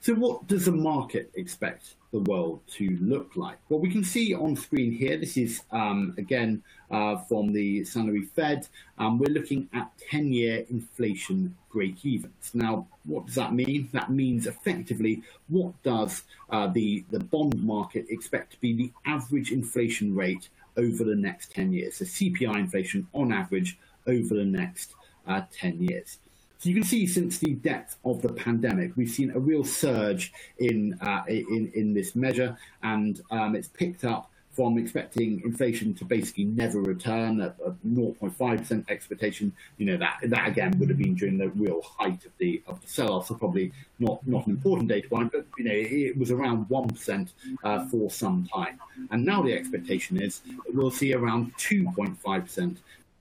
So, 0.00 0.14
what 0.14 0.46
does 0.46 0.66
the 0.66 0.72
market 0.72 1.30
expect 1.34 1.96
the 2.12 2.20
world 2.20 2.60
to 2.76 2.96
look 3.00 3.36
like? 3.36 3.58
Well, 3.68 3.80
we 3.80 3.90
can 3.90 4.04
see 4.04 4.32
on 4.32 4.54
screen 4.54 4.92
here, 4.92 5.18
this 5.18 5.36
is 5.36 5.62
um, 5.72 6.14
again 6.16 6.62
uh, 6.90 7.16
from 7.16 7.52
the 7.52 7.84
St. 7.84 8.06
Louis 8.06 8.26
Fed. 8.34 8.68
Um, 8.98 9.18
we're 9.18 9.32
looking 9.32 9.68
at 9.74 9.90
10 10.10 10.32
year 10.32 10.64
inflation 10.70 11.56
break 11.72 12.04
evens. 12.06 12.52
Now, 12.54 12.86
what 13.04 13.26
does 13.26 13.34
that 13.34 13.52
mean? 13.52 13.88
That 13.92 14.10
means 14.10 14.46
effectively, 14.46 15.22
what 15.48 15.74
does 15.82 16.22
uh, 16.50 16.68
the, 16.68 17.04
the 17.10 17.20
bond 17.20 17.62
market 17.62 18.06
expect 18.08 18.52
to 18.52 18.60
be 18.60 18.72
the 18.74 18.92
average 19.04 19.52
inflation 19.52 20.14
rate 20.14 20.48
over 20.78 21.04
the 21.04 21.14
next 21.14 21.52
10 21.52 21.72
years? 21.72 21.96
So, 21.96 22.06
CPI 22.06 22.56
inflation 22.56 23.06
on 23.12 23.32
average 23.32 23.78
over 24.06 24.34
the 24.34 24.44
next 24.44 24.94
uh, 25.26 25.42
10 25.52 25.82
years. 25.82 26.18
So 26.58 26.68
you 26.68 26.74
can 26.74 26.84
see 26.84 27.06
since 27.06 27.38
the 27.38 27.54
depth 27.54 27.98
of 28.04 28.20
the 28.20 28.30
pandemic, 28.30 28.96
we've 28.96 29.08
seen 29.08 29.30
a 29.30 29.38
real 29.38 29.62
surge 29.62 30.32
in 30.58 30.98
uh, 31.00 31.22
in 31.28 31.70
in 31.72 31.94
this 31.94 32.16
measure, 32.16 32.58
and 32.82 33.20
um, 33.30 33.54
it's 33.54 33.68
picked 33.68 34.04
up 34.04 34.32
from 34.58 34.76
expecting 34.76 35.40
inflation 35.44 35.94
to 35.94 36.04
basically 36.04 36.42
never 36.42 36.80
return 36.80 37.40
at 37.40 37.54
a 37.64 37.70
0.5% 37.86 38.90
expectation. 38.90 39.52
You 39.76 39.86
know 39.86 39.96
that 39.98 40.18
that 40.24 40.48
again 40.48 40.76
would 40.80 40.88
have 40.88 40.98
been 40.98 41.14
during 41.14 41.38
the 41.38 41.50
real 41.50 41.80
height 41.80 42.24
of 42.24 42.32
the 42.38 42.60
of 42.66 42.80
the 42.80 42.88
sell-off, 42.88 43.28
so 43.28 43.36
probably 43.36 43.70
not 44.00 44.26
not 44.26 44.48
an 44.48 44.54
important 44.54 44.88
data 44.88 45.08
point, 45.08 45.30
but 45.30 45.46
you 45.58 45.64
know 45.64 45.72
it 45.72 46.18
was 46.18 46.32
around 46.32 46.68
one 46.68 46.88
percent 46.88 47.34
uh, 47.62 47.86
for 47.86 48.10
some 48.10 48.48
time, 48.52 48.80
and 49.12 49.24
now 49.24 49.40
the 49.42 49.52
expectation 49.52 50.20
is 50.20 50.40
we'll 50.74 50.90
see 50.90 51.14
around 51.14 51.56
2.5% 51.58 52.78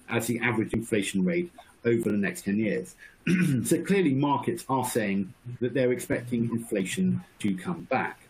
as 0.10 0.26
the 0.26 0.40
average 0.40 0.74
inflation 0.74 1.24
rate 1.24 1.52
over 1.86 2.10
the 2.10 2.18
next 2.18 2.46
10 2.46 2.58
years. 2.58 2.96
so 3.64 3.80
clearly, 3.84 4.16
markets 4.16 4.66
are 4.70 4.86
saying 4.86 5.32
that 5.60 5.76
they're 5.76 5.92
expecting 5.92 6.50
inflation 6.50 7.22
to 7.38 7.56
come 7.56 7.84
back. 7.84 8.26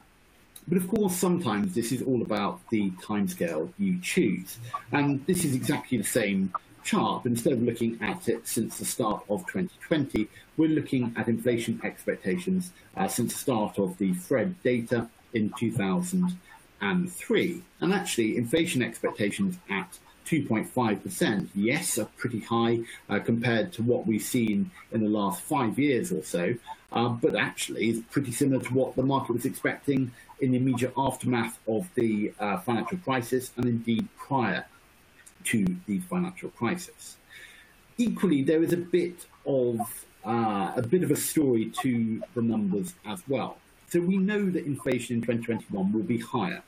But 0.68 0.78
of 0.78 0.88
course, 0.90 1.16
sometimes 1.16 1.74
this 1.74 1.92
is 1.92 2.02
all 2.02 2.22
about 2.22 2.60
the 2.70 2.92
timescale 2.92 3.72
you 3.80 4.00
choose. 4.02 4.58
And 4.92 5.26
this 5.26 5.46
is 5.46 5.56
exactly 5.56 5.98
the 5.98 6.04
same 6.04 6.54
chart, 6.84 7.26
instead 7.26 7.54
of 7.54 7.62
looking 7.62 7.98
at 8.02 8.30
it 8.30 8.48
since 8.48 8.78
the 8.78 8.86
start 8.86 9.24
of 9.30 9.46
2020, 9.48 10.28
we're 10.56 10.70
looking 10.70 11.14
at 11.18 11.28
inflation 11.28 11.82
expectations 11.84 12.72
uh, 12.96 13.08
since 13.08 13.34
the 13.34 13.40
start 13.40 13.78
of 13.78 13.98
the 13.98 14.14
FRED 14.14 14.62
data 14.64 15.10
in 15.34 15.52
2003. 15.58 17.62
And 17.82 17.94
actually, 17.94 18.38
inflation 18.38 18.82
expectations 18.82 19.58
at 19.70 19.98
2.5%, 20.28 21.48
yes, 21.56 21.98
are 21.98 22.06
pretty 22.18 22.40
high 22.40 22.80
uh, 23.10 23.20
compared 23.20 23.72
to 23.74 23.84
what 23.84 24.08
we've 24.08 24.22
seen 24.22 24.72
in 24.92 25.02
the 25.02 25.10
last 25.10 25.42
five 25.42 25.80
years 25.80 26.12
or 26.12 26.24
so, 26.24 26.54
uh, 26.92 27.10
but 27.10 27.36
actually 27.36 27.90
is 27.90 28.02
pretty 28.12 28.32
similar 28.32 28.64
to 28.64 28.74
what 28.74 28.96
the 28.96 29.04
market 29.04 29.34
was 29.34 29.46
expecting 29.46 30.12
in 30.40 30.52
the 30.52 30.58
immediate 30.58 30.94
aftermath 30.98 31.60
of 31.68 31.90
the 31.96 32.34
uh, 32.40 32.58
financial 32.60 32.98
crisis 33.00 33.52
and 33.58 33.66
indeed 33.66 34.08
prior 34.18 34.66
to 35.46 35.66
the 35.86 36.00
financial 36.02 36.50
crisis. 36.52 37.18
Equally, 37.98 38.44
there 38.44 38.62
is 38.62 38.74
a 38.74 38.78
bit 38.78 39.26
of 39.46 39.80
uh, 40.26 40.74
a 40.76 40.82
bit 40.82 41.04
of 41.04 41.12
a 41.12 41.16
story 41.16 41.72
to 41.82 42.22
the 42.36 42.42
numbers 42.42 42.94
as 43.06 43.24
well. 43.28 43.58
So 43.90 44.02
we 44.02 44.18
know 44.18 44.50
that 44.50 44.66
inflation 44.66 45.16
in 45.16 45.22
2021 45.22 45.94
will 45.94 46.04
be 46.04 46.18
higher. 46.18 46.62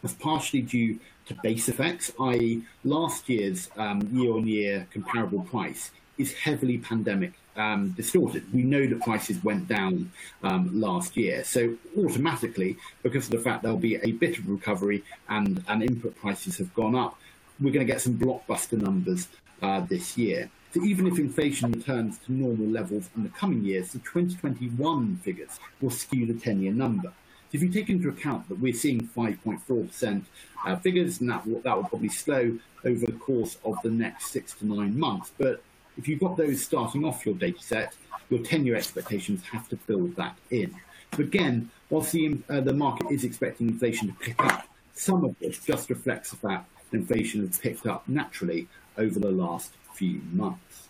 That's 0.00 0.14
partially 0.14 0.62
due 0.62 1.00
to 1.26 1.34
base 1.42 1.68
effects, 1.68 2.12
i.e., 2.20 2.62
last 2.84 3.28
year's 3.28 3.68
um, 3.76 4.08
year-on-year 4.12 4.86
comparable 4.92 5.40
price 5.42 5.90
is 6.18 6.32
heavily 6.34 6.78
pandemic 6.78 7.32
um, 7.56 7.90
distorted. 7.90 8.52
We 8.52 8.62
know 8.62 8.86
that 8.86 9.00
prices 9.00 9.42
went 9.42 9.68
down 9.68 10.10
um, 10.42 10.80
last 10.80 11.16
year, 11.16 11.44
so 11.44 11.76
automatically, 11.98 12.76
because 13.02 13.26
of 13.26 13.32
the 13.32 13.38
fact 13.38 13.62
there'll 13.62 13.78
be 13.78 13.96
a 13.96 14.12
bit 14.12 14.38
of 14.38 14.48
recovery 14.48 15.02
and, 15.28 15.62
and 15.68 15.82
input 15.82 16.16
prices 16.16 16.58
have 16.58 16.74
gone 16.74 16.94
up, 16.94 17.18
we're 17.60 17.72
going 17.72 17.86
to 17.86 17.92
get 17.92 18.00
some 18.00 18.14
blockbuster 18.14 18.80
numbers 18.80 19.28
uh, 19.62 19.80
this 19.80 20.18
year. 20.18 20.50
So 20.72 20.82
even 20.82 21.06
if 21.06 21.18
inflation 21.18 21.70
returns 21.70 22.18
to 22.26 22.32
normal 22.32 22.66
levels 22.66 23.08
in 23.16 23.22
the 23.22 23.28
coming 23.28 23.64
years, 23.64 23.92
the 23.92 24.00
2021 24.00 25.16
figures 25.18 25.60
will 25.80 25.90
skew 25.90 26.26
the 26.26 26.34
10-year 26.34 26.72
number. 26.72 27.12
If 27.52 27.62
you 27.62 27.68
take 27.68 27.88
into 27.88 28.08
account 28.08 28.48
that 28.48 28.58
we're 28.58 28.72
seeing 28.72 29.08
5.4% 29.16 30.24
uh, 30.66 30.76
figures, 30.76 31.20
and 31.20 31.30
that 31.30 31.46
will, 31.46 31.60
that 31.60 31.76
will 31.76 31.84
probably 31.84 32.08
slow 32.08 32.58
over 32.84 33.06
the 33.06 33.12
course 33.12 33.58
of 33.64 33.76
the 33.84 33.90
next 33.90 34.32
six 34.32 34.54
to 34.54 34.66
nine 34.66 34.98
months. 34.98 35.30
But 35.38 35.62
if 35.96 36.08
you've 36.08 36.20
got 36.20 36.36
those 36.36 36.64
starting 36.64 37.04
off 37.04 37.24
your 37.24 37.34
data 37.34 37.60
set, 37.60 37.94
your 38.30 38.40
10-year 38.40 38.76
expectations 38.76 39.42
have 39.52 39.68
to 39.68 39.76
build 39.76 40.16
that 40.16 40.36
in. 40.50 40.74
So 41.16 41.22
again, 41.22 41.70
whilst 41.90 42.12
the, 42.12 42.38
uh, 42.48 42.60
the 42.60 42.72
market 42.72 43.10
is 43.10 43.24
expecting 43.24 43.68
inflation 43.68 44.08
to 44.08 44.14
pick 44.14 44.44
up, 44.44 44.66
some 44.94 45.24
of 45.24 45.38
this 45.38 45.58
just 45.58 45.90
reflects 45.90 46.30
the 46.30 46.36
fact 46.36 46.68
that 46.90 46.96
inflation 46.96 47.46
has 47.46 47.58
picked 47.58 47.86
up 47.86 48.08
naturally 48.08 48.68
over 48.96 49.18
the 49.18 49.30
last 49.30 49.72
few 49.92 50.20
months. 50.32 50.88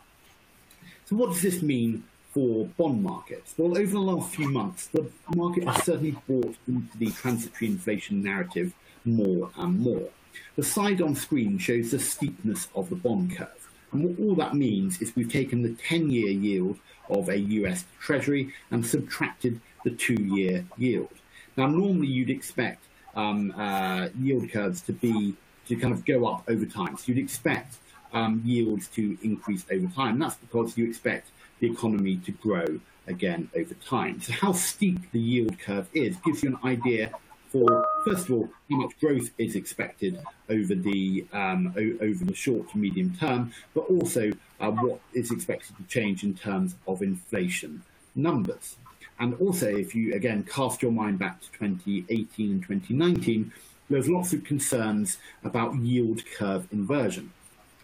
So 1.07 1.17
what 1.17 1.31
does 1.31 1.43
this 1.43 1.63
mean 1.63 2.05
for 2.33 2.67
bond 2.79 3.03
markets? 3.03 3.55
Well, 3.57 3.77
over 3.77 3.93
the 3.93 3.99
last 4.01 4.35
few 4.35 4.51
months, 4.51 4.87
the 4.87 5.11
market 5.35 5.65
has 5.65 5.85
certainly 5.85 6.17
bought 6.27 6.57
into 6.67 6.99
the 6.99 7.11
transitory 7.11 7.71
inflation 7.71 8.23
narrative 8.23 8.73
more 9.05 9.51
and 9.57 9.81
more. 9.81 10.09
The 10.57 10.63
slide 10.63 11.03
on 11.03 11.15
screen 11.15 11.59
shows 11.59 11.91
the 11.91 11.99
steepness 11.99 12.69
of 12.75 12.89
the 12.89 12.97
bond 12.97 13.37
curve. 13.37 13.64
And 13.95 14.05
what 14.05 14.19
all 14.19 14.35
that 14.35 14.55
means 14.55 15.01
is 15.01 15.15
we've 15.15 15.33
taken 15.33 15.63
the 15.63 15.73
10 15.75 16.11
year 16.11 16.31
yield 16.31 16.79
of 17.09 17.29
a 17.29 17.39
US 17.39 17.85
Treasury 18.01 18.53
and 18.71 18.85
subtracted 18.85 19.61
the 19.85 19.91
two 19.91 20.21
year 20.21 20.67
yield. 20.77 21.15
Now, 21.57 21.69
normally 21.69 22.09
you'd 22.09 22.31
expect 22.31 22.83
um, 23.15 23.53
uh, 23.57 24.09
yield 24.19 24.51
curves 24.51 24.81
to 24.83 24.93
be 24.93 25.37
to 25.69 25.77
kind 25.77 25.95
of 25.95 26.05
go 26.05 26.27
up 26.27 26.43
over 26.49 26.67
time. 26.67 26.97
So 26.97 27.05
you'd 27.07 27.19
expect 27.19 27.77
um, 28.13 28.43
yields 28.45 28.89
to 28.89 29.17
increase 29.23 29.65
over 29.71 29.87
time. 29.87 30.19
That's 30.19 30.37
because 30.37 30.77
you 30.77 30.89
expect 30.89 31.29
the 31.61 31.71
economy 31.71 32.17
to 32.17 32.33
grow 32.33 32.81
again 33.07 33.49
over 33.57 33.75
time. 33.75 34.21
So 34.21 34.33
how 34.33 34.53
steep 34.53 35.13
the 35.13 35.21
yield 35.21 35.59
curve 35.59 35.89
is 35.95 36.17
gives 36.19 36.43
you 36.43 36.51
an 36.51 36.59
idea 36.65 37.13
for, 37.55 37.87
first 38.05 38.29
of 38.29 38.33
all, 38.33 38.49
how 38.69 38.77
much 38.79 38.99
growth 38.99 39.31
is 39.39 39.55
expected 39.55 40.19
over 40.49 40.75
the 40.75 41.25
um, 41.33 41.73
over 41.77 42.25
the 42.25 42.35
short 42.35 42.69
to 42.71 42.79
medium 42.79 43.17
term, 43.17 43.53
but 43.75 43.83
also 43.83 44.33
uh, 44.61 44.73
what 44.73 44.99
is 45.13 45.31
expected 45.31 45.77
to 45.77 45.85
change 45.85 46.25
in 46.25 46.35
terms 46.35 46.75
of 46.89 47.01
inflation 47.01 47.81
numbers. 48.17 48.77
And 49.21 49.35
also, 49.41 49.69
if 49.69 49.95
you 49.95 50.15
again 50.15 50.43
cast 50.43 50.83
your 50.83 50.91
mind 50.91 51.21
back 51.21 51.41
to 51.43 51.53
2018 51.53 52.51
and 52.51 52.63
2019, 52.63 53.53
there's 53.89 54.09
lots 54.09 54.33
of 54.33 54.43
concerns 54.43 55.19
about 55.45 55.77
yield 55.77 56.23
curve 56.37 56.67
inversion. 56.73 57.33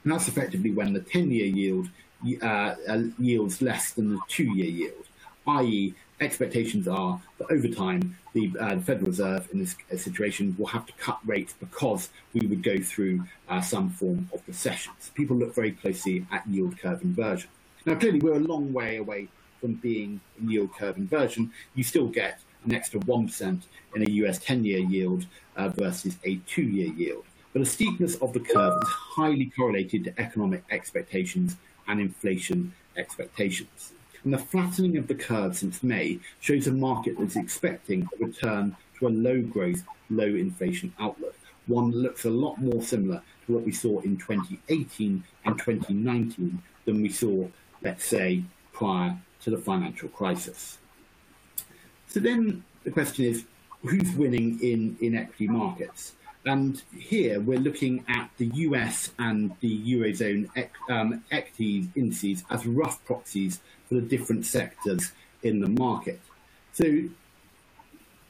And 0.03 0.13
that's 0.13 0.27
effectively 0.27 0.73
when 0.73 0.95
the 0.95 1.01
10 1.01 1.31
year 1.31 1.47
yield 1.47 1.89
uh, 2.43 2.75
uh, 2.89 3.03
yields 3.21 3.63
less 3.63 3.93
than 3.93 4.15
the 4.15 4.21
two 4.27 4.51
year 4.57 4.67
yield, 4.67 5.05
i.e., 5.47 5.95
expectations 6.21 6.87
are 6.87 7.21
that 7.39 7.51
over 7.51 7.69
time, 7.69 8.17
the, 8.33 8.53
uh, 8.61 8.79
Federal 8.81 9.07
Reserve 9.07 9.49
in 9.53 9.59
this 9.59 9.75
situation 9.97 10.55
will 10.59 10.67
have 10.67 10.87
to 10.87 10.93
cut 10.95 11.19
rates 11.25 11.55
because 11.59 12.11
we 12.33 12.47
would 12.47 12.63
go 12.63 12.79
through 12.79 13.25
uh, 13.49 13.61
some 13.61 13.91
form 13.91 14.29
of 14.33 14.43
recession. 14.47 14.93
So 15.01 15.11
people 15.15 15.37
look 15.37 15.55
very 15.55 15.73
closely 15.73 16.27
at 16.31 16.47
yield 16.47 16.79
curve 16.79 17.03
inversion. 17.03 17.51
Now, 17.87 17.95
clearly, 17.95 18.21
we're 18.21 18.35
a 18.35 18.41
long 18.41 18.73
way 18.73 18.99
away 18.99 19.29
from 19.61 19.75
being 19.75 20.21
in 20.39 20.51
yield 20.51 20.75
curve 20.75 20.97
inversion. 20.97 21.53
You 21.75 21.85
still 21.85 22.09
get 22.09 22.41
an 22.65 22.75
extra 22.75 23.01
1% 23.01 23.63
in 23.95 24.03
a 24.03 24.11
US 24.11 24.39
10 24.39 24.65
year 24.65 24.79
yield 24.79 25.27
uh, 25.57 25.69
versus 25.71 26.17
a 26.25 26.37
two 26.47 26.63
year 26.63 26.93
yield. 26.93 27.25
But 27.53 27.61
the 27.61 27.67
steepness 27.67 28.17
of 28.17 28.33
the 28.33 28.41
curve 28.41 28.81
is 28.83 28.89
highly 28.89 29.47
correlated 29.57 30.05
to 30.05 30.21
economic 30.21 30.63
expectations 30.71 31.57
and 31.89 32.01
inflation 32.01 32.73
expectations. 32.97 33.93
And 34.25 34.33
the 34.35 34.39
flattening 34.39 34.97
of 34.99 35.07
the 35.07 35.15
curve 35.15 35.57
since 35.57 35.83
May 35.83 36.21
shows 36.41 36.67
a 36.67 36.73
market 36.73 37.17
that's 37.19 37.37
expecting 37.37 38.09
a 38.15 38.25
return 38.25 38.77
to 38.99 39.07
a 39.07 39.09
low 39.09 39.41
growth, 39.41 39.83
low 40.11 40.27
inflation 40.27 40.93
outlook, 40.99 41.35
one 41.67 41.91
that 41.91 41.97
looks 41.97 42.25
a 42.25 42.31
lot 42.31 42.59
more 42.59 42.83
similar 42.83 43.23
to 43.47 43.53
what 43.53 43.65
we 43.65 43.73
saw 43.73 44.01
in 44.01 44.17
2018 44.17 45.25
and 45.45 45.59
2019 45.59 46.63
than 46.85 47.03
we 47.03 47.09
saw, 47.09 47.49
let's 47.83 48.05
say, 48.05 48.43
prior 48.73 49.17
to 49.43 49.51
the 49.51 49.59
financial 49.59 50.09
crisis. 50.11 50.79
So 52.09 52.21
then 52.21 52.65
the 52.85 52.91
question 52.91 53.25
is 53.25 53.45
who's 53.83 54.15
winning 54.15 54.61
in, 54.61 54.99
in 55.01 55.15
equity 55.17 55.49
markets? 55.49 56.13
And 56.47 56.83
here 56.97 57.39
we're 57.39 57.59
looking 57.59 58.05
at 58.09 58.31
the 58.39 58.47
US 58.47 59.13
and 59.19 59.55
the 59.61 59.79
Eurozone 59.93 60.49
um, 60.89 61.23
indices 61.95 62.45
as 62.51 62.67
rough 62.67 63.05
proxies 63.05 63.61
for 63.89 63.97
the 63.97 64.01
different 64.01 64.47
sectors 64.47 65.13
in 65.43 65.61
the 65.61 65.69
market. 65.69 66.21
So 66.73 66.85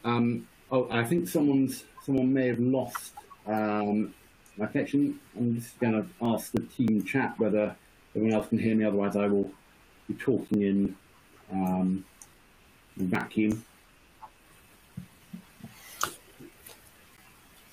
um, 0.05 0.49
oh, 0.71 0.89
I 0.91 1.05
think 1.05 1.29
someone's 1.29 1.85
someone 2.05 2.33
may 2.33 2.49
have 2.49 2.59
lost 2.59 3.13
um, 3.47 4.15
my 4.57 4.67
connection. 4.67 5.21
I'm 5.37 5.61
just 5.61 5.79
going 5.79 5.93
to 5.93 6.07
ask 6.23 6.53
the 6.53 6.61
team 6.61 7.05
chat 7.05 7.39
whether 7.39 7.77
everyone 8.15 8.35
else 8.35 8.49
can 8.49 8.59
hear 8.59 8.75
me. 8.75 8.85
Otherwise, 8.85 9.17
I 9.17 9.27
will 9.27 9.51
be 10.09 10.15
talking 10.15 10.63
in 10.63 10.97
um, 11.53 12.05
vacuum. 12.97 13.65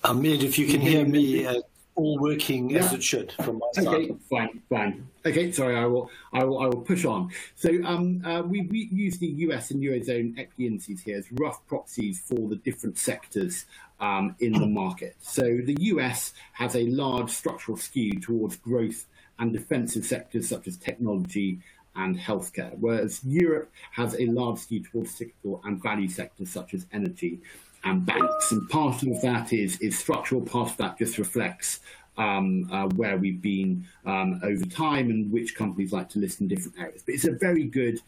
Ahmed, 0.08 0.42
if 0.42 0.58
you 0.58 0.66
can 0.66 0.80
hear 0.80 1.04
me, 1.04 1.44
uh, 1.44 1.60
all 1.94 2.18
working 2.18 2.70
yeah. 2.70 2.78
as 2.78 2.92
it 2.94 3.02
should 3.02 3.32
from 3.32 3.58
my 3.58 3.66
side. 3.74 3.86
Okay, 3.86 4.14
fine, 4.30 4.62
fine. 4.70 5.08
Okay, 5.26 5.52
sorry, 5.52 5.76
I 5.76 5.84
will, 5.84 6.10
I 6.32 6.44
will, 6.44 6.60
I 6.60 6.66
will 6.66 6.80
push 6.80 7.04
on. 7.04 7.30
So 7.56 7.68
um, 7.84 8.24
uh, 8.24 8.42
we, 8.42 8.62
we, 8.62 8.88
use 8.90 9.18
the 9.18 9.26
US 9.26 9.70
and 9.70 9.82
Eurozone 9.82 10.38
equity 10.38 10.66
indices 10.66 11.02
here 11.02 11.18
as 11.18 11.26
rough 11.32 11.66
proxies 11.66 12.20
for 12.20 12.48
the 12.48 12.56
different 12.56 12.96
sectors 12.96 13.66
um, 14.00 14.34
in 14.38 14.52
the 14.52 14.66
market. 14.66 15.16
So 15.20 15.42
the 15.42 15.76
US 15.80 16.32
has 16.52 16.74
a 16.74 16.86
large 16.86 17.30
structural 17.30 17.76
skew 17.76 18.18
towards 18.20 18.56
growth 18.56 19.06
and 19.38 19.52
defensive 19.52 20.06
sectors 20.06 20.48
such 20.48 20.66
as 20.68 20.76
technology 20.78 21.58
and 21.96 22.16
healthcare, 22.16 22.78
whereas 22.78 23.20
Europe 23.24 23.70
has 23.90 24.14
a 24.14 24.26
large 24.26 24.60
skew 24.60 24.84
towards 24.84 25.10
cyclical 25.10 25.60
and 25.64 25.82
value 25.82 26.08
sectors 26.08 26.48
such 26.48 26.72
as 26.72 26.86
energy 26.92 27.40
and 27.84 28.04
banks. 28.04 28.52
And 28.52 28.68
part 28.68 29.02
of 29.02 29.20
that 29.22 29.52
is, 29.52 29.78
is 29.80 29.98
structural, 29.98 30.40
part 30.40 30.70
of 30.70 30.76
that 30.78 30.98
just 30.98 31.18
reflects 31.18 31.80
um, 32.16 32.68
uh, 32.72 32.88
where 32.96 33.16
we've 33.16 33.40
been 33.40 33.86
um, 34.04 34.40
over 34.42 34.64
time 34.64 35.10
and 35.10 35.30
which 35.30 35.54
companies 35.54 35.92
like 35.92 36.08
to 36.10 36.18
list 36.18 36.40
in 36.40 36.48
different 36.48 36.78
areas. 36.78 37.02
But 37.04 37.14
it's 37.14 37.26
a 37.26 37.32
very 37.32 37.64
good 37.64 38.00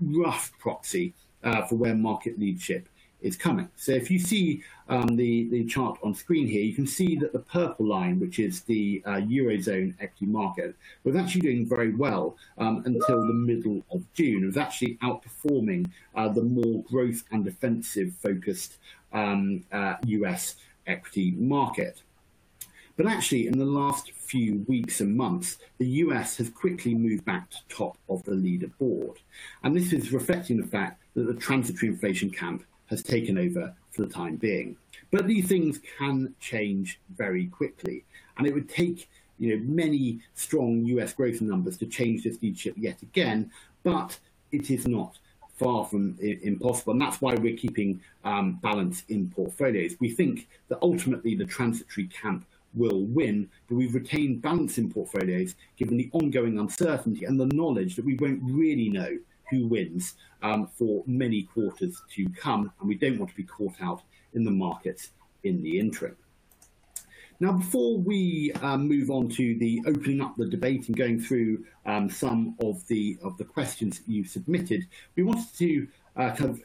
rough 0.00 0.52
proxy 0.58 1.14
uh, 1.42 1.66
for 1.66 1.76
where 1.76 1.94
market 1.94 2.38
leadership 2.38 2.88
is 3.24 3.36
coming. 3.36 3.68
So 3.76 3.92
if 3.92 4.10
you 4.10 4.18
see 4.18 4.62
um, 4.88 5.16
the, 5.16 5.48
the 5.48 5.64
chart 5.64 5.98
on 6.02 6.14
screen 6.14 6.46
here, 6.46 6.62
you 6.62 6.74
can 6.74 6.86
see 6.86 7.16
that 7.16 7.32
the 7.32 7.38
purple 7.38 7.86
line, 7.86 8.20
which 8.20 8.38
is 8.38 8.60
the 8.62 9.02
uh, 9.06 9.12
Eurozone 9.12 9.94
equity 9.98 10.26
market, 10.26 10.76
was 11.04 11.16
actually 11.16 11.40
doing 11.40 11.66
very 11.66 11.94
well 11.94 12.36
um, 12.58 12.82
until 12.84 13.26
the 13.26 13.32
middle 13.32 13.82
of 13.90 14.04
June. 14.12 14.44
It 14.44 14.46
was 14.46 14.58
actually 14.58 14.98
outperforming 15.02 15.90
uh, 16.14 16.28
the 16.28 16.42
more 16.42 16.82
growth 16.84 17.24
and 17.32 17.44
defensive 17.44 18.12
focused 18.22 18.76
um, 19.12 19.64
uh, 19.72 19.94
US 20.04 20.56
equity 20.86 21.30
market. 21.32 22.02
But 22.96 23.06
actually, 23.06 23.48
in 23.48 23.58
the 23.58 23.64
last 23.64 24.12
few 24.12 24.64
weeks 24.68 25.00
and 25.00 25.16
months, 25.16 25.58
the 25.78 25.86
US 25.86 26.36
has 26.36 26.50
quickly 26.50 26.94
moved 26.94 27.24
back 27.24 27.50
to 27.50 27.56
top 27.68 27.96
of 28.08 28.22
the 28.24 28.32
leaderboard. 28.32 29.16
And 29.62 29.74
this 29.74 29.92
is 29.92 30.12
reflecting 30.12 30.60
the 30.60 30.66
fact 30.66 31.02
that 31.14 31.26
the 31.26 31.34
transitory 31.34 31.90
inflation 31.90 32.30
camp 32.30 32.64
has 32.86 33.02
taken 33.02 33.38
over 33.38 33.74
for 33.90 34.02
the 34.02 34.12
time 34.12 34.36
being. 34.36 34.76
But 35.10 35.26
these 35.26 35.48
things 35.48 35.80
can 35.98 36.34
change 36.40 37.00
very 37.16 37.46
quickly. 37.46 38.04
And 38.36 38.46
it 38.46 38.54
would 38.54 38.68
take 38.68 39.08
you 39.38 39.56
know, 39.56 39.64
many 39.64 40.20
strong 40.34 40.84
US 40.84 41.12
growth 41.12 41.40
numbers 41.40 41.76
to 41.78 41.86
change 41.86 42.24
this 42.24 42.40
leadership 42.42 42.74
yet 42.76 43.02
again, 43.02 43.50
but 43.82 44.18
it 44.52 44.70
is 44.70 44.86
not 44.86 45.18
far 45.58 45.84
from 45.84 46.18
impossible. 46.20 46.92
And 46.92 47.00
that's 47.00 47.20
why 47.20 47.34
we're 47.34 47.56
keeping 47.56 48.00
um, 48.24 48.58
balance 48.62 49.04
in 49.08 49.30
portfolios. 49.30 49.94
We 50.00 50.10
think 50.10 50.48
that 50.68 50.78
ultimately 50.82 51.34
the 51.34 51.44
transitory 51.44 52.08
camp 52.08 52.44
will 52.74 53.02
win, 53.04 53.48
but 53.68 53.76
we've 53.76 53.94
retained 53.94 54.42
balance 54.42 54.78
in 54.78 54.90
portfolios 54.90 55.54
given 55.76 55.96
the 55.96 56.10
ongoing 56.12 56.58
uncertainty 56.58 57.24
and 57.24 57.38
the 57.38 57.46
knowledge 57.46 57.94
that 57.94 58.04
we 58.04 58.16
won't 58.16 58.40
really 58.42 58.88
know 58.88 59.16
who 59.50 59.66
wins 59.66 60.14
um, 60.42 60.66
for 60.66 61.02
many 61.06 61.42
quarters 61.44 62.00
to 62.14 62.28
come, 62.30 62.72
and 62.80 62.88
we 62.88 62.94
don't 62.94 63.18
want 63.18 63.30
to 63.30 63.36
be 63.36 63.44
caught 63.44 63.74
out 63.80 64.02
in 64.34 64.44
the 64.44 64.50
markets 64.50 65.10
in 65.42 65.62
the 65.62 65.78
interim. 65.78 66.16
Now, 67.40 67.52
before 67.52 67.98
we 67.98 68.52
um, 68.62 68.88
move 68.88 69.10
on 69.10 69.28
to 69.30 69.58
the 69.58 69.82
opening 69.86 70.20
up 70.20 70.36
the 70.36 70.46
debate 70.46 70.88
and 70.88 70.96
going 70.96 71.20
through 71.20 71.64
um, 71.84 72.08
some 72.08 72.54
of 72.60 72.86
the 72.86 73.18
of 73.22 73.36
the 73.38 73.44
questions 73.44 73.98
that 73.98 74.08
you 74.08 74.24
submitted, 74.24 74.86
we 75.16 75.24
wanted 75.24 75.52
to 75.58 75.88
uh, 76.16 76.30
kind 76.30 76.50
of 76.50 76.62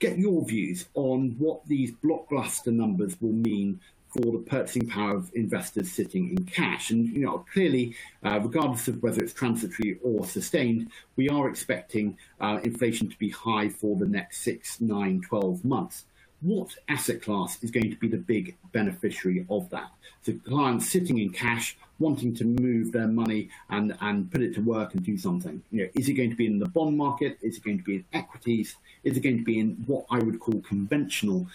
get 0.00 0.18
your 0.18 0.44
views 0.44 0.86
on 0.94 1.36
what 1.38 1.64
these 1.68 1.92
blockbuster 1.92 2.72
numbers 2.72 3.16
will 3.20 3.32
mean 3.32 3.80
for 4.12 4.32
the 4.32 4.38
purchasing 4.38 4.86
power 4.86 5.16
of 5.16 5.30
investors 5.34 5.90
sitting 5.90 6.30
in 6.30 6.44
cash. 6.44 6.90
And 6.90 7.08
you 7.08 7.20
know, 7.20 7.44
clearly, 7.52 7.94
uh, 8.22 8.40
regardless 8.42 8.88
of 8.88 9.02
whether 9.02 9.22
it's 9.22 9.32
transitory 9.32 9.98
or 10.02 10.26
sustained, 10.26 10.90
we 11.16 11.28
are 11.28 11.48
expecting 11.48 12.18
uh, 12.40 12.60
inflation 12.62 13.08
to 13.08 13.18
be 13.18 13.30
high 13.30 13.68
for 13.68 13.96
the 13.96 14.06
next 14.06 14.40
six, 14.42 14.80
nine, 14.80 15.22
12 15.22 15.64
months. 15.64 16.04
What 16.42 16.76
asset 16.88 17.22
class 17.22 17.62
is 17.62 17.70
going 17.70 17.90
to 17.90 17.96
be 17.96 18.08
the 18.08 18.16
big 18.16 18.56
beneficiary 18.72 19.46
of 19.48 19.70
that? 19.70 19.92
So 20.22 20.32
clients 20.44 20.90
sitting 20.90 21.18
in 21.18 21.30
cash, 21.30 21.76
wanting 22.00 22.34
to 22.34 22.44
move 22.44 22.90
their 22.90 23.06
money 23.06 23.48
and, 23.70 23.96
and 24.00 24.30
put 24.30 24.42
it 24.42 24.54
to 24.54 24.60
work 24.60 24.94
and 24.94 25.04
do 25.04 25.16
something. 25.16 25.62
You 25.70 25.84
know, 25.84 25.90
is 25.94 26.08
it 26.08 26.14
going 26.14 26.30
to 26.30 26.36
be 26.36 26.46
in 26.46 26.58
the 26.58 26.68
bond 26.68 26.96
market? 26.96 27.38
Is 27.42 27.58
it 27.58 27.64
going 27.64 27.78
to 27.78 27.84
be 27.84 27.96
in 27.96 28.04
equities? 28.12 28.74
Is 29.04 29.16
it 29.16 29.20
going 29.20 29.38
to 29.38 29.44
be 29.44 29.60
in 29.60 29.84
what 29.86 30.04
I 30.10 30.18
would 30.18 30.40
call 30.40 30.60
conventional 30.62 31.46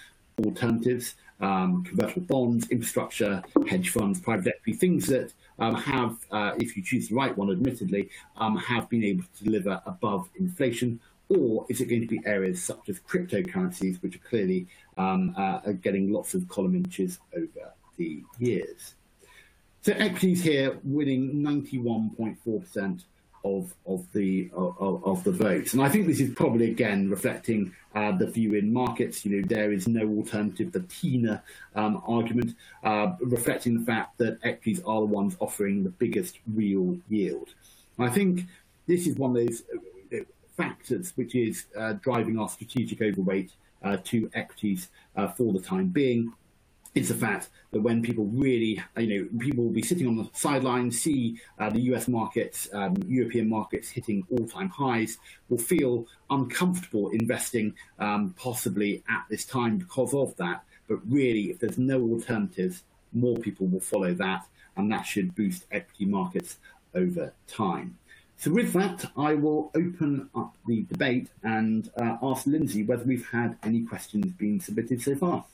alternatives? 0.44 1.16
Um, 1.40 1.84
convertible 1.84 2.22
bonds, 2.24 2.70
infrastructure, 2.70 3.44
hedge 3.68 3.90
funds, 3.90 4.20
private 4.20 4.56
equity, 4.56 4.74
things 4.74 5.08
that 5.08 5.34
um, 5.60 5.76
have, 5.76 6.18
uh, 6.32 6.54
if 6.58 6.76
you 6.76 6.84
choose 6.84 7.10
the 7.10 7.16
right 7.16 7.36
one, 7.38 7.52
admittedly, 7.52 8.10
um, 8.38 8.58
have 8.58 8.90
been 8.90 9.04
able 9.04 9.24
to 9.38 9.44
deliver 9.44 9.82
above 9.86 10.30
inflation? 10.40 11.00
Or 11.30 11.66
is 11.70 11.82
it 11.82 11.86
going 11.86 12.02
to 12.02 12.08
be 12.08 12.22
areas 12.26 12.64
such 12.64 12.90
as 12.90 13.00
cryptocurrencies, 13.00 14.02
which 14.02 14.16
are 14.16 14.20
clearly 14.20 14.68
um, 14.98 15.36
uh, 15.38 15.60
are 15.66 15.74
getting 15.74 16.12
lots 16.12 16.34
of 16.34 16.48
column 16.48 16.76
inches 16.76 17.20
over 17.36 17.74
the 17.98 18.24
years? 18.40 18.96
So 19.82 19.94
equities 19.94 20.44
here 20.44 20.80
winning 20.84 21.36
91.4% 21.36 23.04
of 23.44 23.74
of 23.86 24.06
the 24.14 24.50
of, 24.54 25.04
of, 25.06 25.24
the 25.24 25.32
votes. 25.32 25.74
And 25.74 25.82
I 25.82 25.90
think 25.90 26.08
this 26.08 26.20
is 26.20 26.34
probably 26.34 26.72
again 26.72 27.10
reflecting 27.10 27.74
uh, 27.96 28.12
the 28.12 28.28
view 28.28 28.54
in 28.54 28.74
markets. 28.74 29.26
You 29.26 29.38
know, 29.42 29.48
there 29.48 29.72
is 29.72 29.88
no 29.88 30.08
alternative. 30.08 30.72
The 30.72 30.82
TINA 30.82 31.44
um, 31.76 32.02
argument 32.06 32.56
uh, 32.84 33.14
reflecting 33.22 33.80
the 33.80 33.86
fact 33.86 34.18
that 34.18 34.40
equities 34.44 34.82
are 34.86 35.02
the 35.02 35.06
ones 35.06 35.36
offering 35.40 35.84
the 35.84 35.90
biggest 35.90 36.40
real 36.54 36.98
yield. 37.10 37.50
And 37.98 38.10
I 38.10 38.14
think 38.14 38.46
this 38.88 39.08
is 39.08 39.16
one 39.16 39.32
of 39.32 39.46
those 39.46 39.64
uh, 40.14 40.18
factors 40.56 41.14
which 41.16 41.36
is 41.36 41.66
uh, 41.78 41.94
driving 41.94 42.40
our 42.40 42.50
strategic 42.50 43.02
overweight 43.02 43.52
uh, 43.84 43.98
to 44.06 44.30
equities 44.34 44.90
uh, 45.16 45.28
for 45.28 45.54
the 45.54 45.60
time 45.60 45.88
being. 45.88 46.34
It's 46.98 47.10
the 47.10 47.14
fact 47.14 47.50
that 47.70 47.82
when 47.82 48.02
people 48.02 48.26
really, 48.26 48.82
you 48.98 49.08
know, 49.08 49.30
people 49.38 49.66
will 49.66 49.72
be 49.72 49.84
sitting 49.84 50.08
on 50.08 50.18
the 50.18 50.28
sidelines, 50.34 51.00
see 51.00 51.40
uh, 51.60 51.70
the 51.70 51.82
US 51.92 52.08
markets, 52.08 52.68
um, 52.74 52.96
European 53.06 53.48
markets 53.48 53.88
hitting 53.88 54.26
all 54.32 54.48
time 54.48 54.70
highs, 54.70 55.20
will 55.48 55.60
feel 55.60 56.08
uncomfortable 56.32 57.10
investing 57.10 57.76
um, 58.00 58.34
possibly 58.36 59.04
at 59.08 59.26
this 59.30 59.46
time 59.46 59.78
because 59.78 60.12
of 60.16 60.36
that. 60.38 60.64
But 60.88 60.98
really, 61.08 61.52
if 61.52 61.60
there's 61.60 61.78
no 61.78 62.02
alternatives, 62.02 62.82
more 63.14 63.38
people 63.38 63.68
will 63.68 63.80
follow 63.80 64.16
that, 64.16 64.48
and 64.76 64.92
that 64.92 65.04
should 65.04 65.36
boost 65.36 65.66
equity 65.72 66.06
markets 66.06 66.58
over 66.96 67.32
time. 67.48 67.96
So, 68.38 68.50
with 68.50 68.74
that, 68.74 69.06
I 69.16 69.36
will 69.36 69.70
open 69.76 70.32
up 70.34 70.56
the 70.66 70.82
debate 70.90 71.30
and 71.44 71.92
uh, 71.96 72.18
ask 72.24 72.48
Lindsay 72.48 72.82
whether 72.82 73.04
we've 73.04 73.30
had 73.30 73.56
any 73.62 73.84
questions 73.84 74.34
being 74.34 74.60
submitted 74.60 75.00
so 75.04 75.16
far. 75.16 75.46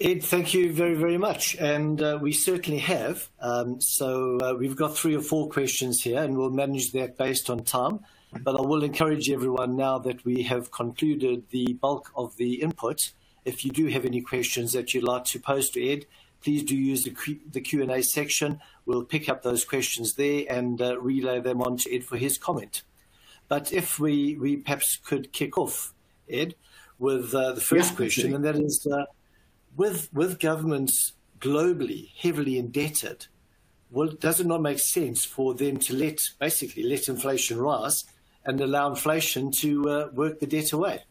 Ed, 0.00 0.22
thank 0.22 0.54
you 0.54 0.72
very, 0.72 0.94
very 0.94 1.18
much. 1.18 1.56
And 1.56 2.00
uh, 2.00 2.18
we 2.20 2.32
certainly 2.32 2.78
have. 2.78 3.28
Um, 3.40 3.80
so 3.80 4.38
uh, 4.38 4.54
we've 4.54 4.76
got 4.76 4.96
three 4.96 5.16
or 5.16 5.20
four 5.20 5.48
questions 5.48 6.02
here, 6.02 6.22
and 6.22 6.36
we'll 6.36 6.50
manage 6.50 6.92
that 6.92 7.18
based 7.18 7.50
on 7.50 7.64
time. 7.64 8.00
But 8.42 8.56
I 8.56 8.60
will 8.60 8.84
encourage 8.84 9.28
everyone 9.30 9.76
now 9.76 9.98
that 9.98 10.24
we 10.24 10.42
have 10.42 10.70
concluded 10.70 11.44
the 11.50 11.72
bulk 11.72 12.12
of 12.14 12.36
the 12.36 12.62
input. 12.62 13.12
If 13.44 13.64
you 13.64 13.72
do 13.72 13.86
have 13.86 14.04
any 14.04 14.20
questions 14.20 14.72
that 14.72 14.94
you'd 14.94 15.02
like 15.02 15.24
to 15.26 15.40
pose 15.40 15.70
to 15.70 15.84
Ed, 15.84 16.04
please 16.42 16.62
do 16.62 16.76
use 16.76 17.02
the, 17.02 17.10
Q- 17.10 17.40
the 17.50 17.60
Q&A 17.60 18.02
section. 18.02 18.60
We'll 18.86 19.04
pick 19.04 19.28
up 19.28 19.42
those 19.42 19.64
questions 19.64 20.14
there 20.14 20.44
and 20.48 20.80
uh, 20.80 21.00
relay 21.00 21.40
them 21.40 21.60
on 21.60 21.78
to 21.78 21.94
Ed 21.94 22.04
for 22.04 22.18
his 22.18 22.38
comment. 22.38 22.82
But 23.48 23.72
if 23.72 23.98
we, 23.98 24.36
we 24.36 24.58
perhaps 24.58 24.98
could 24.98 25.32
kick 25.32 25.58
off, 25.58 25.94
Ed, 26.28 26.54
with 26.98 27.34
uh, 27.34 27.52
the 27.52 27.60
first 27.60 27.92
Yeah, 27.92 27.96
question, 27.96 28.34
and 28.34 28.44
that 28.44 28.56
is 28.56 28.86
uh, 28.86 29.04
with, 29.78 30.12
with 30.12 30.40
governments 30.40 31.14
globally 31.38 32.10
heavily 32.20 32.58
indebted, 32.58 33.28
well, 33.90 34.08
does 34.08 34.40
it 34.40 34.46
not 34.46 34.60
make 34.60 34.80
sense 34.80 35.24
for 35.24 35.54
them 35.54 35.78
to 35.78 35.94
let 35.94 36.20
basically 36.38 36.82
let 36.82 37.08
inflation 37.08 37.58
rise 37.58 38.04
and 38.44 38.60
allow 38.60 38.90
inflation 38.90 39.50
to 39.52 39.88
uh, 39.88 40.08
work 40.12 40.40
the 40.40 40.46
debt 40.46 40.72
away? 40.72 41.04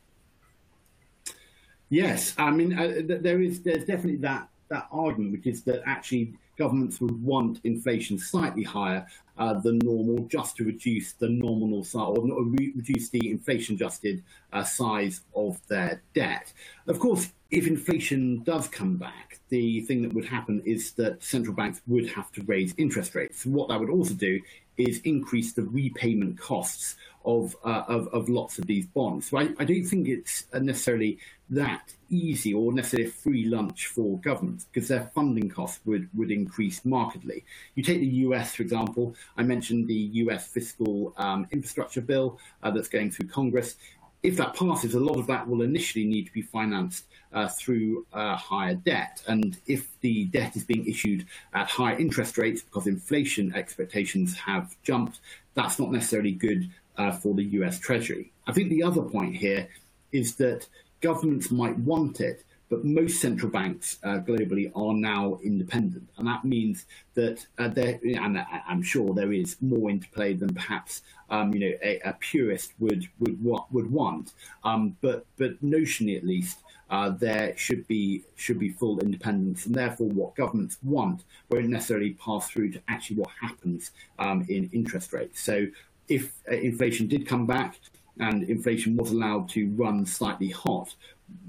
Yes, 1.90 2.36
I 2.38 2.52
mean 2.52 2.78
uh, 2.78 3.02
there 3.22 3.42
is 3.42 3.62
there's 3.62 3.86
definitely 3.86 4.18
that 4.18 4.50
that 4.68 4.88
argument, 4.92 5.32
which 5.32 5.48
is 5.48 5.64
that 5.64 5.82
actually 5.86 6.34
governments 6.58 7.00
would 7.00 7.24
want 7.24 7.62
inflation 7.64 8.20
slightly 8.20 8.64
higher 8.64 9.08
uh, 9.38 9.54
than 9.54 9.80
normal, 9.80 10.26
just 10.28 10.56
to 10.58 10.64
reduce 10.64 11.14
the 11.14 11.30
nominal 11.30 11.84
size 11.84 12.18
or 12.18 12.44
re- 12.44 12.74
reduce 12.76 13.10
the 13.10 13.30
inflation-adjusted 13.30 14.24
uh, 14.54 14.64
size 14.64 15.22
of 15.36 15.60
their 15.68 16.02
debt. 16.14 16.52
Of 16.88 17.00
course, 17.00 17.32
if 17.50 17.68
inflation 17.68 18.44
does 18.44 18.68
come 18.68 18.98
back, 18.98 19.40
the 19.50 19.82
thing 19.82 20.02
that 20.02 20.14
would 20.14 20.26
happen 20.26 20.62
is 20.66 20.92
that 20.94 21.24
central 21.24 21.56
banks 21.56 21.82
would 21.88 22.10
have 22.10 22.32
to 22.34 22.44
raise 22.44 22.74
interest 22.78 23.16
rates. 23.16 23.46
What 23.46 23.70
that 23.70 23.80
would 23.80 23.90
also 23.90 24.14
do 24.14 24.42
is 24.78 25.00
increase 25.02 25.54
the 25.54 25.64
repayment 25.64 26.40
costs 26.40 26.96
of, 27.26 27.56
uh, 27.64 27.84
of, 27.88 28.08
of 28.10 28.30
lots 28.30 28.58
of 28.58 28.68
these 28.68 28.86
bonds. 28.86 29.30
So 29.30 29.38
I, 29.38 29.50
I 29.60 29.66
don't 29.66 29.84
think 29.84 30.08
it's 30.08 30.46
necessarily 30.54 31.20
that 31.50 31.94
easy 32.10 32.54
or 32.54 32.72
necessarily 32.72 33.10
a 33.10 33.12
free 33.12 33.46
lunch 33.46 33.88
for 33.88 34.18
governments 34.20 34.66
because 34.72 34.88
their 34.88 35.12
funding 35.14 35.50
costs 35.50 35.82
would, 35.86 36.10
would 36.14 36.32
increase 36.32 36.84
markedly. 36.86 37.44
You 37.76 37.84
take 37.84 38.00
the 38.00 38.08
US, 38.08 38.56
for 38.56 38.64
example, 38.64 39.16
I 39.36 39.44
mentioned 39.44 39.88
the 39.88 39.94
US 39.94 40.48
fiscal 40.48 41.14
um, 41.18 41.48
infrastructure 41.52 42.02
bill 42.02 42.40
uh, 42.64 42.72
that's 42.72 42.88
going 42.88 43.12
through 43.12 43.28
Congress. 43.28 43.76
If 44.24 44.38
that 44.38 44.56
passes, 44.56 44.96
a 44.96 45.00
lot 45.00 45.18
of 45.18 45.28
that 45.28 45.48
will 45.48 45.62
initially 45.62 46.06
need 46.06 46.26
to 46.26 46.34
be 46.34 46.42
financed 46.42 47.06
uh, 47.32 47.48
through 47.48 48.06
uh, 48.14 48.36
higher 48.36 48.76
debt. 48.76 49.22
And 49.28 49.58
if 49.68 49.88
the 50.02 50.26
debt 50.26 50.56
is 50.56 50.64
being 50.64 50.88
issued 50.88 51.26
at 51.54 51.70
higher 51.70 51.98
interest 51.98 52.38
rates 52.38 52.62
because 52.62 52.88
inflation 52.88 53.54
expectations 53.56 54.36
have 54.38 54.76
jumped, 54.84 55.20
that's 55.54 55.80
not 55.80 55.92
necessarily 55.92 56.32
good 56.32 56.70
uh, 56.98 57.12
for 57.12 57.36
the 57.36 57.44
US 57.44 57.80
Treasury. 57.80 58.32
I 58.48 58.54
think 58.54 58.70
the 58.70 58.84
other 58.84 59.02
point 59.02 59.36
here 59.36 59.68
is 60.12 60.36
that 60.38 60.68
governments 61.02 61.52
might 61.52 61.78
want 61.80 62.20
it, 62.20 62.44
but 62.70 62.84
most 62.84 63.22
central 63.22 63.52
banks 63.52 63.98
uh, 64.04 64.20
globally 64.20 64.72
are 64.76 64.94
now 64.94 65.40
independent, 65.44 66.10
and 66.18 66.28
that 66.28 66.44
means 66.44 66.86
that 67.14 67.46
uh, 67.58 67.68
there, 67.70 68.00
and 68.04 68.44
I'm 68.68 68.82
sure 68.82 69.14
there 69.14 69.32
is 69.32 69.56
more 69.62 69.90
interplay 69.90 70.34
than 70.34 70.54
perhaps 70.54 71.02
um, 71.30 71.54
you 71.54 71.60
know 71.60 71.78
a, 71.82 72.00
a, 72.00 72.14
purist 72.14 72.74
would 72.80 73.08
would 73.20 73.44
would 73.72 73.92
want. 73.92 74.34
Um, 74.64 74.98
but 75.02 75.26
but 75.38 75.64
notionally, 75.64 76.18
at 76.18 76.26
least, 76.26 76.60
uh, 76.90 77.10
there 77.10 77.56
should 77.58 77.88
be 77.88 78.24
should 78.36 78.60
be 78.60 78.70
full 78.70 79.00
independence, 79.00 79.66
and 79.66 79.76
therefore, 79.76 80.10
what 80.10 80.36
governments 80.36 80.78
want 80.84 81.24
won't 81.50 81.70
necessarily 81.70 82.12
pass 82.14 82.50
through 82.50 82.72
to 82.72 82.82
actually 82.90 83.18
what 83.18 83.30
happens 83.42 83.92
um, 84.20 84.46
in 84.50 84.70
interest 84.74 85.14
rates. 85.14 85.42
So, 85.42 85.68
if 86.10 86.34
uh, 86.52 86.56
inflation 86.56 87.08
did 87.08 87.28
come 87.28 87.46
back 87.46 87.80
and 88.20 88.44
inflation 88.44 88.98
was 88.98 89.12
allowed 89.12 89.48
to 89.50 89.70
run 89.72 90.06
slightly 90.06 90.50
hot, 90.50 90.96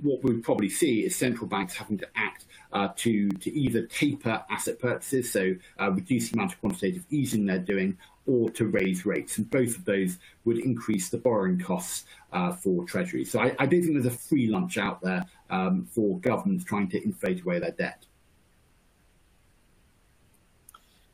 what 0.03 0.22
we'd 0.22 0.43
probably 0.43 0.68
see 0.68 1.05
is 1.05 1.16
central 1.16 1.47
banks 1.47 1.74
having 1.74 1.99
to 1.99 2.09
act 2.14 2.47
uh, 2.72 2.89
to 2.97 3.29
to 3.29 3.53
either 3.53 3.83
taper 3.87 4.43
asset 4.51 4.79
purchases, 4.79 5.33
so 5.33 5.55
uh, 5.81 5.91
reduce 5.91 6.31
the 6.31 6.37
amount 6.37 6.53
of 6.53 6.61
quantitative 6.61 7.05
easing 7.11 7.47
they're 7.47 7.59
doing, 7.59 7.97
or 8.26 8.51
to 8.51 8.66
raise 8.66 9.07
rates, 9.07 9.39
and 9.39 9.51
both 9.51 9.76
of 9.76 9.85
those 9.85 10.18
would 10.45 10.59
increase 10.59 11.09
the 11.09 11.18
borrowing 11.18 11.59
costs 11.59 12.05
uh, 12.33 12.53
for 12.53 12.85
Treasury. 12.85 13.24
So 13.24 13.41
I, 13.41 13.57
I, 13.59 13.66
don't 13.66 13.83
think 13.83 13.95
there's 13.95 14.07
a 14.07 14.11
free 14.11 14.49
lunch 14.49 14.76
out 14.76 15.01
there 15.01 15.24
um, 15.51 15.87
for 15.91 16.18
governments 16.18 16.64
trying 16.64 16.89
to 16.91 17.03
inflate 17.03 17.41
away 17.41 17.59
their 17.59 17.70
debt. 17.70 18.05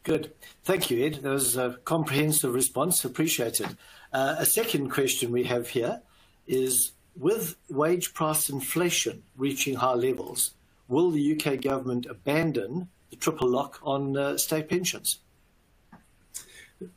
Good. 0.03 0.33
Thank 0.65 0.91
you, 0.91 1.07
Ed. 1.07 1.21
That 1.23 1.31
was 1.31 1.57
a 1.57 1.79
comprehensive 1.85 2.53
response. 2.53 3.05
Appreciated. 3.05 3.77
Uh, 4.13 4.37
a 4.39 4.45
second 4.45 4.91
question 4.91 5.33
we 5.33 5.45
have 5.45 5.69
here 5.69 6.03
is 6.47 6.93
with 7.17 7.57
wage 7.69 8.15
price 8.15 8.49
inflation 8.49 9.23
reaching 9.37 9.75
high 9.75 9.95
levels, 9.95 10.55
will 10.89 11.11
the 11.11 11.33
UK 11.33 11.61
government 11.61 12.07
abandon 12.07 12.89
the 13.11 13.17
triple 13.17 13.49
lock 13.49 13.79
on 13.83 14.17
uh, 14.17 14.37
state 14.37 14.69
pensions? 14.69 15.21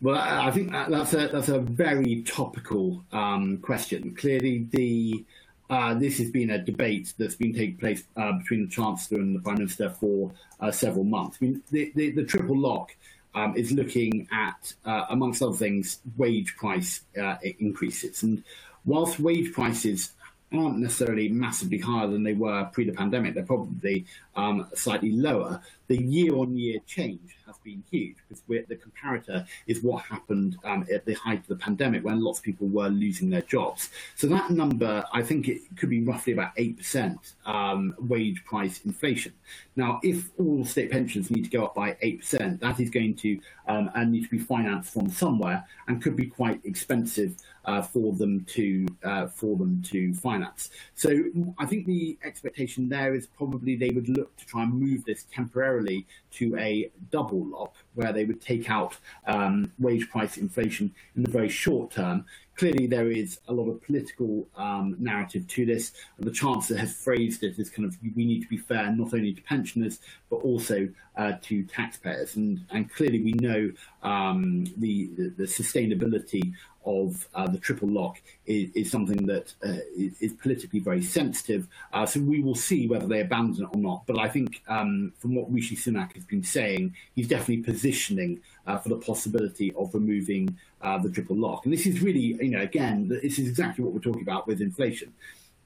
Well, 0.02 0.18
I 0.18 0.52
think 0.52 0.72
that's 0.72 1.14
a 1.14 1.28
that's 1.28 1.50
a 1.50 1.60
very 1.60 2.24
topical 2.24 3.04
um, 3.12 3.60
question. 3.60 4.16
Clearly, 4.16 4.68
the 4.72 5.24
uh, 5.70 5.94
this 5.94 6.18
has 6.18 6.32
been 6.32 6.50
a 6.50 6.58
debate 6.58 7.14
that's 7.18 7.36
been 7.36 7.54
taking 7.54 7.78
place 7.78 8.04
uh, 8.16 8.34
between 8.34 8.66
the 8.66 8.70
Chancellor 8.70 9.20
and 9.20 9.36
the 9.36 9.40
Prime 9.40 9.58
Minister 9.58 9.90
for 9.90 10.32
uh, 10.60 10.72
several 10.72 11.04
months. 11.04 11.38
I 11.42 11.46
mean, 11.46 11.62
the, 11.72 11.92
the, 11.96 12.12
the 12.12 12.24
triple 12.24 12.58
lock 12.58 12.96
um, 13.36 13.56
is 13.56 13.72
looking 13.72 14.28
at, 14.32 14.74
uh, 14.86 15.06
amongst 15.10 15.42
other 15.42 15.56
things, 15.56 16.00
wage 16.16 16.56
price 16.56 17.02
uh, 17.22 17.36
increases. 17.60 18.24
And 18.24 18.44
whilst 18.88 19.20
wage 19.20 19.54
prices 19.54 20.14
aren't 20.54 20.80
necessarily 20.80 21.28
massively 21.28 21.78
higher 21.78 22.08
than 22.08 22.24
they 22.24 22.34
were 22.34 22.64
pre 22.72 22.86
the 22.86 22.94
pandemic, 22.94 23.34
they're 23.34 23.44
probably 23.44 24.06
um, 24.36 24.68
slightly 24.74 25.12
lower. 25.12 25.62
The 25.88 26.02
year 26.02 26.36
on 26.36 26.56
year 26.56 26.80
change 26.86 27.38
has 27.46 27.58
been 27.60 27.84
huge 27.90 28.18
because 28.28 28.44
the 28.48 28.76
comparator 28.76 29.46
is 29.68 29.82
what 29.82 30.04
happened 30.04 30.58
um, 30.64 30.86
at 30.94 31.06
the 31.06 31.14
height 31.14 31.40
of 31.40 31.48
the 31.48 31.56
pandemic 31.56 32.04
when 32.04 32.22
lots 32.22 32.40
of 32.40 32.46
people 32.46 32.68
were 32.68 32.90
losing 32.90 33.30
their 33.30 33.42
jobs. 33.42 33.90
So 34.16 34.28
that 34.28 34.52
number, 34.52 35.04
I 35.14 35.22
think 35.22 35.48
it 35.48 35.62
could 35.78 35.90
be 35.90 36.04
roughly 36.04 36.34
about 36.34 36.56
8% 36.56 37.18
um, 37.46 37.96
wage 38.00 38.44
price 38.46 38.82
inflation. 38.86 39.34
Now, 39.76 40.00
if 40.04 40.30
all 40.38 40.66
state 40.66 40.92
pensions 40.92 41.32
need 41.32 41.44
to 41.44 41.50
go 41.50 41.66
up 41.66 41.76
by 41.76 41.94
8%, 42.04 42.60
that 42.60 42.80
is 42.80 42.90
going 42.90 43.16
to 43.16 43.40
um, 43.68 43.90
and 43.96 44.12
need 44.12 44.24
to 44.24 44.30
be 44.30 44.40
financed 44.40 44.94
from 44.94 45.10
somewhere 45.10 45.66
and 45.88 46.02
could 46.02 46.16
be 46.16 46.26
quite 46.26 46.60
expensive 46.66 47.36
uh, 47.68 47.82
for 47.82 48.14
them 48.14 48.46
to 48.46 48.88
uh, 49.04 49.28
for 49.28 49.58
them 49.58 49.82
to 49.84 50.14
finance. 50.14 50.72
So 50.96 51.12
I 51.58 51.66
think 51.66 51.86
the 51.86 52.18
expectation 52.24 52.90
there 52.90 53.14
is 53.14 53.28
probably 53.28 53.76
they 53.76 53.90
would 53.90 54.10
look 54.10 54.36
to 54.38 54.46
try 54.46 54.64
and 54.64 54.74
move 54.74 55.04
this 55.06 55.26
temporarily 55.32 56.08
to 56.32 56.58
a 56.58 56.90
double 57.12 57.46
lock, 57.46 57.76
where 57.98 58.14
they 58.14 58.26
would 58.26 58.42
take 58.42 58.70
out 58.70 58.96
um, 59.26 59.72
wage 59.80 60.10
price 60.10 60.38
inflation 60.38 60.94
in 61.16 61.24
the 61.24 61.32
very 61.32 61.50
short 61.50 61.92
term. 61.92 62.26
Clearly, 62.56 62.88
there 62.88 63.12
is 63.12 63.40
a 63.48 63.54
lot 63.54 63.70
of 63.70 63.84
political 63.84 64.48
um, 64.56 64.96
narrative 64.98 65.48
to 65.48 65.66
this. 65.66 65.92
and 66.18 66.26
The 66.26 66.32
Chancellor 66.32 66.78
has 66.78 66.96
phrased 66.96 67.44
it 67.44 67.60
as 67.60 67.70
kind 67.70 67.86
of 67.88 67.96
we 68.16 68.26
need 68.26 68.42
to 68.42 68.48
be 68.48 68.58
fair 68.58 68.92
not 68.92 69.14
only 69.14 69.34
to 69.34 69.42
pensioners 69.44 70.00
but 70.30 70.38
also 70.38 70.90
uh, 71.16 71.34
to 71.44 71.64
taxpayers, 71.64 72.36
and 72.36 72.66
and 72.72 72.92
clearly 72.92 73.24
we 73.24 73.34
know 73.34 73.72
um, 74.04 74.66
the, 74.78 75.10
the, 75.18 75.30
the 75.38 75.44
sustainability 75.44 76.54
of 76.88 77.28
uh, 77.36 77.48
the 77.48 77.58
triple 77.58 77.90
lock 77.90 78.22
is, 78.46 78.72
is 78.74 78.90
something 78.90 79.26
that 79.26 79.54
uh, 79.64 79.80
is, 79.96 80.34
politically 80.42 80.80
very 80.80 81.04
sensitive. 81.04 81.68
Uh, 81.92 82.06
so 82.06 82.20
we 82.22 82.42
will 82.42 82.56
see 82.56 82.88
whether 82.88 83.06
they 83.06 83.20
abandon 83.20 83.66
it 83.66 83.70
or 83.74 83.80
not. 83.80 84.04
But 84.08 84.20
I 84.20 84.30
think 84.30 84.64
um, 84.70 85.12
from 85.20 85.36
what 85.36 85.52
Rishi 85.52 85.76
Sunak 85.76 86.14
has 86.14 86.24
been 86.24 86.44
saying, 86.44 86.96
he's 87.14 87.28
definitely 87.28 87.58
positioned 87.58 87.87
positioning 87.88 88.42
uh, 88.66 88.78
for 88.78 88.90
the 88.90 88.98
possibility 88.98 89.74
of 89.76 89.94
removing 89.94 90.58
uh, 90.82 90.98
the 90.98 91.10
triple 91.10 91.36
lock. 91.36 91.66
And 91.66 91.74
this 91.74 91.86
is 91.86 92.02
really, 92.02 92.20
you 92.20 92.50
know, 92.50 92.62
again, 92.62 93.08
this 93.08 93.40
is 93.40 93.48
exactly 93.48 93.84
what 93.84 93.94
we're 93.94 94.00
talking 94.00 94.22
about 94.22 94.46
with 94.48 94.62
inflation. 94.62 95.14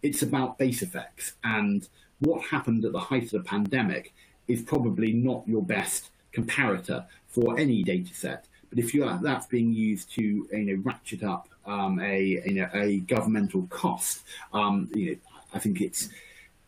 It's 0.03 0.21
about 0.21 0.57
base 0.57 0.81
effects. 0.81 1.33
And 1.43 1.87
what 2.19 2.43
happened 2.43 2.85
at 2.85 2.91
the 2.91 2.99
height 2.99 3.23
of 3.23 3.31
the 3.31 3.39
pandemic 3.41 4.13
is 4.47 4.61
probably 4.61 5.13
not 5.13 5.47
your 5.47 5.63
best 5.63 6.11
comparator 6.33 7.05
for 7.27 7.57
any 7.57 7.83
data 7.83 8.13
set. 8.13 8.45
But 8.69 8.79
if 8.79 8.93
you 8.93 9.03
are 9.03 9.19
that's 9.21 9.47
being 9.47 9.73
used 9.73 10.13
to 10.15 10.23
you 10.23 10.47
know 10.51 10.81
ratchet 10.85 11.23
up 11.23 11.49
um, 11.65 11.99
a 11.99 12.41
you 12.45 12.53
know 12.53 12.69
a 12.73 12.99
governmental 12.99 13.67
cost, 13.69 14.21
um, 14.53 14.89
you 14.93 15.11
know, 15.11 15.17
I 15.53 15.59
think 15.59 15.81
it's 15.81 16.07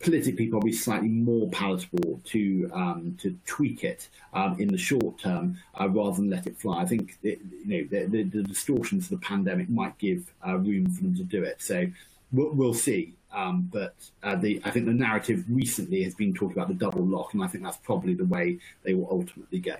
politically 0.03 0.47
probably 0.47 0.73
slightly 0.73 1.07
more 1.07 1.49
palatable 1.49 2.21
to 2.25 2.69
um, 2.73 3.17
to 3.19 3.37
tweak 3.45 3.83
it 3.83 4.09
um, 4.33 4.59
in 4.59 4.67
the 4.67 4.77
short 4.77 5.17
term 5.17 5.57
uh, 5.79 5.87
rather 5.89 6.17
than 6.17 6.29
let 6.29 6.45
it 6.45 6.59
fly. 6.59 6.81
I 6.81 6.85
think 6.85 7.17
it, 7.23 7.39
you 7.65 7.65
know 7.65 7.87
the, 7.89 8.05
the, 8.05 8.23
the, 8.23 8.43
distortions 8.43 9.05
of 9.05 9.21
the 9.21 9.25
pandemic 9.25 9.69
might 9.69 9.97
give 9.97 10.31
uh, 10.45 10.57
room 10.57 10.89
for 10.91 11.03
them 11.03 11.15
to 11.15 11.23
do 11.23 11.43
it. 11.43 11.61
So 11.61 11.87
we'll, 12.31 12.51
we'll 12.51 12.73
see. 12.73 13.13
Um, 13.31 13.69
but 13.71 13.95
uh, 14.21 14.35
the, 14.35 14.61
I 14.63 14.69
think 14.69 14.85
the 14.85 14.93
narrative 14.93 15.43
recently 15.49 16.03
has 16.03 16.13
been 16.13 16.33
talking 16.33 16.55
about 16.55 16.67
the 16.67 16.75
double 16.75 17.03
lock, 17.03 17.33
and 17.33 17.43
I 17.43 17.47
think 17.47 17.63
that's 17.63 17.77
probably 17.77 18.13
the 18.13 18.25
way 18.25 18.59
they 18.83 18.93
will 18.93 19.07
ultimately 19.09 19.59
go. 19.59 19.75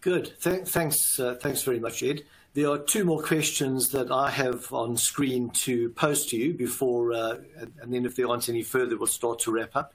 Good. 0.00 0.32
Th- 0.40 0.66
thanks. 0.66 1.20
Uh, 1.20 1.34
thanks 1.34 1.62
very 1.62 1.78
much, 1.78 2.02
Ed. 2.02 2.22
There 2.56 2.70
are 2.70 2.78
two 2.78 3.04
more 3.04 3.22
questions 3.22 3.90
that 3.90 4.10
I 4.10 4.30
have 4.30 4.72
on 4.72 4.96
screen 4.96 5.50
to 5.66 5.90
post 5.90 6.30
to 6.30 6.38
you 6.38 6.54
before, 6.54 7.12
uh, 7.12 7.36
and 7.82 7.92
then 7.92 8.06
if 8.06 8.16
there 8.16 8.26
aren't 8.28 8.48
any 8.48 8.62
further, 8.62 8.96
we'll 8.96 9.08
start 9.08 9.40
to 9.40 9.52
wrap 9.52 9.76
up. 9.76 9.92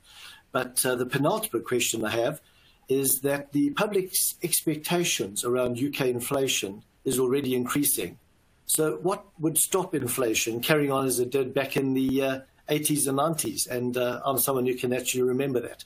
But 0.51 0.85
uh, 0.85 0.93
the 0.93 1.07
penultimate 1.07 1.65
question 1.65 2.05
I 2.05 2.11
have 2.11 2.39
is 2.87 3.21
that 3.21 3.51
the 3.51 3.71
public's 3.71 4.35
expectations 4.43 5.43
around 5.43 5.79
UK 5.79 6.01
inflation 6.01 6.83
is 7.03 7.17
already 7.17 7.55
increasing. 7.55 8.19
So, 8.67 8.99
what 9.01 9.25
would 9.39 9.57
stop 9.57 9.95
inflation 9.95 10.61
carrying 10.61 10.91
on 10.91 11.07
as 11.07 11.19
it 11.19 11.31
did 11.31 11.55
back 11.55 11.75
in 11.75 11.95
the 11.95 12.21
uh, 12.21 12.39
80s 12.69 13.07
and 13.07 13.17
90s? 13.17 13.67
And 13.71 13.97
uh, 13.97 14.21
I'm 14.23 14.37
someone 14.37 14.67
who 14.67 14.75
can 14.75 14.93
actually 14.93 15.23
remember 15.23 15.61
that. 15.61 15.83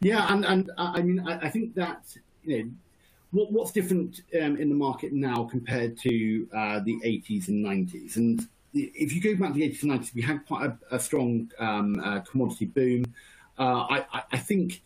Yeah, 0.00 0.30
and, 0.30 0.44
and 0.44 0.70
I 0.76 1.00
mean, 1.00 1.26
I, 1.26 1.46
I 1.46 1.48
think 1.48 1.74
that 1.76 2.04
you 2.44 2.64
know 2.64 2.70
what, 3.32 3.50
what's 3.50 3.72
different 3.72 4.20
um, 4.40 4.56
in 4.56 4.68
the 4.68 4.74
market 4.74 5.12
now 5.12 5.44
compared 5.44 5.98
to 5.98 6.48
uh, 6.54 6.80
the 6.80 6.96
80s 7.04 7.48
and 7.48 7.64
90s? 7.64 8.16
And 8.16 8.46
if 8.74 9.12
you 9.12 9.20
go 9.20 9.34
back 9.34 9.54
to 9.54 9.58
the 9.58 9.68
80s 9.68 9.82
and 9.82 9.92
90s, 9.92 10.14
we 10.14 10.22
had 10.22 10.46
quite 10.46 10.66
a, 10.70 10.96
a 10.96 11.00
strong 11.00 11.50
um, 11.58 11.98
uh, 12.00 12.20
commodity 12.20 12.66
boom. 12.66 13.04
Uh, 13.58 13.86
I, 13.88 14.22
I, 14.32 14.38
think 14.38 14.82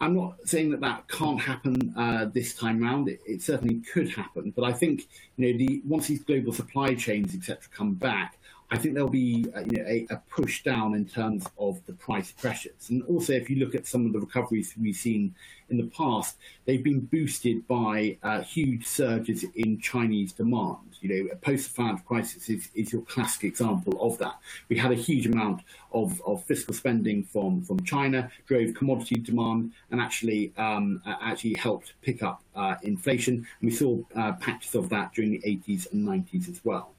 I'm 0.00 0.14
not 0.14 0.36
saying 0.44 0.70
that 0.70 0.80
that 0.80 1.08
can't 1.08 1.40
happen 1.40 1.94
uh, 1.96 2.26
this 2.32 2.54
time 2.54 2.82
round. 2.82 3.08
It, 3.08 3.20
it, 3.26 3.42
certainly 3.42 3.80
could 3.80 4.10
happen, 4.10 4.52
but 4.56 4.64
I 4.64 4.72
think 4.72 5.06
you 5.36 5.52
know 5.52 5.58
the 5.58 5.82
once 5.84 6.06
these 6.06 6.24
global 6.24 6.52
supply 6.52 6.94
chains 6.94 7.34
etc. 7.34 7.58
come 7.74 7.92
back, 7.92 8.38
I 8.72 8.78
think 8.78 8.94
there'll 8.94 9.10
be 9.10 9.46
uh, 9.54 9.60
you 9.60 9.78
know, 9.78 9.84
a, 9.84 10.06
a, 10.10 10.22
push 10.30 10.62
down 10.62 10.94
in 10.94 11.04
terms 11.04 11.44
of 11.58 11.84
the 11.86 11.92
price 11.92 12.30
pressures. 12.30 12.88
And 12.88 13.02
also, 13.04 13.32
if 13.32 13.50
you 13.50 13.56
look 13.56 13.74
at 13.74 13.84
some 13.84 14.06
of 14.06 14.12
the 14.12 14.20
recoveries 14.20 14.74
we've 14.80 14.94
seen 14.94 15.34
in 15.70 15.76
the 15.76 15.88
past, 15.88 16.36
they've 16.66 16.82
been 16.82 17.00
boosted 17.00 17.66
by 17.66 18.16
uh, 18.22 18.42
huge 18.42 18.86
surges 18.86 19.44
in 19.56 19.80
Chinese 19.80 20.32
demand. 20.32 20.98
You 21.00 21.08
know, 21.08 21.30
a 21.32 21.36
post-financial 21.36 22.04
crisis 22.04 22.48
is, 22.48 22.68
is 22.74 22.92
your 22.92 23.02
classic 23.02 23.42
example 23.42 24.00
of 24.00 24.18
that. 24.18 24.38
We 24.68 24.78
had 24.78 24.92
a 24.92 24.96
huge 24.96 25.26
amount 25.26 25.62
of, 25.92 26.22
of 26.24 26.44
fiscal 26.44 26.72
spending 26.72 27.24
from, 27.24 27.62
from 27.62 27.82
China, 27.82 28.30
drove 28.46 28.74
commodity 28.74 29.16
demand, 29.16 29.72
and 29.90 30.00
actually 30.00 30.52
um, 30.56 31.02
actually 31.06 31.54
helped 31.54 31.94
pick 32.02 32.22
up 32.22 32.42
uh, 32.54 32.76
inflation. 32.84 33.34
And 33.34 33.70
we 33.70 33.72
saw 33.72 33.98
uh, 34.14 34.32
patches 34.34 34.76
of 34.76 34.88
that 34.90 35.12
during 35.12 35.32
the 35.32 35.40
80s 35.40 35.90
and 35.92 36.06
90s 36.06 36.48
as 36.48 36.60
well. 36.64 36.92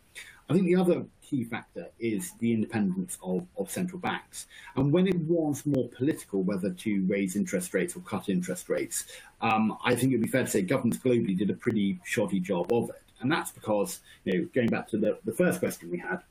I 0.49 0.53
think 0.53 0.65
the 0.65 0.75
other 0.75 1.05
key 1.31 1.43
factor 1.45 1.87
is 1.97 2.33
the 2.39 2.53
independence 2.53 3.17
of, 3.23 3.47
of 3.57 3.71
central 3.71 3.99
banks. 3.99 4.47
And 4.75 4.91
when 4.91 5.07
it 5.07 5.17
was 5.21 5.65
more 5.65 5.87
political 5.87 6.43
whether 6.43 6.69
to 6.69 7.05
raise 7.05 7.35
interest 7.35 7.73
rates 7.73 7.95
or 7.95 8.01
cut 8.01 8.27
interest 8.27 8.69
rates, 8.69 9.05
um, 9.39 9.77
I 9.83 9.95
think 9.95 10.11
it 10.11 10.17
would 10.17 10.25
be 10.25 10.29
fair 10.29 10.43
to 10.43 10.49
say 10.49 10.61
governments 10.61 11.03
globally 11.03 11.35
did 11.35 11.49
a 11.49 11.53
pretty 11.53 11.99
shoddy 12.03 12.41
job 12.41 12.71
of 12.71 12.89
it. 12.89 13.01
And 13.21 13.31
that's 13.31 13.51
because, 13.51 14.01
you 14.25 14.33
know, 14.33 14.47
going 14.53 14.67
back 14.67 14.89
to 14.89 14.97
the, 14.97 15.17
the 15.23 15.31
first 15.31 15.59
question 15.59 15.89
we 15.89 15.97
had, 15.97 16.21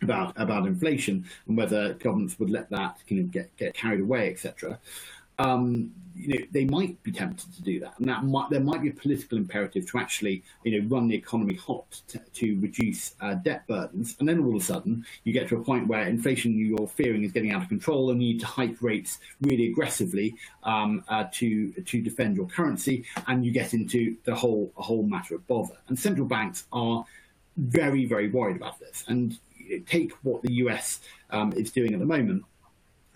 about 0.00 0.32
about 0.36 0.64
inflation 0.64 1.24
and 1.48 1.56
whether 1.56 1.94
governments 1.94 2.38
would 2.38 2.50
let 2.50 2.70
that 2.70 2.98
kind 3.08 3.20
of 3.20 3.32
get, 3.32 3.56
get 3.56 3.74
carried 3.74 3.98
away, 3.98 4.30
etc 4.30 4.78
um, 5.38 5.92
you 6.18 6.28
know, 6.28 6.44
they 6.50 6.64
might 6.64 7.00
be 7.02 7.12
tempted 7.12 7.52
to 7.54 7.62
do 7.62 7.78
that, 7.80 7.94
and 7.98 8.08
that 8.08 8.24
might, 8.24 8.50
there 8.50 8.60
might 8.60 8.82
be 8.82 8.88
a 8.88 8.92
political 8.92 9.38
imperative 9.38 9.88
to 9.90 9.98
actually, 9.98 10.42
you 10.64 10.80
know, 10.80 10.88
run 10.88 11.06
the 11.06 11.14
economy 11.14 11.54
hot 11.54 12.00
to, 12.08 12.18
to 12.18 12.58
reduce 12.60 13.14
uh, 13.20 13.34
debt 13.34 13.66
burdens, 13.68 14.16
and 14.18 14.28
then 14.28 14.40
all 14.40 14.56
of 14.56 14.60
a 14.60 14.64
sudden 14.64 15.04
you 15.24 15.32
get 15.32 15.48
to 15.48 15.56
a 15.56 15.62
point 15.62 15.86
where 15.86 16.06
inflation 16.08 16.58
you're 16.58 16.88
fearing 16.88 17.22
is 17.22 17.32
getting 17.32 17.52
out 17.52 17.62
of 17.62 17.68
control, 17.68 18.10
and 18.10 18.20
you 18.22 18.34
need 18.34 18.40
to 18.40 18.46
hike 18.46 18.82
rates 18.82 19.20
really 19.42 19.68
aggressively 19.68 20.34
um, 20.64 21.04
uh, 21.08 21.24
to 21.32 21.70
to 21.72 22.02
defend 22.02 22.36
your 22.36 22.46
currency, 22.46 23.04
and 23.28 23.44
you 23.44 23.52
get 23.52 23.72
into 23.72 24.16
the 24.24 24.34
whole 24.34 24.72
a 24.76 24.82
whole 24.82 25.04
matter 25.04 25.36
of 25.36 25.46
bother. 25.46 25.76
And 25.88 25.96
central 25.98 26.26
banks 26.26 26.64
are 26.72 27.04
very 27.56 28.06
very 28.06 28.28
worried 28.28 28.56
about 28.56 28.80
this, 28.80 29.04
and 29.06 29.38
take 29.86 30.12
what 30.22 30.42
the 30.42 30.54
US 30.54 31.00
um, 31.30 31.52
is 31.52 31.70
doing 31.70 31.92
at 31.92 32.00
the 32.00 32.06
moment 32.06 32.44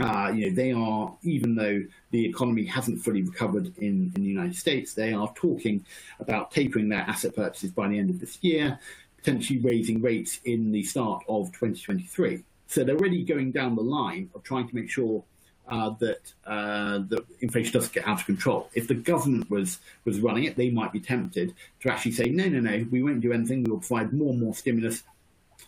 uh, 0.03 0.32
you 0.34 0.48
know, 0.48 0.57
they 0.57 0.72
are, 0.72 1.14
even 1.22 1.55
though 1.55 1.82
the 2.11 2.26
economy 2.26 2.64
hasn't 2.64 3.03
fully 3.03 3.22
recovered 3.22 3.72
in, 3.78 4.12
in 4.16 4.22
the 4.22 4.28
United 4.28 4.57
States, 4.57 4.94
they 4.94 5.12
are 5.12 5.32
talking 5.34 5.84
about 6.18 6.50
tapering 6.50 6.88
their 6.88 7.03
asset 7.03 7.36
purchases 7.36 7.70
by 7.70 7.88
the 7.88 7.98
end 7.98 8.11
of 8.11 8.18
this 8.18 8.38
year, 8.42 8.78
potentially 9.16 9.61
raising 9.61 10.03
rates 10.03 10.40
in 10.44 10.72
the 10.72 10.82
start 10.82 11.22
of 11.28 11.46
2023. 11.53 12.42
So 12.66 12.82
they're 12.82 12.96
really 12.96 13.22
going 13.22 13.53
down 13.53 13.76
the 13.76 13.82
line 13.82 14.30
of 14.34 14.42
trying 14.42 14.68
to 14.68 14.74
make 14.74 14.90
sure 14.90 15.22
uh, 15.68 15.90
that 16.00 16.32
uh, 16.44 16.98
that 17.09 17.24
inflation 17.40 17.72
doesn't 17.72 17.92
get 17.92 18.07
out 18.07 18.20
of 18.20 18.26
control. 18.26 18.68
If 18.74 18.88
the 18.88 18.94
government 18.94 19.48
was 19.48 19.78
was 20.05 20.18
running 20.20 20.44
it, 20.44 20.57
they 20.57 20.70
might 20.70 20.92
be 20.92 20.98
tempted 20.98 21.55
to 21.80 21.92
actually 21.92 22.12
say, 22.12 22.24
no, 22.24 22.48
no, 22.48 22.59
no, 22.59 22.84
we 22.90 23.03
won't 23.03 23.20
do 23.20 23.32
anything. 23.32 23.62
We'll 23.62 23.78
provide 23.78 24.12
more 24.12 24.30
and 24.30 24.40
more 24.40 24.55
stimulus 24.55 25.05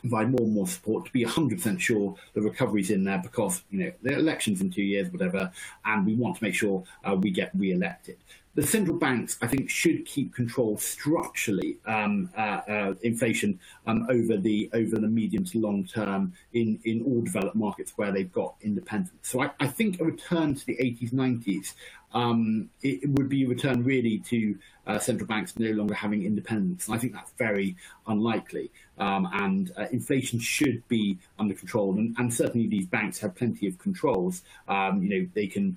provide 0.05 0.30
more 0.30 0.42
and 0.42 0.52
more 0.52 0.66
support 0.66 1.07
to 1.07 1.12
be 1.12 1.24
100% 1.24 1.80
sure 1.80 2.14
the 2.34 2.42
recovery's 2.42 2.90
in 2.90 3.05
there 3.05 3.18
because, 3.18 3.62
you 3.70 3.78
know, 3.78 3.92
the 4.02 4.12
election's 4.12 4.61
in 4.61 4.70
two 4.70 4.82
years, 4.82 5.11
whatever, 5.11 5.50
and 5.86 6.05
we 6.05 6.14
want 6.14 6.36
to 6.36 6.44
make 6.44 6.55
sure 6.55 6.84
uh, 7.05 7.14
we 7.14 7.30
get 7.30 7.50
re-elected. 7.55 8.18
The 8.55 8.64
central 8.64 8.98
banks, 8.98 9.36
I 9.42 9.48
think, 9.48 9.68
should 9.68 10.05
keep 10.05 10.32
control 10.32 10.76
structurally 10.76 11.78
um, 11.86 12.30
uh, 12.36 12.61
uh, 12.68 12.94
inflation 13.02 13.59
um, 13.86 14.07
over 14.09 14.36
the 14.36 14.70
over 14.72 14.96
the 14.96 15.09
medium 15.09 15.44
to 15.46 15.59
long 15.59 15.84
term 15.84 16.34
in, 16.52 16.78
in 16.84 17.02
all 17.02 17.22
developed 17.22 17.57
markets 17.57 17.94
where 17.96 18.12
they've 18.12 18.32
got 18.32 18.55
independence. 18.61 19.11
So 19.22 19.42
I, 19.42 19.50
I 19.59 19.66
think 19.66 20.00
a 20.00 20.05
return 20.05 20.55
to 20.55 20.66
the 20.66 20.76
80s, 20.76 21.12
90s 21.12 21.74
um, 22.14 22.70
it, 22.82 23.08
would 23.10 23.28
be 23.28 23.44
a 23.44 23.48
return 23.48 23.82
really 23.82 24.18
to 24.18 24.56
uh, 24.86 24.98
central 24.98 25.26
banks 25.26 25.58
no 25.58 25.70
longer 25.72 25.94
having 25.94 26.24
independence. 26.24 26.86
And 26.86 26.94
I 26.94 26.98
think 26.98 27.12
that's 27.12 27.32
very 27.32 27.76
unlikely. 28.06 28.70
Um, 28.98 29.28
and 29.32 29.72
uh, 29.76 29.86
inflation 29.90 30.38
should 30.38 30.86
be 30.88 31.18
under 31.38 31.54
control. 31.54 31.96
And, 31.98 32.14
and, 32.18 32.32
certainly 32.32 32.68
these 32.68 32.86
banks 32.86 33.18
have 33.18 33.34
plenty 33.34 33.66
of 33.66 33.76
controls. 33.78 34.42
Um, 34.68 35.02
you 35.02 35.08
know, 35.08 35.28
they 35.34 35.48
can, 35.48 35.76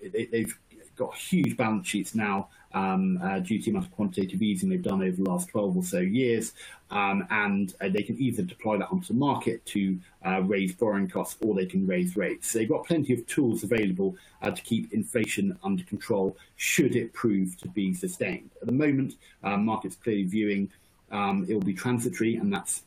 they, 0.00 0.26
they've 0.26 0.58
got 0.96 1.14
huge 1.14 1.56
balance 1.56 1.86
sheets 1.86 2.14
now 2.14 2.48
um, 2.74 3.18
uh, 3.22 3.38
due 3.40 3.58
to 3.58 3.64
the 3.64 3.70
amount 3.70 3.86
of 3.86 3.92
quantitative 3.92 4.42
easing 4.42 4.68
they've 4.68 4.82
done 4.82 5.02
over 5.02 5.16
the 5.16 5.28
last 5.28 5.48
12 5.48 5.76
or 5.76 5.82
so 5.82 5.98
years. 5.98 6.52
Um, 6.90 7.26
and 7.30 7.74
uh, 7.80 7.88
they 7.88 8.02
can 8.02 8.20
either 8.20 8.42
deploy 8.42 8.78
that 8.78 8.90
onto 8.90 9.08
the 9.08 9.18
market 9.18 9.64
to 9.66 9.98
uh, 10.24 10.40
raise 10.42 10.72
borrowing 10.72 11.08
costs 11.08 11.36
or 11.42 11.54
they 11.54 11.66
can 11.66 11.86
raise 11.86 12.16
rates. 12.16 12.50
So 12.50 12.58
they've 12.58 12.68
got 12.68 12.86
plenty 12.86 13.12
of 13.12 13.26
tools 13.26 13.62
available 13.62 14.16
uh, 14.42 14.50
to 14.50 14.62
keep 14.62 14.92
inflation 14.92 15.58
under 15.62 15.84
control 15.84 16.36
should 16.56 16.96
it 16.96 17.12
prove 17.12 17.58
to 17.58 17.68
be 17.68 17.92
sustained. 17.92 18.50
At 18.60 18.66
the 18.66 18.72
moment, 18.72 19.16
uh, 19.42 19.56
markets 19.56 19.96
clearly 19.96 20.24
viewing 20.24 20.70
um, 21.10 21.46
it 21.48 21.54
will 21.54 21.62
be 21.62 21.74
transitory, 21.74 22.36
and 22.36 22.52
that's 22.52 22.82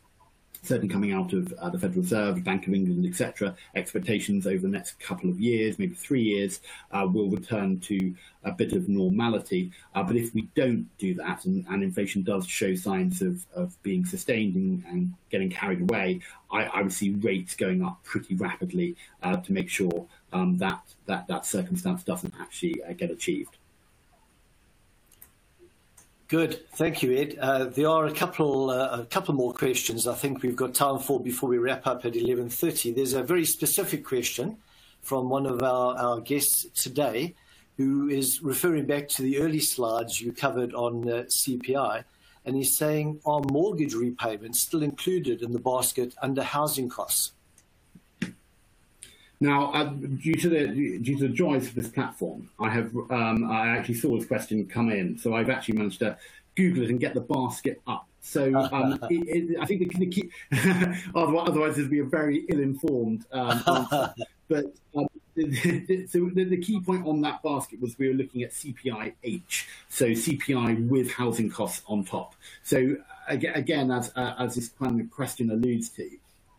certainly 0.63 0.91
coming 0.91 1.11
out 1.11 1.33
of 1.33 1.51
uh, 1.53 1.69
the 1.69 1.79
Federal 1.79 2.01
Reserve, 2.01 2.43
Bank 2.43 2.67
of 2.67 2.73
England, 2.73 3.05
etc., 3.05 3.55
expectations 3.75 4.45
over 4.45 4.59
the 4.59 4.67
next 4.67 4.99
couple 4.99 5.29
of 5.29 5.39
years, 5.39 5.79
maybe 5.79 5.95
three 5.95 6.21
years, 6.21 6.61
uh, 6.91 7.07
will 7.11 7.29
return 7.29 7.79
to 7.79 8.13
a 8.43 8.51
bit 8.51 8.73
of 8.73 8.87
normality. 8.87 9.71
Uh, 9.95 10.03
but 10.03 10.15
if 10.15 10.33
we 10.33 10.43
don't 10.55 10.87
do 10.97 11.13
that, 11.15 11.45
and, 11.45 11.65
and 11.67 11.83
inflation 11.83 12.21
does 12.23 12.47
show 12.47 12.75
signs 12.75 13.21
of, 13.21 13.45
of 13.55 13.81
being 13.83 14.05
sustained 14.05 14.55
and, 14.55 14.83
and 14.85 15.13
getting 15.29 15.49
carried 15.49 15.81
away, 15.81 16.19
I, 16.51 16.65
I, 16.65 16.81
would 16.81 16.93
see 16.93 17.11
rates 17.11 17.55
going 17.55 17.83
up 17.83 18.03
pretty 18.03 18.35
rapidly 18.35 18.95
uh, 19.23 19.37
to 19.37 19.53
make 19.53 19.69
sure 19.69 20.07
um, 20.33 20.57
that, 20.57 20.81
that 21.05 21.27
that 21.27 21.45
circumstance 21.45 22.03
doesn't 22.03 22.33
actually 22.39 22.83
uh, 22.83 22.93
get 22.93 23.09
achieved. 23.09 23.57
Good, 26.31 26.65
thank 26.75 27.03
you, 27.03 27.13
Ed. 27.13 27.37
Uh, 27.41 27.65
there 27.65 27.89
are 27.89 28.05
a 28.05 28.13
couple, 28.13 28.69
uh, 28.69 29.01
a 29.01 29.05
couple 29.05 29.33
more 29.33 29.51
questions. 29.51 30.07
I 30.07 30.15
think 30.15 30.41
we've 30.41 30.55
got 30.55 30.73
time 30.73 30.97
for 30.99 31.19
before 31.19 31.49
we 31.49 31.57
wrap 31.57 31.85
up 31.85 32.05
at 32.05 32.13
11:30. 32.13 32.95
There's 32.95 33.11
a 33.11 33.21
very 33.21 33.43
specific 33.43 34.05
question 34.05 34.55
from 35.01 35.27
one 35.27 35.45
of 35.45 35.61
our, 35.61 35.93
our 35.97 36.21
guests 36.21 36.67
today, 36.73 37.35
who 37.75 38.07
is 38.07 38.41
referring 38.41 38.85
back 38.85 39.09
to 39.09 39.23
the 39.23 39.39
early 39.39 39.59
slides 39.59 40.21
you 40.21 40.31
covered 40.31 40.73
on 40.73 41.09
uh, 41.09 41.23
CPI, 41.27 42.05
and 42.45 42.55
he's 42.55 42.77
saying, 42.77 43.19
are 43.25 43.41
mortgage 43.51 43.93
repayments 43.93 44.61
still 44.61 44.83
included 44.83 45.41
in 45.41 45.51
the 45.51 45.59
basket 45.59 46.15
under 46.21 46.43
housing 46.43 46.87
costs? 46.87 47.33
Now, 49.41 49.73
uh, 49.73 49.85
due 49.85 50.35
to 50.35 50.49
the 50.49 50.67
due 50.99 51.17
to 51.17 51.27
the 51.27 51.33
joys 51.33 51.67
of 51.67 51.73
this 51.73 51.89
platform, 51.89 52.49
I 52.59 52.69
have 52.69 52.95
um, 53.09 53.49
I 53.51 53.69
actually 53.69 53.95
saw 53.95 54.15
this 54.15 54.27
question 54.27 54.67
come 54.67 54.91
in, 54.91 55.17
so 55.17 55.33
I've 55.33 55.49
actually 55.49 55.79
managed 55.79 55.99
to 55.99 56.15
Google 56.55 56.83
it 56.83 56.91
and 56.91 56.99
get 56.99 57.15
the 57.15 57.21
basket 57.21 57.81
up. 57.87 58.07
So 58.21 58.53
um, 58.55 58.99
it, 59.09 59.51
it, 59.51 59.59
I 59.59 59.65
think 59.65 59.91
the, 59.91 60.05
the 60.05 60.05
key, 60.05 60.29
otherwise, 61.15 61.49
otherwise 61.49 61.77
it'd 61.79 61.89
be 61.89 61.99
a 61.99 62.05
very 62.05 62.45
ill-informed 62.49 63.25
um, 63.31 63.63
answer. 63.67 64.13
but 64.47 64.65
um, 64.95 65.07
the, 65.33 66.07
so 66.07 66.29
the, 66.35 66.43
the, 66.43 66.57
key 66.57 66.79
point 66.79 67.07
on 67.07 67.21
that 67.21 67.41
basket 67.41 67.81
was 67.81 67.97
we 67.97 68.09
were 68.09 68.13
looking 68.13 68.43
at 68.43 68.51
CPIH, 68.51 69.65
so 69.89 70.05
CPI 70.05 70.87
with 70.87 71.11
housing 71.11 71.49
costs 71.49 71.81
on 71.87 72.05
top. 72.05 72.35
So 72.63 72.95
again, 73.27 73.89
as 73.89 74.11
uh, 74.15 74.35
as 74.37 74.53
this 74.53 74.69
kind 74.69 75.01
of 75.01 75.09
question 75.09 75.49
alludes 75.49 75.89
to, 75.89 76.07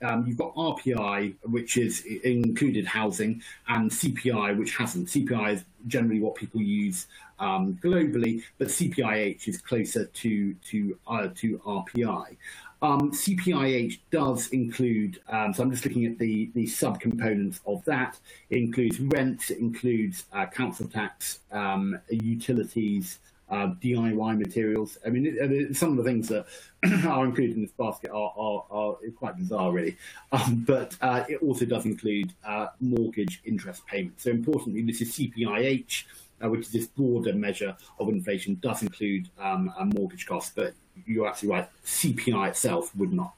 um, 0.02 0.26
you've 0.26 0.38
got 0.38 0.54
RPI, 0.54 1.34
which 1.44 1.76
is 1.76 2.04
included 2.24 2.86
housing, 2.86 3.42
and 3.68 3.90
CPI, 3.90 4.56
which 4.56 4.76
hasn't. 4.76 5.08
CPI 5.08 5.54
is 5.54 5.64
generally 5.86 6.20
what 6.20 6.34
people 6.34 6.60
use 6.60 7.06
um, 7.38 7.78
globally, 7.82 8.42
but 8.58 8.68
CPIH 8.68 9.48
is 9.48 9.58
closer 9.60 10.06
to 10.06 10.54
to 10.54 10.98
uh, 11.06 11.28
to 11.36 11.58
RPI. 11.58 12.36
Um, 12.82 13.12
CPIH 13.12 14.00
does 14.10 14.48
include, 14.48 15.20
um, 15.28 15.54
so 15.54 15.62
I'm 15.62 15.70
just 15.70 15.84
looking 15.84 16.04
at 16.04 16.18
the, 16.18 16.50
the 16.54 16.64
subcomponents 16.64 17.60
of 17.64 17.84
that. 17.84 18.18
It 18.50 18.58
includes 18.58 18.98
rents, 18.98 19.50
it 19.50 19.58
includes 19.58 20.24
uh, 20.32 20.46
council 20.46 20.88
tax, 20.88 21.38
um, 21.52 21.96
utilities, 22.10 23.20
uh, 23.52 23.74
DIY 23.82 24.38
materials. 24.38 24.96
I 25.06 25.10
mean, 25.10 25.26
it, 25.26 25.34
it, 25.34 25.76
some 25.76 25.90
of 25.90 25.98
the 25.98 26.04
things 26.04 26.28
that 26.28 26.46
are 27.06 27.26
included 27.26 27.56
in 27.56 27.62
this 27.62 27.72
basket 27.72 28.10
are, 28.10 28.32
are, 28.34 28.64
are 28.70 28.96
quite 29.16 29.36
bizarre, 29.36 29.70
really. 29.70 29.96
Um, 30.32 30.64
but 30.66 30.96
uh, 31.02 31.24
it 31.28 31.42
also 31.42 31.66
does 31.66 31.84
include 31.84 32.32
uh, 32.42 32.68
mortgage 32.80 33.42
interest 33.44 33.86
payments. 33.86 34.24
So, 34.24 34.30
importantly, 34.30 34.80
this 34.80 35.02
is 35.02 35.12
CPIH, 35.12 36.04
uh, 36.42 36.48
which 36.48 36.62
is 36.62 36.72
this 36.72 36.86
broader 36.86 37.34
measure 37.34 37.76
of 37.98 38.08
inflation, 38.08 38.58
does 38.62 38.80
include 38.80 39.28
um, 39.38 39.70
mortgage 39.94 40.24
costs. 40.24 40.52
But 40.56 40.72
you're 41.04 41.28
absolutely 41.28 41.60
right, 41.60 41.68
CPI 41.84 42.48
itself 42.48 42.96
would 42.96 43.12
not. 43.12 43.34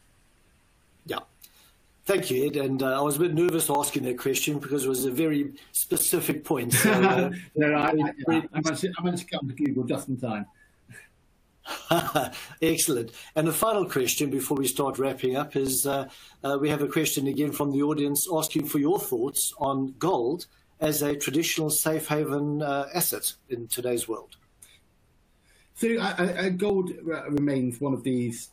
Thank 2.05 2.31
you, 2.31 2.47
Ed. 2.47 2.57
And 2.57 2.83
uh, 2.83 2.99
I 2.99 3.03
was 3.03 3.17
a 3.17 3.21
bit 3.21 3.35
nervous 3.35 3.71
asking 3.71 4.03
that 4.05 4.19
question 4.19 4.59
because 4.59 4.85
it 4.85 4.89
was 4.89 5.07
a 5.07 5.11
very 5.11 5.55
specific 5.73 6.45
point. 6.45 6.75
So, 6.75 6.93
uh, 6.93 6.99
no, 7.57 7.69
no, 7.69 7.75
I, 7.77 7.89
I, 8.29 8.49
I, 8.53 8.61
managed 8.61 8.83
to, 8.83 8.93
I 8.99 9.03
managed 9.03 9.29
to 9.29 9.39
come 9.39 9.49
to 9.49 9.55
Google 9.55 9.85
just 9.85 10.09
in 10.09 10.19
time. 10.19 10.47
Excellent. 12.63 13.13
And 13.37 13.49
the 13.49 13.53
final 13.53 13.87
question 13.87 14.29
before 14.29 14.59
we 14.59 14.67
start 14.67 14.99
wrapping 14.99 15.37
up 15.37 15.57
is 15.57 15.87
uh, 15.87 16.09
uh, 16.43 16.59
we 16.61 16.69
have 16.69 16.83
a 16.83 16.89
question 16.89 17.27
again 17.27 17.53
from 17.53 17.73
the 17.73 17.83
audience 17.83 18.29
asking 18.31 18.67
for 18.67 18.79
your 18.79 18.99
thoughts 18.99 19.55
on 19.59 19.95
gold 19.99 20.47
as 20.81 21.01
a 21.01 21.17
traditional 21.17 21.71
safe 21.71 22.07
haven 22.09 22.61
uh, 22.61 22.89
asset 22.93 23.33
in 23.49 23.67
today's 23.69 24.07
world. 24.07 24.37
So, 25.77 26.51
gold 26.57 26.93
remains 27.31 27.81
one 27.81 27.95
of 27.95 28.05
these 28.05 28.51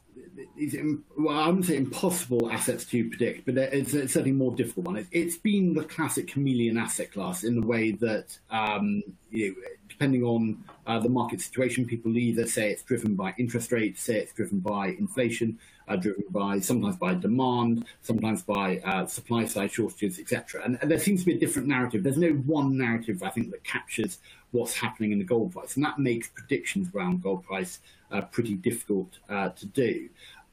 well, 1.18 1.38
I 1.38 1.47
wouldn't 1.47 1.66
say 1.66 1.78
impossible 1.78 2.49
assets 2.51 2.86
to 2.86 3.09
predict, 3.09 3.45
but 3.45 3.57
it's, 3.57 3.93
it's 3.93 4.14
certainly 4.14 4.32
more 4.32 4.55
difficult 4.55 4.86
one. 4.86 4.97
It's, 4.97 5.09
it's 5.12 5.38
been 5.38 5.74
the 5.74 5.84
classic 5.84 6.28
chameleon 6.28 6.78
asset 6.78 7.12
class 7.12 7.43
in 7.43 7.59
the 7.59 7.66
way 7.66 7.91
that, 7.91 8.38
um, 8.49 9.03
you 9.32 9.49
know, 9.49 9.55
depending 9.88 10.23
on 10.23 10.63
uh, 10.88 10.99
the 10.99 11.09
market 11.09 11.41
situation, 11.41 11.86
people 11.86 12.17
either 12.17 12.45
say 12.47 12.71
it's 12.71 12.84
driven 12.84 13.15
by 13.15 13.34
interest 13.38 13.71
rates, 13.71 14.01
say 14.01 14.17
it's 14.17 14.34
driven 14.34 14.59
by 14.59 14.88
inflation, 14.88 15.57
uh, 15.88 15.95
driven 15.95 16.23
by 16.29 16.59
sometimes 16.59 16.95
by 16.95 17.13
demand, 17.13 17.86
sometimes 18.01 18.41
by 18.41 18.79
uh, 18.79 19.05
supply 19.05 19.45
side 19.45 19.71
shortages, 19.71 20.19
etc. 20.19 20.61
And, 20.63 20.77
and, 20.82 20.89
there 20.89 20.99
seems 20.99 21.21
to 21.21 21.25
be 21.25 21.36
a 21.36 21.39
different 21.39 21.67
narrative. 21.67 22.03
There's 22.03 22.17
no 22.17 22.32
one 22.32 22.77
narrative, 22.77 23.23
I 23.23 23.29
think, 23.29 23.51
that 23.51 23.63
captures 23.63 24.19
what's 24.51 24.75
happening 24.75 25.11
in 25.11 25.19
the 25.19 25.25
gold 25.25 25.53
price, 25.53 25.75
and 25.75 25.86
that 25.86 25.99
makes 25.99 26.27
predictions 26.27 26.89
around 26.93 27.23
gold 27.23 27.43
price 27.43 27.79
uh, 28.11 28.21
pretty 28.21 28.55
difficult 28.55 29.19
uh, 29.29 29.49
to 29.49 29.65
do. 29.67 30.09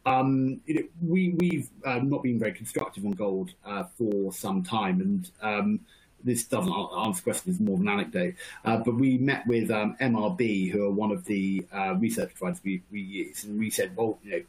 Um, 0.07 0.61
you 0.67 0.75
know, 0.75 0.83
we, 1.07 1.35
we've 1.39 1.69
uh, 1.85 1.99
not 1.99 2.23
been 2.23 2.39
very 2.39 2.53
constructive 2.53 3.05
on 3.05 3.13
gold 3.13 3.53
for 3.97 4.33
some 4.33 4.63
time, 4.63 5.01
and 5.01 5.31
um, 5.43 5.81
this 6.25 6.45
doesn't 6.45 6.73
answer 6.73 7.23
questions, 7.23 7.61
more 7.61 7.77
of 7.77 7.81
an 7.81 7.89
anecdote. 7.89 8.35
Uh, 8.65 8.79
but 8.79 8.95
we 8.95 9.19
met 9.19 9.47
with 9.47 9.71
um, 9.71 9.97
MRB, 10.01 10.71
who 10.71 10.85
are 10.85 10.91
one 10.91 11.11
of 11.11 11.25
the 11.25 11.67
uh, 11.73 11.95
research 11.95 12.35
providers 12.35 12.61
we, 12.65 12.83
we 12.91 13.01
use, 13.01 13.45
and 13.45 13.59
we 13.59 13.71
said, 13.71 13.97
well, 13.97 14.19
you 14.23 14.31
know, 14.31 14.43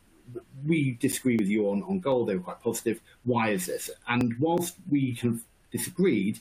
we 0.65 0.91
disagree 0.99 1.38
with 1.38 1.47
you 1.47 1.70
on, 1.70 1.84
on 1.84 1.99
gold. 1.99 2.30
They 2.30 2.36
were 2.36 2.43
quite 2.43 2.61
positive. 2.61 3.01
Why 3.24 3.49
is 3.49 3.65
this? 3.65 3.89
And 4.07 4.38
whilst 4.39 4.76
we 4.89 5.15
kind 5.15 5.36
of 5.36 5.43
disagreed, 5.72 6.39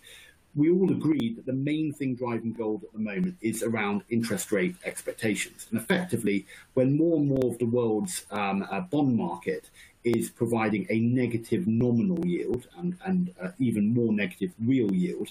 we 0.55 0.71
all 0.71 0.91
agreed 0.91 1.37
that 1.37 1.47
the 1.47 1.53
main 1.53 1.93
thing 1.93 2.15
driving 2.15 2.53
gold 2.53 2.83
at 2.83 2.93
the 2.93 2.99
moment 2.99 3.37
is 3.41 3.63
around 3.63 4.03
interest 4.11 4.51
rate 4.51 4.75
expectations. 4.85 5.67
And 5.71 5.81
effectively, 5.81 6.47
when 6.75 6.97
more 6.97 7.17
and 7.19 7.29
more 7.29 7.53
of 7.53 7.59
the 7.59 7.67
world's 7.67 8.25
um, 8.31 8.67
uh, 8.71 8.81
bond 8.81 9.17
market 9.17 9.71
is 10.05 10.31
providing 10.31 10.87
a 10.91 11.01
negative 11.01 11.67
nominal 11.67 12.25
yield 12.25 12.67
and, 12.77 12.97
and 13.05 13.35
uh, 13.43 13.49
even 13.59 13.93
more 13.93 14.13
negative 14.13 14.53
real 14.65 14.93
yield, 14.93 15.31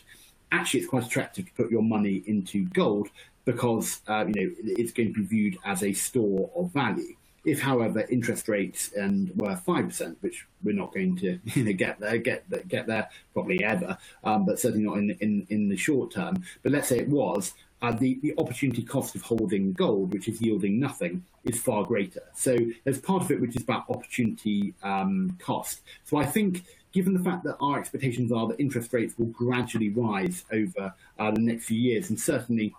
actually 0.52 0.82
it's 0.82 0.90
quite 0.90 1.06
attractive 1.06 1.46
to 1.46 1.52
put 1.54 1.72
your 1.72 1.82
money 1.82 2.24
into 2.28 2.66
gold 2.70 3.10
because 3.46 4.02
uh, 4.08 4.26
you 4.28 4.34
know 4.34 4.52
it's 4.64 4.92
going 4.92 5.14
to 5.14 5.22
be 5.22 5.26
viewed 5.26 5.58
as 5.66 5.84
a 5.84 5.94
store 5.94 6.50
of 6.56 6.72
value. 6.72 7.16
If, 7.46 7.62
however, 7.62 8.02
interest 8.10 8.50
rates 8.50 8.92
and 8.92 9.32
were 9.36 9.56
five 9.56 9.86
percent, 9.86 10.18
which 10.20 10.46
we're 10.64 10.76
not 10.76 10.94
going 10.94 11.16
to 11.18 11.40
you 11.46 11.64
know, 11.64 11.72
get 11.72 11.98
there, 12.00 12.18
get 12.18 12.68
get 12.68 12.88
there 12.88 13.10
probably 13.34 13.64
ever, 13.64 13.98
um, 14.26 14.46
but 14.46 14.60
certainly 14.60 14.86
not 14.86 14.98
in, 14.98 15.12
in 15.22 15.48
in 15.50 15.70
the 15.70 15.78
short 15.78 16.12
term. 16.12 16.44
But 16.62 16.74
let's 16.74 16.90
say 16.90 17.00
it 17.00 17.08
was, 17.08 17.54
uh, 17.82 17.92
the, 17.92 18.20
the 18.22 18.34
opportunity 18.38 18.84
cost 18.84 19.16
of 19.16 19.22
holding 19.22 19.74
gold, 19.74 20.14
which 20.14 20.28
is 20.28 20.42
yielding 20.42 20.80
nothing, 20.80 21.24
is 21.44 21.60
far 21.60 21.84
greater. 21.84 22.24
So 22.34 22.58
there's 22.84 23.00
part 23.00 23.24
of 23.24 23.32
it 23.32 23.40
which 23.40 23.56
is 23.56 23.64
about 23.64 23.86
opportunity 23.90 24.74
um, 24.84 25.38
cost. 25.40 25.82
So 26.06 26.18
I 26.18 26.26
think, 26.26 26.64
given 26.92 27.14
the 27.14 27.24
fact 27.24 27.44
that 27.44 27.58
our 27.62 27.80
expectations 27.80 28.32
are 28.32 28.48
that 28.48 28.60
interest 28.60 28.94
rates 28.94 29.14
will 29.18 29.28
gradually 29.28 29.90
rise 29.90 30.44
over 30.52 30.94
uh, 31.20 31.32
the 31.32 31.40
next 31.40 31.66
few 31.66 31.80
years, 31.80 32.10
and 32.10 32.20
certainly 32.20 32.76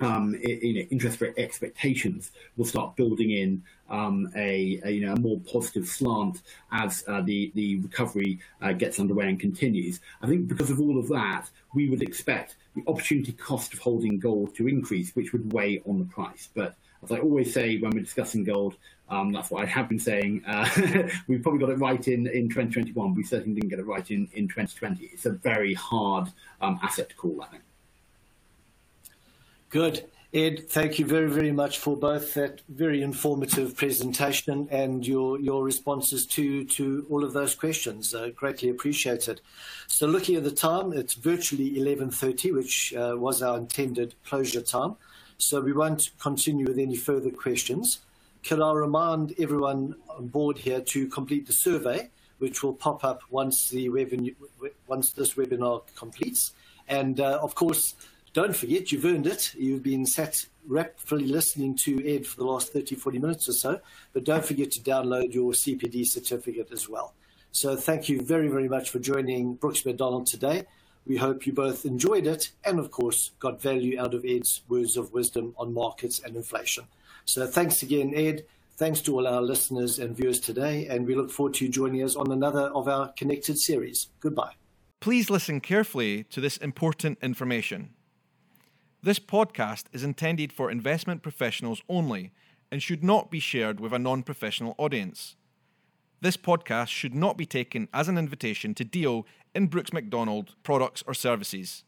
um, 0.00 0.38
you 0.42 0.74
know, 0.74 0.80
interest 0.90 1.20
rate 1.20 1.34
expectations 1.36 2.30
will 2.56 2.66
start 2.66 2.96
building 2.96 3.30
in 3.30 3.62
um, 3.88 4.28
a, 4.36 4.80
a, 4.84 4.90
you 4.90 5.06
know 5.06 5.14
a 5.14 5.20
more 5.20 5.40
positive 5.40 5.86
slant 5.86 6.42
as 6.72 7.04
uh, 7.08 7.20
the 7.22 7.50
the 7.54 7.76
recovery 7.78 8.38
uh, 8.60 8.72
gets 8.72 9.00
underway 9.00 9.28
and 9.28 9.40
continues. 9.40 10.00
I 10.22 10.26
think 10.26 10.48
because 10.48 10.70
of 10.70 10.80
all 10.80 10.98
of 10.98 11.08
that, 11.08 11.48
we 11.74 11.88
would 11.88 12.02
expect 12.02 12.56
the 12.74 12.82
opportunity 12.86 13.32
cost 13.32 13.72
of 13.72 13.78
holding 13.78 14.18
gold 14.18 14.54
to 14.56 14.68
increase, 14.68 15.14
which 15.14 15.32
would 15.32 15.52
weigh 15.52 15.82
on 15.86 15.98
the 15.98 16.04
price. 16.04 16.48
But 16.54 16.76
as 17.02 17.12
I 17.12 17.18
always 17.18 17.52
say 17.52 17.78
when 17.78 17.92
we're 17.92 18.00
discussing 18.00 18.44
gold, 18.44 18.76
um, 19.08 19.32
that's 19.32 19.50
what 19.50 19.62
I 19.62 19.66
have 19.66 19.88
been 19.88 19.98
saying. 19.98 20.42
Uh, 20.46 20.68
we 21.28 21.38
probably 21.38 21.60
got 21.60 21.70
it 21.70 21.78
right 21.78 22.06
in, 22.08 22.26
in 22.26 22.48
2021. 22.48 23.14
We 23.14 23.22
certainly 23.22 23.60
didn't 23.60 23.70
get 23.70 23.78
it 23.78 23.86
right 23.86 24.10
in, 24.10 24.28
in 24.34 24.48
2020. 24.48 25.10
It's 25.12 25.26
a 25.26 25.30
very 25.30 25.74
hard 25.74 26.28
um, 26.60 26.80
asset 26.82 27.08
to 27.10 27.14
call, 27.14 27.40
I 27.42 27.46
think. 27.46 27.62
Good. 29.70 30.08
Ed, 30.32 30.68
thank 30.68 30.98
you 30.98 31.06
very, 31.06 31.30
very 31.30 31.50
much 31.50 31.78
for 31.78 31.96
both 31.96 32.34
that 32.34 32.60
very 32.68 33.02
informative 33.02 33.76
presentation 33.76 34.68
and 34.70 35.06
your, 35.06 35.40
your 35.40 35.64
responses 35.64 36.26
to, 36.26 36.64
to 36.66 37.06
all 37.08 37.24
of 37.24 37.32
those 37.32 37.54
questions. 37.54 38.14
Uh, 38.14 38.28
greatly 38.34 38.68
appreciated. 38.68 39.40
So 39.86 40.06
looking 40.06 40.36
at 40.36 40.44
the 40.44 40.50
time, 40.50 40.92
it's 40.92 41.14
virtually 41.14 41.70
11.30, 41.72 42.52
which 42.54 42.94
uh, 42.94 43.14
was 43.16 43.42
our 43.42 43.56
intended 43.56 44.14
closure 44.24 44.60
time. 44.60 44.96
So 45.38 45.60
we 45.60 45.72
won't 45.72 46.10
continue 46.20 46.66
with 46.66 46.78
any 46.78 46.96
further 46.96 47.30
questions. 47.30 48.00
Can 48.42 48.62
I 48.62 48.72
remind 48.72 49.34
everyone 49.38 49.96
on 50.08 50.28
board 50.28 50.58
here 50.58 50.80
to 50.80 51.08
complete 51.08 51.46
the 51.46 51.52
survey, 51.52 52.10
which 52.38 52.62
will 52.62 52.74
pop 52.74 53.04
up 53.04 53.22
once, 53.30 53.70
the 53.70 53.88
once 54.86 55.12
this 55.12 55.34
webinar 55.34 55.82
completes. 55.96 56.52
And 56.88 57.18
uh, 57.18 57.38
of 57.42 57.54
course, 57.54 57.94
don't 58.36 58.54
forget, 58.54 58.92
you've 58.92 59.06
earned 59.06 59.26
it. 59.26 59.54
You've 59.54 59.82
been 59.82 60.04
sat 60.04 60.44
raptfully 60.68 61.26
listening 61.26 61.74
to 61.76 62.06
Ed 62.06 62.26
for 62.26 62.36
the 62.36 62.44
last 62.44 62.70
30, 62.70 62.94
40 62.94 63.18
minutes 63.18 63.48
or 63.48 63.54
so. 63.54 63.80
But 64.12 64.24
don't 64.24 64.44
forget 64.44 64.70
to 64.72 64.80
download 64.80 65.32
your 65.32 65.52
CPD 65.52 66.06
certificate 66.06 66.68
as 66.70 66.86
well. 66.86 67.14
So 67.52 67.76
thank 67.76 68.10
you 68.10 68.20
very, 68.20 68.48
very 68.48 68.68
much 68.68 68.90
for 68.90 68.98
joining 68.98 69.54
Brooks 69.54 69.86
Macdonald 69.86 70.26
today. 70.26 70.66
We 71.06 71.16
hope 71.16 71.46
you 71.46 71.54
both 71.54 71.86
enjoyed 71.86 72.26
it 72.26 72.52
and, 72.62 72.78
of 72.78 72.90
course, 72.90 73.30
got 73.38 73.62
value 73.62 73.98
out 73.98 74.12
of 74.12 74.26
Ed's 74.26 74.60
words 74.68 74.98
of 74.98 75.14
wisdom 75.14 75.54
on 75.56 75.72
markets 75.72 76.20
and 76.22 76.36
inflation. 76.36 76.84
So 77.24 77.46
thanks 77.46 77.82
again, 77.82 78.12
Ed. 78.14 78.44
Thanks 78.76 79.00
to 79.02 79.14
all 79.14 79.26
our 79.26 79.40
listeners 79.40 79.98
and 79.98 80.14
viewers 80.14 80.40
today, 80.40 80.88
and 80.88 81.06
we 81.06 81.14
look 81.14 81.30
forward 81.30 81.54
to 81.54 81.64
you 81.64 81.70
joining 81.70 82.02
us 82.02 82.16
on 82.16 82.30
another 82.30 82.68
of 82.74 82.86
our 82.86 83.14
connected 83.16 83.58
series. 83.58 84.08
Goodbye. 84.20 84.52
Please 85.00 85.30
listen 85.30 85.62
carefully 85.62 86.24
to 86.24 86.42
this 86.42 86.58
important 86.58 87.18
information. 87.22 87.95
This 89.06 89.20
podcast 89.20 89.84
is 89.92 90.02
intended 90.02 90.52
for 90.52 90.68
investment 90.68 91.22
professionals 91.22 91.80
only 91.88 92.32
and 92.72 92.82
should 92.82 93.04
not 93.04 93.30
be 93.30 93.38
shared 93.38 93.78
with 93.78 93.92
a 93.92 94.00
non 94.00 94.24
professional 94.24 94.74
audience. 94.78 95.36
This 96.22 96.36
podcast 96.36 96.88
should 96.88 97.14
not 97.14 97.36
be 97.36 97.46
taken 97.46 97.86
as 97.94 98.08
an 98.08 98.18
invitation 98.18 98.74
to 98.74 98.84
deal 98.84 99.24
in 99.54 99.68
Brooks 99.68 99.92
Macdonald 99.92 100.56
products 100.64 101.04
or 101.06 101.14
services. 101.14 101.84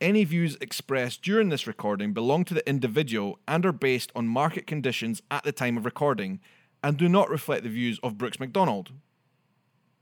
Any 0.00 0.24
views 0.24 0.56
expressed 0.62 1.20
during 1.20 1.50
this 1.50 1.66
recording 1.66 2.14
belong 2.14 2.46
to 2.46 2.54
the 2.54 2.66
individual 2.66 3.38
and 3.46 3.66
are 3.66 3.72
based 3.72 4.12
on 4.16 4.26
market 4.26 4.66
conditions 4.66 5.20
at 5.30 5.44
the 5.44 5.52
time 5.52 5.76
of 5.76 5.84
recording 5.84 6.40
and 6.82 6.96
do 6.96 7.06
not 7.06 7.28
reflect 7.28 7.64
the 7.64 7.68
views 7.68 8.00
of 8.02 8.16
Brooks 8.16 8.40
Macdonald. 8.40 8.92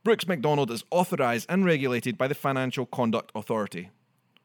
Brooks 0.04 0.28
Macdonald 0.28 0.70
is 0.70 0.84
authorised 0.92 1.46
and 1.48 1.64
regulated 1.64 2.16
by 2.16 2.28
the 2.28 2.36
Financial 2.36 2.86
Conduct 2.86 3.32
Authority. 3.34 3.90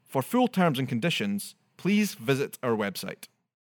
For 0.08 0.22
full 0.22 0.48
terms 0.48 0.80
and 0.80 0.88
conditions, 0.88 1.56
please 1.76 2.14
visit 2.16 2.58
our 2.64 2.76
website. 2.76 3.28